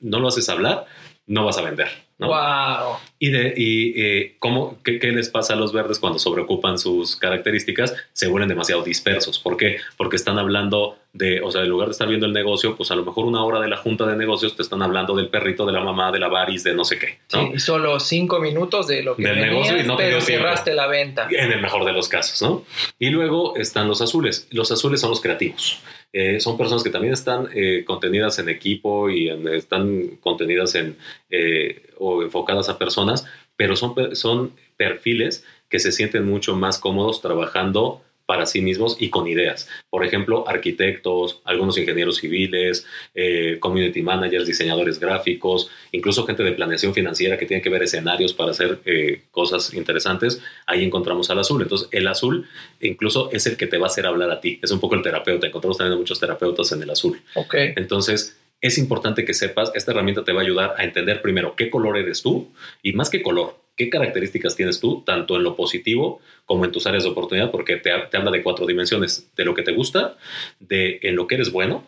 No 0.00 0.18
lo 0.18 0.28
haces 0.28 0.48
hablar, 0.48 0.86
no 1.26 1.44
vas 1.44 1.58
a 1.58 1.62
vender. 1.62 1.88
Wow. 2.26 2.98
Y, 3.18 3.30
de, 3.30 3.54
y 3.56 4.00
eh, 4.00 4.36
¿cómo, 4.38 4.78
qué, 4.82 4.98
les 5.12 5.28
pasa 5.28 5.54
a 5.54 5.56
los 5.56 5.72
verdes 5.72 5.98
cuando 5.98 6.18
sobreocupan 6.18 6.78
sus 6.78 7.16
características? 7.16 7.94
Se 8.12 8.28
vuelven 8.28 8.48
demasiado 8.48 8.82
dispersos. 8.82 9.38
¿Por 9.38 9.56
qué? 9.56 9.78
Porque 9.96 10.16
están 10.16 10.38
hablando 10.38 10.98
de, 11.12 11.40
o 11.40 11.50
sea, 11.50 11.62
en 11.62 11.68
lugar 11.68 11.88
de 11.88 11.92
estar 11.92 12.08
viendo 12.08 12.26
el 12.26 12.32
negocio, 12.32 12.76
pues 12.76 12.90
a 12.90 12.94
lo 12.94 13.04
mejor 13.04 13.26
una 13.26 13.44
hora 13.44 13.60
de 13.60 13.68
la 13.68 13.76
junta 13.76 14.06
de 14.06 14.16
negocios 14.16 14.56
te 14.56 14.62
están 14.62 14.82
hablando 14.82 15.14
del 15.14 15.28
perrito, 15.28 15.66
de 15.66 15.72
la 15.72 15.80
mamá, 15.80 16.10
de 16.12 16.20
la 16.20 16.28
varis, 16.28 16.64
de 16.64 16.74
no 16.74 16.84
sé 16.84 16.98
qué. 16.98 17.18
Sí, 17.28 17.38
y 17.54 17.58
solo 17.58 18.00
cinco 18.00 18.40
minutos 18.40 18.86
de 18.86 19.02
lo 19.02 19.16
que 19.16 19.22
del 19.22 19.40
negocio 19.40 19.78
y 19.78 19.82
no 19.82 19.96
pero 19.96 20.20
cerraste 20.20 20.74
la 20.74 20.86
venta. 20.86 21.28
En 21.30 21.52
el 21.52 21.60
mejor 21.60 21.84
de 21.84 21.92
los 21.92 22.08
casos, 22.08 22.40
¿no? 22.42 22.64
Y 22.98 23.10
luego 23.10 23.56
están 23.56 23.88
los 23.88 24.00
azules. 24.00 24.48
Los 24.50 24.70
azules 24.70 25.00
son 25.00 25.10
los 25.10 25.20
creativos. 25.20 25.80
Eh, 26.12 26.40
son 26.40 26.58
personas 26.58 26.82
que 26.82 26.90
también 26.90 27.14
están 27.14 27.48
eh, 27.54 27.84
contenidas 27.86 28.38
en 28.38 28.48
equipo 28.50 29.08
y 29.08 29.30
están 29.30 30.16
contenidas 30.20 30.74
en 30.74 30.96
eh, 31.30 31.90
o 31.98 32.22
enfocadas 32.22 32.68
a 32.68 32.78
personas, 32.78 33.26
pero 33.56 33.76
son, 33.76 34.14
son 34.14 34.52
perfiles 34.76 35.44
que 35.70 35.78
se 35.78 35.90
sienten 35.90 36.26
mucho 36.26 36.54
más 36.54 36.78
cómodos 36.78 37.22
trabajando 37.22 38.02
para 38.26 38.46
sí 38.46 38.60
mismos 38.60 38.96
y 39.00 39.10
con 39.10 39.26
ideas. 39.26 39.68
Por 39.90 40.04
ejemplo, 40.04 40.48
arquitectos, 40.48 41.40
algunos 41.44 41.78
ingenieros 41.78 42.18
civiles, 42.18 42.86
eh, 43.14 43.58
community 43.60 44.02
managers, 44.02 44.46
diseñadores 44.46 44.98
gráficos, 44.98 45.70
incluso 45.92 46.26
gente 46.26 46.42
de 46.42 46.52
planeación 46.52 46.94
financiera 46.94 47.36
que 47.36 47.46
tiene 47.46 47.62
que 47.62 47.70
ver 47.70 47.82
escenarios 47.82 48.32
para 48.32 48.52
hacer 48.52 48.80
eh, 48.84 49.22
cosas 49.30 49.74
interesantes. 49.74 50.40
Ahí 50.66 50.84
encontramos 50.84 51.30
al 51.30 51.38
azul. 51.38 51.62
Entonces, 51.62 51.88
el 51.90 52.06
azul 52.08 52.48
incluso 52.80 53.30
es 53.32 53.46
el 53.46 53.56
que 53.56 53.66
te 53.66 53.78
va 53.78 53.86
a 53.86 53.90
hacer 53.90 54.06
hablar 54.06 54.30
a 54.30 54.40
ti. 54.40 54.58
Es 54.62 54.70
un 54.70 54.80
poco 54.80 54.94
el 54.94 55.02
terapeuta. 55.02 55.46
Encontramos 55.46 55.78
también 55.78 55.98
muchos 55.98 56.20
terapeutas 56.20 56.72
en 56.72 56.82
el 56.82 56.90
azul. 56.90 57.20
Ok. 57.34 57.54
Entonces, 57.76 58.36
es 58.62 58.78
importante 58.78 59.24
que 59.24 59.34
sepas, 59.34 59.72
esta 59.74 59.90
herramienta 59.90 60.24
te 60.24 60.32
va 60.32 60.40
a 60.40 60.44
ayudar 60.44 60.74
a 60.78 60.84
entender 60.84 61.20
primero 61.20 61.56
qué 61.56 61.68
color 61.68 61.98
eres 61.98 62.22
tú 62.22 62.52
y 62.80 62.92
más 62.92 63.10
que 63.10 63.20
color, 63.20 63.56
qué 63.84 63.90
características 63.90 64.56
tienes 64.56 64.80
tú, 64.80 65.02
tanto 65.04 65.36
en 65.36 65.42
lo 65.42 65.56
positivo 65.56 66.20
como 66.46 66.64
en 66.64 66.72
tus 66.72 66.86
áreas 66.86 67.04
de 67.04 67.10
oportunidad, 67.10 67.50
porque 67.50 67.76
te, 67.76 67.90
habla 67.90 68.30
de 68.30 68.42
cuatro 68.42 68.66
dimensiones, 68.66 69.30
de 69.36 69.44
lo 69.44 69.54
que 69.54 69.62
te 69.62 69.72
gusta, 69.72 70.16
de 70.60 71.00
en 71.02 71.16
lo 71.16 71.26
que 71.26 71.36
eres 71.36 71.50
bueno, 71.50 71.86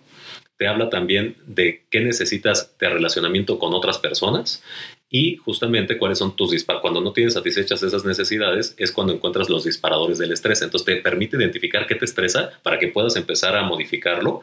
te 0.57 0.69
habla 0.69 0.89
también 0.89 1.37
de 1.47 1.85
qué 1.91 2.01
necesitas 2.01 2.77
de 2.79 2.89
relacionamiento 2.89 3.59
con 3.59 3.75
otras 3.75 3.99
personas 3.99 4.63
y 5.11 5.37
justamente 5.37 5.99
cuáles 5.99 6.19
son 6.19 6.37
tus 6.37 6.51
disparos. 6.53 6.81
Cuando 6.81 7.01
no 7.01 7.13
tienes 7.13 7.35
satisfechas 7.35 7.83
esas 7.83 8.05
necesidades 8.05 8.75
es 8.79 8.93
cuando 8.93 9.13
encuentras 9.13 9.49
los 9.49 9.65
disparadores 9.65 10.19
del 10.19 10.33
estrés. 10.33 10.63
Entonces 10.63 10.87
te 10.87 10.97
permite 11.03 11.37
identificar 11.37 11.87
qué 11.87 11.97
te 11.97 12.05
estresa 12.05 12.51
para 12.63 12.79
que 12.79 12.89
puedas 12.89 13.17
empezar 13.17 13.57
a 13.57 13.63
modificarlo 13.63 14.43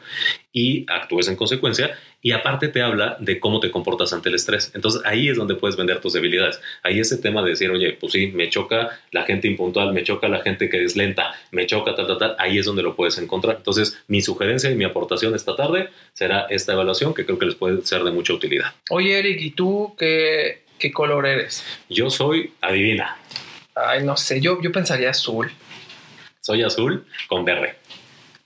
y 0.52 0.84
actúes 0.88 1.28
en 1.28 1.36
consecuencia 1.36 1.98
y 2.22 2.30
aparte 2.30 2.68
te 2.68 2.80
habla 2.80 3.16
de 3.18 3.40
cómo 3.40 3.58
te 3.58 3.70
comportas 3.70 4.12
ante 4.12 4.28
el 4.28 4.36
estrés. 4.36 4.70
Entonces 4.74 5.02
ahí 5.04 5.28
es 5.28 5.36
donde 5.36 5.56
puedes 5.56 5.76
vender 5.76 6.00
tus 6.00 6.12
debilidades. 6.12 6.60
Ahí 6.84 7.00
ese 7.00 7.18
tema 7.18 7.42
de 7.42 7.50
decir, 7.50 7.70
oye, 7.70 7.92
pues 7.92 8.12
sí, 8.12 8.28
me 8.28 8.48
choca 8.48 9.00
la 9.10 9.24
gente 9.24 9.48
impuntual, 9.48 9.92
me 9.92 10.04
choca 10.04 10.28
la 10.28 10.40
gente 10.40 10.70
que 10.70 10.84
es 10.84 10.96
lenta, 10.96 11.34
me 11.50 11.66
choca 11.66 11.94
tal, 11.96 12.06
tal, 12.06 12.18
tal. 12.18 12.36
Ahí 12.38 12.58
es 12.58 12.64
donde 12.64 12.84
lo 12.84 12.94
puedes 12.94 13.18
encontrar. 13.18 13.56
Entonces 13.56 14.00
mi 14.06 14.22
sugerencia 14.22 14.70
y 14.70 14.76
mi 14.76 14.84
aportación 14.84 15.34
esta 15.34 15.56
tarde 15.56 15.88
será 16.12 16.46
esta 16.48 16.72
evaluación 16.72 17.12
que 17.12 17.26
creo 17.26 17.38
que 17.38 17.46
les 17.46 17.56
puede 17.56 17.84
ser 17.84 18.04
de 18.04 18.12
mucha 18.12 18.32
utilidad. 18.32 18.72
Oye, 18.90 19.18
Eric, 19.18 19.40
¿y 19.40 19.50
tú 19.50 19.94
qué, 19.98 20.62
qué 20.78 20.92
color 20.92 21.26
eres? 21.26 21.64
Yo 21.90 22.08
soy, 22.08 22.52
adivina. 22.60 23.16
Ay, 23.74 24.04
no 24.04 24.16
sé, 24.16 24.40
yo, 24.40 24.60
yo 24.62 24.70
pensaría 24.70 25.10
azul. 25.10 25.50
Soy 26.40 26.62
azul 26.62 27.04
con 27.28 27.44
verde. 27.44 27.81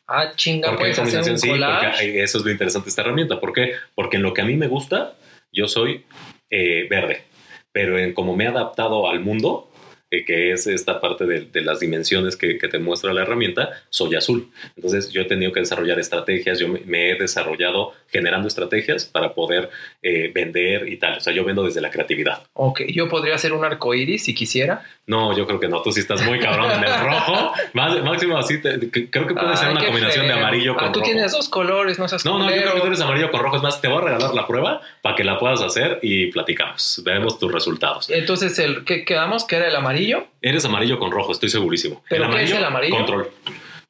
Ah, 0.09 0.33
chinga, 0.37 0.71
¿Por 0.71 0.87
qué? 0.87 0.95
Sí, 0.95 1.01
porque 1.01 2.23
eso 2.23 2.39
es 2.39 2.45
lo 2.45 2.51
interesante 2.51 2.87
de 2.87 2.91
esta 2.91 3.03
herramienta. 3.03 3.41
¿Por 3.41 3.53
qué? 3.53 3.73
Porque 3.95 4.17
en 4.17 4.23
lo 4.23 4.33
que 4.33 4.43
a 4.43 4.45
mí 4.45 4.55
me 4.55 4.69
gusta, 4.69 5.17
yo 5.53 5.67
soy 5.67 6.05
eh, 6.51 6.87
verde. 6.89 7.25
Pero 7.73 7.99
en 7.99 8.15
como 8.15 8.37
me 8.37 8.45
he 8.45 8.47
adaptado 8.47 9.09
al 9.09 9.21
mundo, 9.21 9.71
eh, 10.11 10.25
que 10.25 10.53
es 10.53 10.67
esta 10.67 11.01
parte 11.01 11.25
de, 11.27 11.41
de 11.43 11.61
las 11.63 11.81
dimensiones 11.81 12.37
que, 12.37 12.59
que 12.59 12.69
te 12.69 12.79
muestra 12.79 13.13
la 13.13 13.23
herramienta, 13.23 13.71
soy 13.91 14.15
azul. 14.15 14.51
Entonces 14.77 15.11
yo 15.11 15.23
he 15.23 15.25
tenido 15.25 15.53
que 15.53 15.61
desarrollar 15.61 15.99
estrategias, 15.99 16.59
yo 16.59 16.69
me, 16.69 16.81
me 16.87 17.11
he 17.11 17.15
desarrollado 17.17 17.93
generando 18.09 18.47
estrategias 18.49 19.05
para 19.05 19.35
poder 19.35 19.69
eh, 20.03 20.31
vender 20.35 20.89
y 20.89 20.97
tal. 20.99 21.19
O 21.19 21.21
sea, 21.21 21.33
yo 21.33 21.45
vendo 21.45 21.65
desde 21.65 21.81
la 21.81 21.91
creatividad. 21.91 22.43
Ok, 22.55 22.83
yo 22.89 23.09
podría 23.09 23.35
hacer 23.35 23.53
un 23.53 23.65
arco 23.65 23.95
iris 23.95 24.25
si 24.25 24.35
quisiera. 24.35 24.85
No, 25.07 25.37
yo 25.37 25.47
creo 25.47 25.61
que 25.61 25.69
no. 25.69 25.83
Tú 25.83 25.93
sí 25.93 26.01
estás 26.01 26.23
muy 26.25 26.39
cabrón 26.39 26.71
en 26.71 26.85
el 26.85 27.01
rojo. 27.05 27.53
Más, 27.75 28.03
máximo 28.03 28.37
así, 28.39 28.61
te- 28.61 28.91
que- 28.91 29.11
creo 29.11 29.27
que 29.27 29.35
puede 29.35 29.57
ser 29.57 29.71
una 29.71 29.85
combinación 29.85 30.27
de 30.27 30.33
feo. 30.33 30.43
amarillo 30.43 30.73
Ah, 30.77 30.85
con 30.85 30.93
tú 30.93 31.01
rojo. 31.01 31.13
tienes 31.13 31.33
dos 31.33 31.49
colores, 31.49 31.99
no 31.99 32.09
seas 32.09 32.25
No, 32.25 32.39
no, 32.39 32.45
yo 32.45 32.51
creo 32.51 32.59
que 32.63 32.65
culero. 32.71 32.81
tú 32.83 32.87
eres 32.89 33.01
amarillo 33.01 33.31
con 33.31 33.41
rojo. 33.41 33.57
Es 33.57 33.63
más, 33.63 33.81
te 33.81 33.89
voy 33.89 33.99
a 33.99 34.01
regalar 34.03 34.35
la 34.35 34.47
prueba 34.47 34.81
para 35.03 35.15
que 35.17 35.25
la 35.25 35.39
puedas 35.39 35.61
hacer 35.63 35.99
y 36.03 36.27
platicamos. 36.33 37.03
Veremos 37.05 37.39
tus 37.39 37.53
resultados. 37.53 38.09
Entonces, 38.11 38.59
el, 38.59 38.85
¿qué 38.85 39.05
quedamos? 39.05 39.45
¿Que 39.45 39.57
era 39.57 39.69
el 39.69 39.75
amarillo? 39.77 39.96
Eres 40.43 40.65
amarillo 40.65 40.99
con 40.99 41.11
rojo, 41.11 41.33
estoy 41.33 41.49
segurísimo. 41.49 42.03
¿Pero 42.09 42.31
qué 42.31 42.43
es 42.45 42.53
el 42.53 42.65
amarillo? 42.65 42.97
Control. 42.97 43.31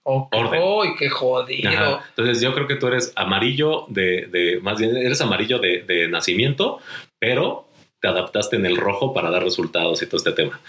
Ok. 0.08 0.34
Orden. 0.34 0.62
¡Uy, 0.62 0.88
qué 0.98 1.08
jodido! 1.10 1.68
Ajá. 1.70 2.04
Entonces 2.10 2.40
yo 2.40 2.54
creo 2.54 2.66
que 2.68 2.76
tú 2.76 2.86
eres 2.86 3.12
amarillo 3.16 3.86
de, 3.88 4.26
de- 4.30 4.60
más 4.62 4.78
bien 4.78 4.96
eres 4.96 5.20
amarillo 5.20 5.58
de, 5.58 5.82
de 5.82 6.06
nacimiento, 6.08 6.78
pero 7.18 7.66
te 8.00 8.06
adaptaste 8.08 8.54
en 8.56 8.66
el 8.66 8.76
rojo 8.76 9.12
para 9.12 9.30
dar 9.30 9.42
resultados 9.42 10.00
y 10.02 10.06
todo 10.06 10.18
este 10.18 10.30
tema. 10.32 10.60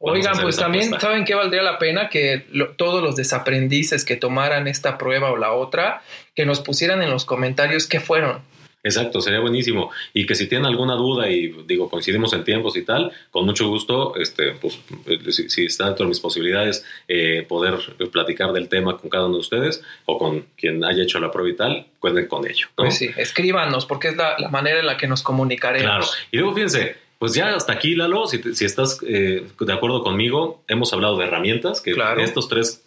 Vamos 0.00 0.18
Oigan, 0.18 0.38
pues 0.40 0.56
también, 0.56 0.84
apuesta. 0.86 1.08
¿saben 1.08 1.24
qué 1.24 1.34
valdría 1.34 1.62
la 1.62 1.78
pena? 1.78 2.08
Que 2.08 2.46
lo- 2.52 2.70
todos 2.70 3.02
los 3.02 3.16
desaprendices 3.16 4.04
que 4.04 4.16
tomaran 4.16 4.66
esta 4.66 4.96
prueba 4.96 5.30
o 5.30 5.36
la 5.36 5.52
otra, 5.52 6.02
que 6.34 6.46
nos 6.46 6.60
pusieran 6.60 7.02
en 7.02 7.10
los 7.10 7.24
comentarios 7.26 7.86
qué 7.86 8.00
fueron. 8.00 8.40
Exacto, 8.86 9.20
sería 9.20 9.40
buenísimo. 9.40 9.90
Y 10.14 10.26
que 10.26 10.34
si 10.34 10.46
tienen 10.48 10.66
alguna 10.66 10.94
duda 10.94 11.28
y 11.28 11.48
digo, 11.66 11.90
coincidimos 11.90 12.32
en 12.32 12.44
tiempos 12.44 12.76
y 12.76 12.82
tal, 12.82 13.10
con 13.30 13.44
mucho 13.44 13.68
gusto, 13.68 14.14
este, 14.16 14.52
pues, 14.52 14.78
eh, 15.06 15.18
si, 15.32 15.50
si 15.50 15.64
está 15.66 15.86
dentro 15.86 16.04
de 16.04 16.10
mis 16.10 16.20
posibilidades 16.20 16.84
eh, 17.08 17.44
poder 17.48 17.74
platicar 18.12 18.52
del 18.52 18.68
tema 18.68 18.96
con 18.96 19.10
cada 19.10 19.26
uno 19.26 19.34
de 19.34 19.40
ustedes 19.40 19.82
o 20.04 20.18
con 20.18 20.46
quien 20.56 20.84
haya 20.84 21.02
hecho 21.02 21.18
la 21.18 21.30
prueba 21.30 21.50
y 21.50 21.56
tal, 21.56 21.86
cuenten 21.98 22.26
con 22.28 22.46
ello. 22.48 22.68
¿no? 22.78 22.84
Pues 22.84 22.96
sí, 22.98 23.10
escríbanos, 23.16 23.86
porque 23.86 24.08
es 24.08 24.16
la, 24.16 24.38
la 24.38 24.48
manera 24.48 24.80
en 24.80 24.86
la 24.86 24.96
que 24.96 25.06
nos 25.08 25.22
comunicaremos. 25.22 25.84
Claro. 25.84 26.06
Y 26.30 26.36
luego 26.38 26.54
fíjense, 26.54 26.96
pues 27.18 27.34
ya 27.34 27.54
hasta 27.54 27.72
aquí, 27.72 27.94
Lalo, 27.96 28.26
si, 28.26 28.38
te- 28.38 28.54
si 28.54 28.64
estás 28.64 29.00
eh, 29.06 29.44
de 29.58 29.72
acuerdo 29.72 30.02
conmigo, 30.02 30.62
hemos 30.68 30.92
hablado 30.92 31.16
de 31.18 31.24
herramientas, 31.24 31.80
que 31.80 31.92
Claro. 31.94 32.20
estos 32.22 32.48
tres 32.48 32.84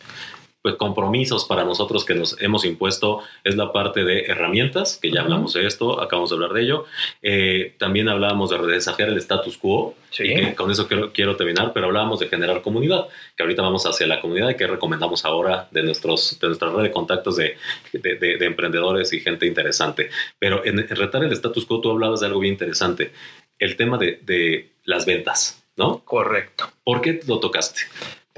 pues, 0.61 0.75
compromisos 0.75 1.45
para 1.45 1.63
nosotros 1.63 2.03
que 2.05 2.15
nos 2.15 2.39
hemos 2.41 2.65
impuesto 2.65 3.21
es 3.43 3.55
la 3.55 3.71
parte 3.71 4.03
de 4.03 4.25
herramientas, 4.25 4.97
que 5.01 5.09
ya 5.11 5.21
hablamos 5.21 5.53
de 5.53 5.65
esto, 5.65 6.01
acabamos 6.01 6.29
de 6.29 6.35
hablar 6.35 6.51
de 6.53 6.61
ello. 6.63 6.85
Eh, 7.21 7.75
también 7.77 8.09
hablábamos 8.09 8.49
de 8.49 8.57
desafiar 8.67 9.09
el 9.09 9.17
status 9.17 9.57
quo, 9.57 9.95
Sí. 10.11 10.23
y 10.23 10.33
que 10.35 10.55
con 10.55 10.71
eso 10.71 10.87
quiero, 10.87 11.13
quiero 11.13 11.35
terminar, 11.35 11.71
pero 11.73 11.85
hablábamos 11.85 12.19
de 12.19 12.27
generar 12.27 12.61
comunidad, 12.61 13.07
que 13.37 13.43
ahorita 13.43 13.61
vamos 13.61 13.85
hacia 13.85 14.07
la 14.07 14.19
comunidad 14.21 14.49
y 14.49 14.55
que 14.55 14.65
recomendamos 14.67 15.23
ahora 15.23 15.67
de, 15.71 15.83
nuestros, 15.83 16.39
de 16.39 16.47
nuestra 16.47 16.69
red 16.71 16.83
de 16.83 16.91
contactos 16.91 17.35
de, 17.37 17.55
de, 17.93 18.15
de- 18.15 18.37
de 18.37 18.45
emprendedores 18.45 19.13
y 19.13 19.19
gente 19.21 19.45
interesante. 19.45 20.09
Pero 20.39 20.65
en, 20.65 20.79
en 20.79 20.87
retar 20.89 21.23
el 21.23 21.31
status 21.31 21.65
quo 21.65 21.79
tú 21.79 21.91
hablabas 21.91 22.19
de 22.21 22.25
algo 22.27 22.39
bien 22.39 22.53
interesante, 22.53 23.11
el 23.59 23.75
tema 23.75 23.97
de, 23.97 24.19
de 24.23 24.71
las 24.83 25.05
ventas, 25.05 25.63
¿no? 25.77 25.99
Correcto. 26.03 26.69
¿Por 26.83 27.01
qué 27.01 27.19
lo 27.27 27.39
tocaste? 27.39 27.81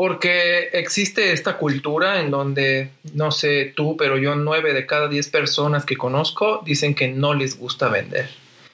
Porque 0.02 0.70
existe 0.74 1.32
esta 1.32 1.60
cultura 1.60 2.22
en 2.22 2.32
donde, 2.32 2.90
no 3.14 3.32
sé 3.32 3.72
tú, 3.76 3.96
pero 3.96 4.18
yo 4.18 4.34
nueve 4.34 4.74
de 4.74 4.88
cada 4.88 5.08
diez 5.08 5.28
personas 5.28 5.86
que 5.86 5.96
conozco 5.96 6.64
dicen 6.66 6.96
que 6.96 7.08
no 7.10 7.36
les 7.36 7.56
gusta 7.56 7.88
vender. 7.88 8.28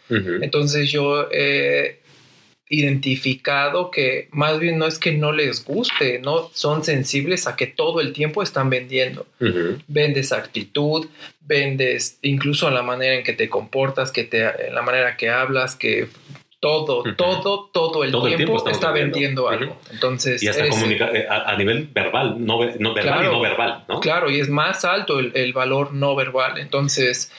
Entonces 0.09 0.89
yo 0.89 1.28
he 1.30 1.99
identificado 2.69 3.91
que 3.91 4.30
más 4.32 4.57
bien 4.57 4.78
no 4.78 4.88
es 4.88 4.99
que 4.99 5.11
no 5.11 5.34
les 5.34 5.65
guste, 5.65 6.19
no 6.19 6.49
son 6.53 6.86
sensibles 6.86 7.45
a 7.45 7.57
que 7.57 7.67
todo 7.67 7.99
el 7.99 8.13
tiempo 8.13 8.41
están 8.41 8.69
vendiendo. 8.69 9.28
Vendes 9.89 10.32
actitud, 10.32 11.09
vendes 11.41 12.19
incluso 12.21 12.71
la 12.71 12.84
manera 12.84 13.15
en 13.15 13.25
que 13.25 13.34
te 13.34 13.49
comportas, 13.49 14.13
que 14.13 14.23
te, 14.23 14.71
la 14.71 14.82
manera 14.82 15.17
que 15.17 15.28
hablas, 15.28 15.75
que 15.75 16.07
todo, 16.60 17.03
todo, 17.16 17.70
todo 17.72 18.03
el 18.03 18.12
Todo 18.12 18.28
el 18.28 18.36
tiempo, 18.36 18.58
está 18.70 18.91
vendiendo. 18.91 19.45
vendiendo 19.45 19.49
algo. 19.49 19.82
Entonces, 19.91 20.41
Y 20.41 20.47
hasta 20.47 20.68
comunicar 20.70 21.16
eh, 21.16 21.28
a, 21.30 21.51
a 21.51 21.58
nivel 21.58 21.88
verbal, 21.93 22.36
no, 22.43 22.60
no 22.80 22.93
verbal 22.93 23.14
Claro. 23.20 23.30
y 23.30 23.36
no 23.36 23.39
verbal, 23.41 23.86
¿no? 23.88 23.99
Claro, 23.99 24.30
y 24.32 24.39
es 24.39 24.49
más 24.49 24.84
alto 24.86 25.20
el, 25.20 25.32
el 25.36 25.53
valor 25.53 25.93
no 25.93 26.16
verbal. 26.16 26.58
Entonces, 26.58 27.32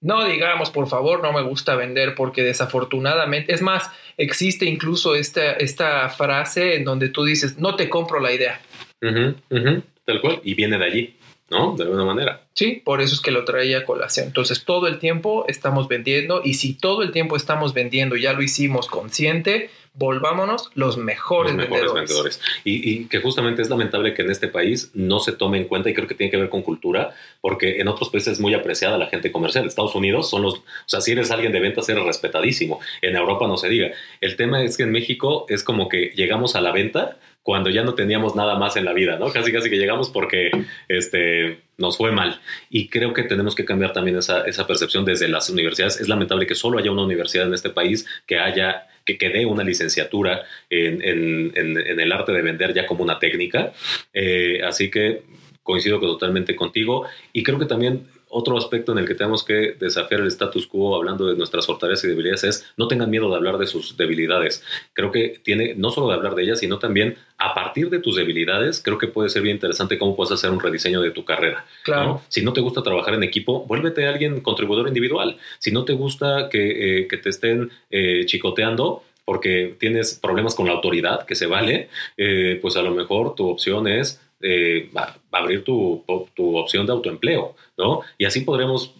no 0.00 0.24
digamos, 0.26 0.70
por 0.70 0.86
favor, 0.86 1.22
no 1.22 1.32
me 1.32 1.42
gusta 1.42 1.74
vender, 1.76 2.14
porque 2.14 2.42
desafortunadamente, 2.42 3.52
es 3.54 3.62
más, 3.62 3.90
existe 4.16 4.66
incluso 4.66 5.14
esta, 5.14 5.52
esta 5.54 6.08
frase 6.10 6.76
en 6.76 6.84
donde 6.84 7.08
tú 7.08 7.24
dices, 7.24 7.58
no 7.58 7.74
te 7.74 7.88
compro 7.88 8.20
la 8.20 8.32
idea. 8.32 8.60
Tal 9.00 10.20
cual. 10.20 10.40
Y 10.44 10.54
viene 10.54 10.78
de 10.78 10.84
allí, 10.84 11.16
¿no? 11.50 11.74
De 11.76 11.84
alguna 11.84 12.04
manera. 12.04 12.42
Sí, 12.54 12.82
por 12.84 13.00
eso 13.00 13.14
es 13.14 13.20
que 13.20 13.30
lo 13.30 13.44
traía 13.44 13.78
a 13.78 13.84
colación. 13.84 14.26
Entonces, 14.26 14.64
todo 14.64 14.86
el 14.86 14.98
tiempo 14.98 15.44
estamos 15.48 15.88
vendiendo 15.88 16.42
y 16.44 16.54
si 16.54 16.74
todo 16.74 17.02
el 17.02 17.12
tiempo 17.12 17.36
estamos 17.36 17.72
vendiendo, 17.72 18.16
ya 18.16 18.32
lo 18.32 18.42
hicimos 18.42 18.88
consciente, 18.88 19.70
volvámonos 19.94 20.70
los 20.74 20.96
mejores, 20.96 21.54
los 21.54 21.68
mejores 21.68 21.92
vendedores. 21.92 22.08
vendedores. 22.08 22.40
Y, 22.64 22.90
y 22.90 23.04
que 23.06 23.20
justamente 23.20 23.62
es 23.62 23.70
lamentable 23.70 24.14
que 24.14 24.22
en 24.22 24.30
este 24.30 24.48
país 24.48 24.90
no 24.94 25.18
se 25.20 25.32
tome 25.32 25.58
en 25.58 25.64
cuenta, 25.64 25.90
y 25.90 25.94
creo 25.94 26.06
que 26.06 26.14
tiene 26.14 26.30
que 26.30 26.36
ver 26.36 26.48
con 26.48 26.62
cultura, 26.62 27.14
porque 27.40 27.80
en 27.80 27.88
otros 27.88 28.10
países 28.10 28.34
es 28.34 28.40
muy 28.40 28.54
apreciada 28.54 28.98
la 28.98 29.06
gente 29.06 29.32
comercial. 29.32 29.66
Estados 29.66 29.94
Unidos 29.94 30.28
son 30.30 30.42
los, 30.42 30.54
o 30.54 30.62
sea, 30.86 31.00
si 31.00 31.12
eres 31.12 31.30
alguien 31.30 31.52
de 31.52 31.60
ventas, 31.60 31.88
eres 31.88 32.04
respetadísimo. 32.04 32.80
En 33.02 33.16
Europa 33.16 33.46
no 33.46 33.56
se 33.56 33.68
diga. 33.68 33.90
El 34.20 34.36
tema 34.36 34.62
es 34.62 34.76
que 34.76 34.84
en 34.84 34.92
México 34.92 35.46
es 35.48 35.64
como 35.64 35.88
que 35.88 36.12
llegamos 36.14 36.54
a 36.54 36.60
la 36.60 36.72
venta 36.72 37.18
cuando 37.48 37.70
ya 37.70 37.82
no 37.82 37.94
teníamos 37.94 38.36
nada 38.36 38.58
más 38.58 38.76
en 38.76 38.84
la 38.84 38.92
vida, 38.92 39.16
¿no? 39.18 39.32
Casi, 39.32 39.50
casi 39.50 39.70
que 39.70 39.78
llegamos 39.78 40.10
porque 40.10 40.50
este, 40.86 41.60
nos 41.78 41.96
fue 41.96 42.12
mal. 42.12 42.42
Y 42.68 42.88
creo 42.88 43.14
que 43.14 43.22
tenemos 43.22 43.54
que 43.54 43.64
cambiar 43.64 43.94
también 43.94 44.18
esa, 44.18 44.42
esa 44.46 44.66
percepción 44.66 45.06
desde 45.06 45.28
las 45.28 45.48
universidades. 45.48 45.98
Es 45.98 46.10
lamentable 46.10 46.46
que 46.46 46.54
solo 46.54 46.78
haya 46.78 46.90
una 46.92 47.04
universidad 47.04 47.46
en 47.46 47.54
este 47.54 47.70
país 47.70 48.06
que 48.26 48.38
haya 48.38 48.88
que, 49.06 49.16
que 49.16 49.30
dé 49.30 49.46
una 49.46 49.64
licenciatura 49.64 50.42
en, 50.68 51.00
en- 51.02 52.00
el 52.00 52.12
arte 52.12 52.32
de 52.32 52.42
vender 52.42 52.74
ya 52.74 52.84
como 52.84 53.02
una 53.02 53.18
técnica. 53.18 53.72
Eh, 54.12 54.60
así 54.62 54.90
que 54.90 55.22
coincido 55.62 55.98
totalmente 56.00 56.54
contigo 56.54 57.06
y 57.32 57.42
creo 57.42 57.58
que 57.58 57.64
también 57.64 58.08
otro 58.30 58.56
aspecto 58.56 58.92
en 58.92 58.98
el 58.98 59.06
que 59.06 59.14
tenemos 59.14 59.44
que 59.44 59.76
desafiar 59.78 60.20
el 60.20 60.28
status 60.28 60.66
quo 60.66 60.96
hablando 60.96 61.26
de 61.26 61.36
nuestras 61.36 61.66
fortalezas 61.66 62.04
y 62.04 62.08
debilidades 62.08 62.44
es 62.44 62.72
no 62.76 62.88
tengan 62.88 63.10
miedo 63.10 63.28
de 63.30 63.36
hablar 63.36 63.58
de 63.58 63.66
sus 63.66 63.96
debilidades. 63.96 64.62
Creo 64.92 65.10
que 65.10 65.40
tiene 65.42 65.74
no 65.74 65.90
solo 65.90 66.08
de 66.08 66.14
hablar 66.14 66.34
de 66.34 66.42
ellas, 66.42 66.60
sino 66.60 66.78
también 66.78 67.16
a 67.38 67.54
partir 67.54 67.90
de 67.90 68.00
tus 68.00 68.16
debilidades, 68.16 68.82
creo 68.82 68.98
que 68.98 69.06
puede 69.06 69.28
ser 69.28 69.42
bien 69.42 69.56
interesante 69.56 69.98
cómo 69.98 70.16
puedes 70.16 70.32
hacer 70.32 70.50
un 70.50 70.60
rediseño 70.60 71.00
de 71.00 71.10
tu 71.10 71.24
carrera. 71.24 71.64
Claro. 71.84 72.04
¿no? 72.04 72.22
Si 72.28 72.42
no 72.42 72.52
te 72.52 72.60
gusta 72.60 72.82
trabajar 72.82 73.14
en 73.14 73.22
equipo, 73.22 73.64
vuélvete 73.66 74.06
a 74.06 74.10
alguien 74.10 74.40
contribuidor 74.40 74.88
individual. 74.88 75.36
Si 75.58 75.70
no 75.70 75.84
te 75.84 75.92
gusta 75.92 76.48
que, 76.50 77.00
eh, 77.00 77.08
que 77.08 77.16
te 77.16 77.30
estén 77.30 77.70
eh, 77.90 78.24
chicoteando 78.26 79.02
porque 79.28 79.76
tienes 79.78 80.14
problemas 80.14 80.54
con 80.54 80.64
la 80.64 80.72
autoridad, 80.72 81.26
que 81.26 81.34
se 81.34 81.44
vale, 81.44 81.90
eh, 82.16 82.58
pues 82.62 82.76
a 82.76 82.82
lo 82.82 82.92
mejor 82.92 83.34
tu 83.34 83.46
opción 83.46 83.86
es 83.86 84.22
eh, 84.40 84.90
va- 84.96 85.16
va 85.32 85.38
abrir 85.40 85.64
tu, 85.64 86.04
tu 86.34 86.56
opción 86.56 86.86
de 86.86 86.92
autoempleo, 86.92 87.54
¿no? 87.76 88.00
Y 88.18 88.24
así 88.24 88.40
podremos 88.42 88.94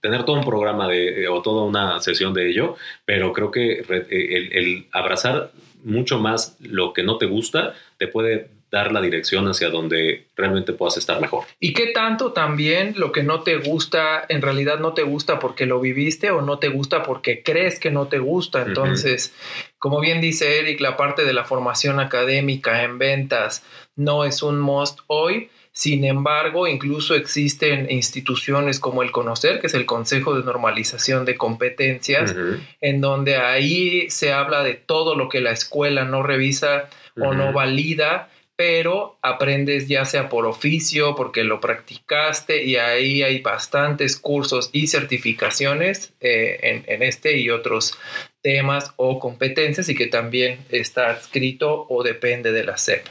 tener 0.00 0.24
todo 0.24 0.36
un 0.36 0.44
programa 0.44 0.86
de, 0.88 1.24
eh, 1.24 1.28
o 1.28 1.42
toda 1.42 1.64
una 1.64 2.00
sesión 2.00 2.32
de 2.34 2.48
ello, 2.50 2.76
pero 3.04 3.32
creo 3.32 3.50
que 3.50 3.80
eh, 3.88 4.48
el 4.52 4.86
abrazar 4.92 5.50
mucho 5.84 6.18
más 6.18 6.56
lo 6.60 6.92
que 6.92 7.02
no 7.02 7.16
te 7.18 7.26
gusta 7.26 7.74
te 7.98 8.08
puede 8.08 8.48
dar 8.70 8.92
la 8.92 9.00
dirección 9.00 9.46
hacia 9.46 9.70
donde 9.70 10.26
realmente 10.36 10.72
puedas 10.72 10.96
estar 10.96 11.20
mejor. 11.20 11.44
¿Y 11.60 11.72
qué 11.72 11.88
tanto 11.88 12.32
también 12.32 12.94
lo 12.96 13.12
que 13.12 13.22
no 13.22 13.42
te 13.42 13.56
gusta, 13.56 14.24
en 14.28 14.42
realidad 14.42 14.80
no 14.80 14.92
te 14.92 15.02
gusta 15.02 15.38
porque 15.38 15.66
lo 15.66 15.80
viviste 15.80 16.30
o 16.30 16.42
no 16.42 16.58
te 16.58 16.68
gusta 16.68 17.02
porque 17.02 17.42
crees 17.42 17.78
que 17.78 17.90
no 17.90 18.08
te 18.08 18.18
gusta? 18.18 18.62
Entonces, 18.62 19.32
como 19.78 20.00
bien 20.00 20.20
dice 20.20 20.58
Eric, 20.58 20.80
la 20.80 20.96
parte 20.96 21.24
de 21.24 21.32
la 21.32 21.44
formación 21.44 22.00
académica 22.00 22.82
en 22.82 22.98
ventas 22.98 23.64
no 23.94 24.24
es 24.24 24.42
un 24.42 24.58
must 24.60 25.00
hoy. 25.06 25.48
Sin 25.72 26.04
embargo, 26.04 26.66
incluso 26.66 27.14
existen 27.14 27.90
instituciones 27.90 28.80
como 28.80 29.02
el 29.02 29.10
Conocer, 29.10 29.60
que 29.60 29.66
es 29.66 29.74
el 29.74 29.84
Consejo 29.84 30.34
de 30.34 30.42
Normalización 30.42 31.26
de 31.26 31.36
Competencias, 31.36 32.34
en 32.80 33.00
donde 33.02 33.36
ahí 33.36 34.08
se 34.08 34.32
habla 34.32 34.64
de 34.64 34.72
todo 34.72 35.14
lo 35.14 35.28
que 35.28 35.42
la 35.42 35.50
escuela 35.50 36.06
no 36.06 36.22
revisa 36.22 36.88
o 37.20 37.34
no 37.34 37.52
valida 37.52 38.30
pero 38.56 39.18
aprendes 39.20 39.86
ya 39.86 40.06
sea 40.06 40.30
por 40.30 40.46
oficio, 40.46 41.14
porque 41.14 41.44
lo 41.44 41.60
practicaste 41.60 42.64
y 42.64 42.76
ahí 42.76 43.22
hay 43.22 43.40
bastantes 43.40 44.18
cursos 44.18 44.70
y 44.72 44.86
certificaciones 44.86 46.14
eh, 46.20 46.84
en, 46.86 47.02
este 47.02 47.36
y 47.38 47.50
otros 47.50 47.98
temas 48.40 48.92
o 48.96 49.18
competencias 49.18 49.88
y 49.90 49.94
que 49.94 50.06
también 50.06 50.60
está 50.70 51.12
escrito 51.12 51.86
o 51.88 52.02
depende 52.02 52.50
de 52.52 52.64
la 52.64 52.78
SEP. 52.78 53.04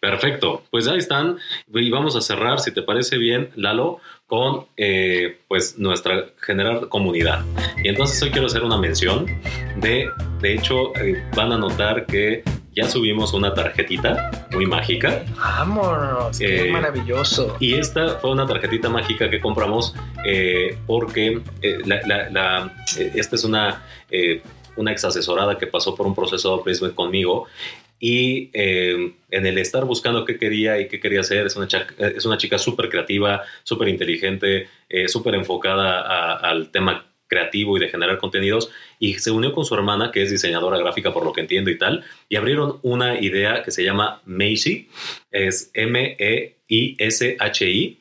Perfecto, 0.00 0.64
pues 0.70 0.88
ahí 0.88 0.98
están 0.98 1.38
y 1.72 1.90
vamos 1.90 2.16
a 2.16 2.20
cerrar, 2.20 2.58
si 2.58 2.72
te 2.72 2.82
parece 2.82 3.18
bien, 3.18 3.50
Lalo, 3.54 4.00
con 4.26 4.66
eh, 4.76 5.38
pues 5.46 5.78
nuestra 5.78 6.26
generar 6.40 6.88
comunidad. 6.88 7.44
Y 7.84 7.88
entonces 7.88 8.20
hoy 8.22 8.30
quiero 8.30 8.46
hacer 8.46 8.62
una 8.64 8.78
mención 8.78 9.26
de, 9.76 10.08
de 10.40 10.54
hecho, 10.54 10.96
eh, 10.96 11.22
van 11.36 11.52
a 11.52 11.58
notar 11.58 12.06
que 12.06 12.42
ya 12.82 12.88
subimos 12.88 13.32
una 13.32 13.52
tarjetita 13.52 14.30
muy 14.52 14.66
mágica. 14.66 15.24
Vámonos, 15.36 16.38
qué 16.38 16.68
eh, 16.68 16.72
maravilloso. 16.72 17.56
Y 17.60 17.74
esta 17.74 18.18
fue 18.18 18.30
una 18.30 18.46
tarjetita 18.46 18.88
mágica 18.88 19.28
que 19.28 19.40
compramos 19.40 19.94
porque 20.86 21.40
la, 21.84 22.72
esta 22.96 23.36
es 23.36 23.44
una, 23.44 23.82
una 24.76 24.92
ex 24.92 25.04
asesorada 25.04 25.58
que 25.58 25.66
pasó 25.66 25.94
por 25.94 26.06
un 26.06 26.14
proceso 26.14 26.56
de 26.56 26.62
placement 26.62 26.94
conmigo 26.94 27.46
y 28.00 28.48
eh, 28.54 29.12
en 29.30 29.46
el 29.46 29.58
estar 29.58 29.84
buscando 29.84 30.24
qué 30.24 30.38
quería 30.38 30.80
y 30.80 30.88
qué 30.88 30.98
quería 30.98 31.20
hacer, 31.20 31.46
es 31.46 31.54
una, 31.56 31.68
chica, 31.68 31.86
es 31.98 32.24
una 32.24 32.38
chica 32.38 32.58
súper 32.58 32.88
creativa, 32.88 33.42
súper 33.62 33.88
inteligente, 33.88 34.68
eh, 34.88 35.06
súper 35.06 35.34
enfocada 35.34 36.36
al 36.36 36.70
tema 36.70 37.04
creativo 37.30 37.76
y 37.76 37.80
de 37.80 37.88
generar 37.88 38.18
contenidos 38.18 38.70
y 38.98 39.14
se 39.14 39.30
unió 39.30 39.52
con 39.52 39.64
su 39.64 39.74
hermana 39.74 40.10
que 40.12 40.22
es 40.22 40.30
diseñadora 40.30 40.76
gráfica 40.76 41.14
por 41.14 41.24
lo 41.24 41.32
que 41.32 41.40
entiendo 41.40 41.70
y 41.70 41.78
tal 41.78 42.04
y 42.28 42.36
abrieron 42.36 42.78
una 42.82 43.18
idea 43.20 43.62
que 43.62 43.70
se 43.70 43.84
llama 43.84 44.20
Macy 44.26 44.88
es 45.30 45.70
M 45.72 46.16
E 46.18 46.56
I 46.68 46.96
S 46.98 47.36
H 47.38 47.70
I 47.70 47.96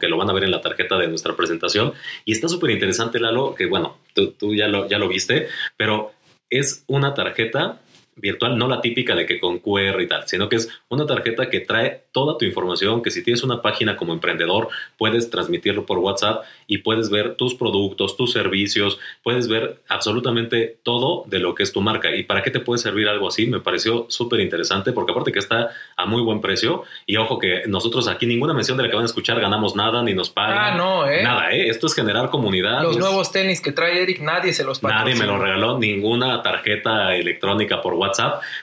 que 0.00 0.08
lo 0.08 0.16
van 0.16 0.30
a 0.30 0.32
ver 0.32 0.44
en 0.44 0.52
la 0.52 0.60
tarjeta 0.60 0.96
de 0.98 1.08
nuestra 1.08 1.34
presentación 1.34 1.92
y 2.24 2.32
está 2.32 2.48
súper 2.48 2.70
interesante 2.70 3.18
Lalo 3.18 3.54
que 3.56 3.66
bueno 3.66 3.98
tú, 4.14 4.32
tú 4.32 4.54
ya, 4.54 4.68
lo, 4.68 4.88
ya 4.88 4.98
lo 4.98 5.08
viste 5.08 5.48
pero 5.76 6.12
es 6.50 6.84
una 6.86 7.14
tarjeta 7.14 7.80
virtual, 8.20 8.58
no 8.58 8.68
la 8.68 8.80
típica 8.80 9.14
de 9.14 9.26
que 9.26 9.40
con 9.40 9.58
QR 9.58 10.00
y 10.00 10.06
tal, 10.06 10.26
sino 10.26 10.48
que 10.48 10.56
es 10.56 10.68
una 10.88 11.06
tarjeta 11.06 11.50
que 11.50 11.60
trae 11.60 12.04
toda 12.12 12.38
tu 12.38 12.44
información, 12.44 13.02
que 13.02 13.10
si 13.10 13.22
tienes 13.22 13.42
una 13.42 13.62
página 13.62 13.96
como 13.96 14.12
emprendedor, 14.12 14.68
puedes 14.96 15.30
transmitirlo 15.30 15.86
por 15.86 15.98
WhatsApp 15.98 16.44
y 16.66 16.78
puedes 16.78 17.10
ver 17.10 17.34
tus 17.34 17.54
productos, 17.54 18.16
tus 18.16 18.32
servicios, 18.32 18.98
puedes 19.22 19.48
ver 19.48 19.80
absolutamente 19.88 20.78
todo 20.82 21.24
de 21.26 21.38
lo 21.38 21.54
que 21.54 21.62
es 21.62 21.72
tu 21.72 21.80
marca. 21.80 22.14
¿Y 22.14 22.24
para 22.24 22.42
qué 22.42 22.50
te 22.50 22.60
puede 22.60 22.78
servir 22.78 23.08
algo 23.08 23.28
así? 23.28 23.46
Me 23.46 23.60
pareció 23.60 24.06
súper 24.08 24.40
interesante 24.40 24.92
porque 24.92 25.12
aparte 25.12 25.32
que 25.32 25.38
está 25.38 25.70
a 25.96 26.06
muy 26.06 26.22
buen 26.22 26.40
precio 26.40 26.84
y 27.06 27.16
ojo 27.16 27.38
que 27.38 27.62
nosotros 27.66 28.08
aquí 28.08 28.26
ninguna 28.26 28.54
mención 28.54 28.76
de 28.76 28.84
la 28.84 28.88
que 28.88 28.96
van 28.96 29.04
a 29.04 29.06
escuchar 29.06 29.40
ganamos 29.40 29.76
nada 29.76 30.02
ni 30.02 30.14
nos 30.14 30.30
pagan. 30.30 30.58
Ah, 30.58 30.76
no, 30.76 31.08
¿eh? 31.08 31.22
Nada, 31.22 31.52
¿eh? 31.52 31.68
Esto 31.68 31.86
es 31.86 31.94
generar 31.94 32.30
comunidad. 32.30 32.82
Los 32.82 32.96
nuevos 32.96 33.32
tenis 33.32 33.60
que 33.60 33.72
trae 33.72 34.02
Eric, 34.02 34.20
nadie 34.20 34.52
se 34.52 34.64
los 34.64 34.80
pagó. 34.80 34.94
Nadie 34.94 35.14
me 35.14 35.26
lo 35.26 35.38
regaló, 35.38 35.78
ninguna 35.78 36.42
tarjeta 36.42 37.14
electrónica 37.14 37.80
por 37.80 37.94
WhatsApp, 37.94 38.09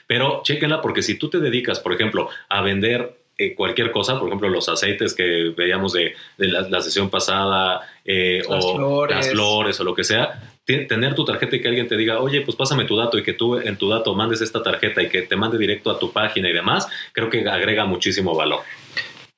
pero 0.06 0.42
chéquenla 0.44 0.80
porque 0.80 1.02
si 1.02 1.18
tú 1.18 1.30
te 1.30 1.38
dedicas, 1.38 1.80
por 1.80 1.92
ejemplo, 1.92 2.28
a 2.48 2.62
vender 2.62 3.16
eh, 3.36 3.54
cualquier 3.54 3.92
cosa, 3.92 4.18
por 4.18 4.28
ejemplo, 4.28 4.48
los 4.48 4.68
aceites 4.68 5.14
que 5.14 5.54
veíamos 5.56 5.92
de, 5.92 6.14
la, 6.38 6.82
sesión 6.82 7.08
pasada, 7.08 7.82
eh, 8.04 8.42
o 8.48 9.06
las 9.06 9.30
flores 9.30 9.78
o 9.78 9.84
lo 9.84 9.94
que 9.94 10.02
sea, 10.02 10.40
tener 10.64 11.14
tu 11.14 11.24
tarjeta 11.24 11.56
y 11.56 11.60
que 11.60 11.68
alguien 11.68 11.88
te 11.88 11.96
diga, 11.96 12.20
oye, 12.20 12.42
pues 12.42 12.56
pásame 12.56 12.84
tu 12.84 12.96
dato 12.96 13.16
y 13.16 13.22
que 13.22 13.32
tú 13.32 13.56
en 13.56 13.76
tu 13.76 13.88
dato 13.88 14.14
mandes 14.14 14.40
esta 14.40 14.62
tarjeta 14.62 15.02
y 15.02 15.08
que 15.08 15.22
te 15.22 15.36
mande 15.36 15.56
directo 15.56 15.90
a 15.90 15.98
tu 15.98 16.12
página 16.12 16.50
y 16.50 16.52
demás, 16.52 16.88
creo 17.12 17.30
que 17.30 17.48
agrega 17.48 17.84
muchísimo 17.84 18.34
valor. 18.34 18.60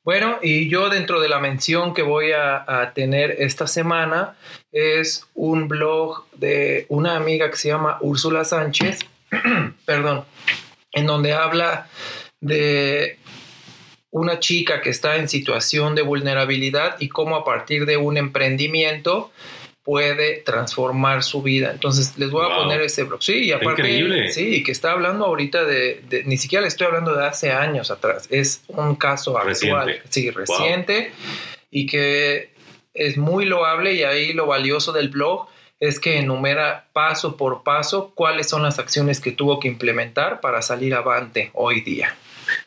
Bueno, 0.02 0.38
y 0.42 0.68
yo 0.68 0.88
dentro 0.88 1.20
de 1.20 1.28
la 1.28 1.38
mención 1.38 1.92
que 1.92 2.02
voy 2.02 2.32
a, 2.32 2.92
tener 2.94 3.36
esta 3.38 3.66
semana 3.66 4.34
es 4.72 5.26
un 5.34 5.68
blog 5.68 6.24
de 6.32 6.86
una 6.88 7.16
amiga 7.16 7.50
que 7.50 7.56
se 7.56 7.68
llama 7.68 7.98
Úrsula 8.00 8.44
Sánchez, 8.44 9.00
perdón, 9.84 10.24
en 10.92 11.06
donde 11.06 11.32
habla 11.32 11.88
de 12.40 13.18
una 14.10 14.40
chica 14.40 14.80
que 14.80 14.90
está 14.90 15.16
en 15.16 15.28
situación 15.28 15.94
de 15.94 16.02
vulnerabilidad 16.02 16.96
y 17.00 17.08
cómo 17.08 17.36
a 17.36 17.44
partir 17.44 17.86
de 17.86 17.96
un 17.96 18.16
emprendimiento 18.16 19.30
puede 19.84 20.36
transformar 20.42 21.22
su 21.22 21.42
vida. 21.42 21.70
Entonces 21.70 22.18
les 22.18 22.30
voy 22.30 22.46
a 22.50 22.54
poner 22.54 22.80
ese 22.82 23.04
blog. 23.04 23.22
Sí, 23.22 23.46
y 23.46 23.52
aparte, 23.52 23.82
Increíble. 23.82 24.30
sí, 24.30 24.62
que 24.62 24.72
está 24.72 24.92
hablando 24.92 25.24
ahorita 25.24 25.64
de, 25.64 26.22
ni 26.26 26.36
siquiera 26.36 26.62
le 26.62 26.68
estoy 26.68 26.86
hablando 26.86 27.14
de 27.14 27.26
hace 27.26 27.50
años 27.50 27.90
atrás, 27.90 28.26
es 28.30 28.62
un 28.68 28.96
caso 28.96 29.38
actual, 29.38 30.00
sí, 30.08 30.30
reciente 30.30 31.12
y 31.70 31.86
que 31.86 32.50
es 32.94 33.16
muy 33.16 33.46
loable 33.46 33.94
y 33.94 34.02
ahí 34.02 34.32
lo 34.32 34.46
valioso 34.46 34.92
del 34.92 35.08
blog 35.08 35.48
es 35.80 35.98
que 35.98 36.18
enumera 36.18 36.88
paso 36.92 37.36
por 37.36 37.62
paso 37.62 38.12
cuáles 38.14 38.48
son 38.48 38.62
las 38.62 38.78
acciones 38.78 39.20
que 39.20 39.32
tuvo 39.32 39.58
que 39.58 39.68
implementar 39.68 40.40
para 40.40 40.60
salir 40.62 40.94
avante 40.94 41.50
hoy 41.54 41.80
día. 41.80 42.14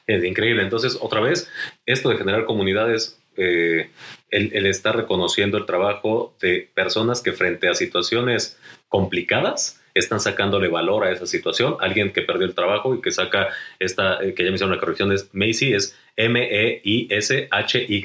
Es 0.08 0.24
increíble. 0.24 0.64
Entonces, 0.64 0.98
otra 1.00 1.22
vez, 1.22 1.50
esto 1.86 2.10
de 2.10 2.18
generar 2.18 2.46
comunidades, 2.46 3.20
eh, 3.38 3.92
el, 4.30 4.52
el, 4.56 4.66
estar 4.66 4.96
reconociendo 4.96 5.58
el 5.58 5.66
trabajo 5.66 6.34
de 6.42 6.70
personas 6.74 7.22
que 7.22 7.34
frente 7.34 7.70
a 7.70 7.76
situaciones 7.76 8.58
complicadas 8.90 9.83
están 9.94 10.20
sacándole 10.20 10.68
valor 10.68 11.06
a 11.06 11.12
esa 11.12 11.26
situación. 11.26 11.78
Alguien 11.80 12.12
que 12.14 12.22
perdió 12.22 12.46
el 12.46 12.56
trabajo 12.56 12.96
y 12.96 13.02
que 13.02 13.12
saca 13.12 13.50
esta, 13.80 14.24
eh, 14.24 14.34
que 14.34 14.44
ya 14.44 14.50
me 14.50 14.56
hicieron 14.56 14.74
la 14.76 14.80
corrección, 14.80 15.12
es 15.12 15.30
Macy, 15.34 15.74
es 15.74 15.96
M-E-I-S-H-Y. 16.16 18.04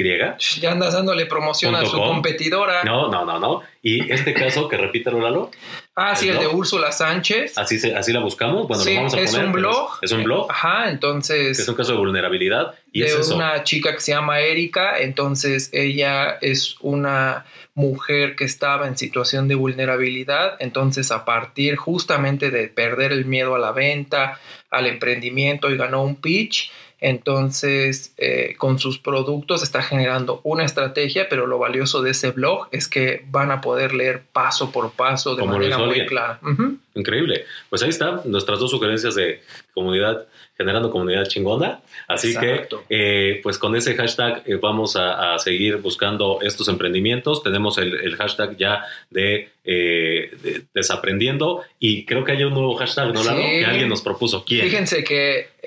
Ya 0.61 0.73
andas 0.73 0.95
dándole 0.95 1.27
promoción 1.27 1.75
a 1.75 1.85
su 1.85 1.99
competidora. 1.99 2.83
No, 2.85 3.11
no, 3.11 3.27
no, 3.27 3.39
no. 3.39 3.63
Y 3.83 4.11
este 4.11 4.33
caso, 4.33 4.67
que 4.69 4.79
repítelo, 4.79 5.21
Lalo. 5.21 5.51
Ah, 5.95 6.17
sí, 6.17 6.29
el 6.29 6.39
de 6.39 6.47
Úrsula 6.47 6.91
Sánchez. 6.93 7.59
Así, 7.59 7.79
se, 7.79 7.95
así 7.95 8.13
la 8.13 8.21
buscamos. 8.21 8.67
Bueno, 8.67 8.83
sí, 8.83 8.95
vamos 8.95 9.13
a 9.15 9.21
es 9.21 9.35
un 9.35 9.53
blog. 9.53 9.99
Es, 10.01 10.13
un 10.13 10.25
blog. 10.25 10.51
Ajá, 10.51 10.89
entonces. 10.89 11.59
Es 11.59 11.69
un 11.69 11.75
caso 11.75 11.93
de 11.93 11.99
vulnerabilidad. 11.99 12.75
Y 12.93 13.01
de 13.01 13.09
es 13.09 13.29
una 13.31 13.63
chica 13.65 13.93
que 13.95 14.01
se 14.01 14.13
llama 14.13 14.41
Erika. 14.41 14.99
Entonces, 15.01 15.69
ella 15.73 16.39
es 16.41 16.77
una 16.81 17.45
mujer 17.79 18.35
que 18.35 18.45
estaba 18.45 18.89
en 18.89 18.99
situación 18.99 19.47
de 19.47 19.55
vulnerabilidad, 19.55 20.57
entonces 20.59 21.13
a 21.13 21.25
partir 21.25 21.77
justamente 21.77 22.51
de 22.51 22.67
perder 22.67 23.13
el 23.13 23.25
miedo 23.25 23.55
a 23.55 23.59
la 23.59 23.71
venta, 23.71 24.41
al 24.69 24.87
emprendimiento 24.87 25.71
y 25.71 25.77
ganó 25.77 26.03
un 26.03 26.17
pitch, 26.17 26.73
entonces 27.01 28.13
eh, 28.19 28.57
con 28.59 28.81
sus 28.81 28.99
productos 28.99 29.63
está 29.63 29.81
generando 29.83 30.41
una 30.43 30.65
estrategia, 30.65 31.29
pero 31.29 31.47
lo 31.47 31.59
valioso 31.61 32.03
de 32.03 32.11
ese 32.11 32.33
blog 32.33 32.67
es 32.73 32.89
que 32.89 33.25
van 33.31 33.53
a 33.53 33.61
poder 33.61 33.95
leer 33.95 34.23
paso 34.33 34.73
por 34.73 34.91
paso 34.91 35.37
de 35.37 35.45
manera 35.45 35.79
muy 35.79 36.05
clara. 36.07 36.41
Increíble. 36.97 37.45
Pues 37.71 37.85
ahí 37.85 37.91
están 37.91 38.23
nuestras 38.25 38.59
dos 38.59 38.73
sugerencias 38.73 39.15
de 39.15 39.41
comunidad 39.73 40.27
generando 40.59 40.91
comunidad 40.91 41.25
chingona. 41.27 41.81
Así 42.09 42.37
que, 42.37 42.67
eh, 42.91 43.41
pues 43.45 43.59
con 43.59 43.77
ese 43.77 43.95
hashtag 43.95 44.43
eh, 44.45 44.57
vamos 44.61 44.97
a, 44.97 45.39
seguir 45.39 45.77
buscando 45.77 46.41
estos 46.43 46.69
emprendimientos. 46.69 47.45
Tenemos 47.45 47.79
el, 47.79 48.17
hashtag 48.17 48.57
ya 48.57 48.85
de, 49.09 49.51
eh, 49.65 50.65
desaprendiendo 50.75 51.63
y 51.79 52.05
creo 52.05 52.25
que 52.25 52.33
hay 52.33 52.43
un 52.43 52.55
nuevo 52.55 52.75
hashtag, 52.75 53.15
¿no, 53.15 53.23
Que 53.23 53.65
alguien 53.65 53.89
nos 53.89 54.03
propuso. 54.03 54.45
¿Quién? 54.45 54.65
Fíjense 54.65 55.05
que 55.05 55.59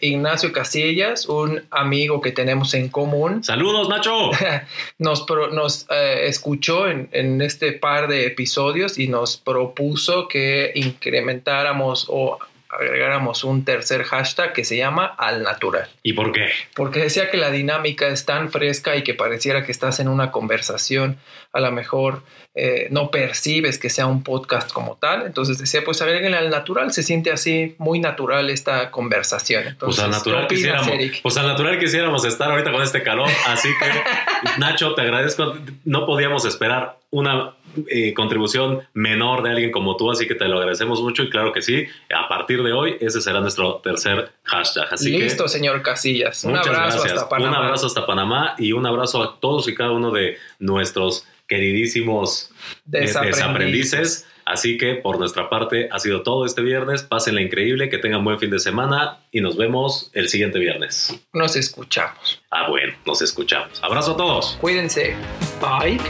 Ignacio 0.00 0.50
Casillas, 0.50 1.26
un 1.28 1.62
amigo 1.70 2.20
que 2.20 2.32
tenemos 2.32 2.74
en 2.74 2.88
común. 2.88 3.44
¡Saludos, 3.44 3.88
Nacho! 3.88 4.30
nos 4.98 5.24
nos 5.52 5.86
escuchó 5.90 6.88
en, 6.88 7.08
en 7.12 7.40
este 7.42 7.72
par 7.72 8.08
de 8.08 8.26
episodios 8.26 8.98
y 8.98 9.06
nos 9.06 9.36
propuso 9.36 10.26
que 10.26 10.72
incrementáramos 10.74 12.06
o 12.08 12.38
agregáramos 12.72 13.44
un 13.44 13.64
tercer 13.64 14.02
hashtag 14.04 14.52
que 14.52 14.64
se 14.64 14.76
llama 14.76 15.06
al 15.06 15.42
natural. 15.42 15.88
¿Y 16.02 16.14
por 16.14 16.32
qué? 16.32 16.48
Porque 16.74 17.00
decía 17.00 17.30
que 17.30 17.36
la 17.36 17.50
dinámica 17.50 18.08
es 18.08 18.24
tan 18.24 18.50
fresca 18.50 18.96
y 18.96 19.04
que 19.04 19.14
pareciera 19.14 19.64
que 19.64 19.72
estás 19.72 20.00
en 20.00 20.08
una 20.08 20.30
conversación, 20.30 21.18
a 21.52 21.60
lo 21.60 21.70
mejor 21.70 22.22
eh, 22.54 22.88
no 22.90 23.10
percibes 23.10 23.78
que 23.78 23.90
sea 23.90 24.06
un 24.06 24.22
podcast 24.22 24.72
como 24.72 24.96
tal. 24.96 25.26
Entonces 25.26 25.58
decía, 25.58 25.82
pues 25.84 26.00
agreguen 26.00 26.34
al 26.34 26.50
natural, 26.50 26.92
se 26.92 27.02
siente 27.02 27.30
así 27.30 27.74
muy 27.78 28.00
natural 28.00 28.48
esta 28.48 28.90
conversación. 28.90 29.68
Entonces, 29.68 30.02
pues 30.02 30.04
al 30.04 30.10
natural 30.10 30.46
quisiéramos, 30.46 30.90
pues 31.22 31.36
al 31.36 31.46
natural 31.46 31.78
quisiéramos 31.78 32.24
estar 32.24 32.50
ahorita 32.50 32.72
con 32.72 32.82
este 32.82 33.02
calor, 33.02 33.28
así 33.46 33.68
que 33.68 34.58
Nacho, 34.58 34.94
te 34.94 35.02
agradezco. 35.02 35.54
No 35.84 36.06
podíamos 36.06 36.44
esperar 36.46 37.01
una 37.12 37.54
eh, 37.88 38.14
contribución 38.14 38.88
menor 38.94 39.42
de 39.42 39.50
alguien 39.50 39.70
como 39.70 39.96
tú, 39.96 40.10
así 40.10 40.26
que 40.26 40.34
te 40.34 40.46
lo 40.46 40.58
agradecemos 40.58 41.02
mucho 41.02 41.22
y 41.22 41.30
claro 41.30 41.52
que 41.52 41.62
sí, 41.62 41.86
a 42.14 42.26
partir 42.26 42.62
de 42.62 42.72
hoy 42.72 42.96
ese 43.00 43.20
será 43.20 43.40
nuestro 43.40 43.76
tercer 43.76 44.32
hashtag. 44.44 44.88
Así 44.90 45.10
Listo, 45.16 45.46
señor 45.46 45.82
Casillas. 45.82 46.42
Un 46.44 46.56
abrazo 46.56 47.04
hasta 47.04 47.28
Panamá. 47.28 47.58
Un 47.58 47.64
abrazo 47.64 47.86
hasta 47.86 48.06
Panamá 48.06 48.54
y 48.58 48.72
un 48.72 48.86
abrazo 48.86 49.22
a 49.22 49.38
todos 49.38 49.68
y 49.68 49.74
cada 49.74 49.92
uno 49.92 50.10
de 50.10 50.38
nuestros 50.58 51.26
queridísimos 51.46 52.50
eh, 52.92 53.00
desaprendices. 53.00 54.26
Así 54.44 54.76
que 54.76 54.94
por 54.94 55.18
nuestra 55.18 55.48
parte 55.48 55.88
ha 55.92 55.98
sido 55.98 56.22
todo 56.22 56.46
este 56.46 56.62
viernes. 56.62 57.02
Pásenla 57.02 57.42
increíble, 57.42 57.88
que 57.90 57.98
tengan 57.98 58.24
buen 58.24 58.38
fin 58.38 58.50
de 58.50 58.58
semana 58.58 59.18
y 59.30 59.40
nos 59.40 59.56
vemos 59.56 60.10
el 60.14 60.28
siguiente 60.28 60.58
viernes. 60.58 61.14
Nos 61.32 61.56
escuchamos. 61.56 62.42
Ah, 62.50 62.68
bueno, 62.68 62.94
nos 63.06 63.22
escuchamos. 63.22 63.82
Abrazo 63.84 64.12
a 64.12 64.16
todos. 64.16 64.56
Cuídense. 64.60 65.14
Bye. 65.60 66.00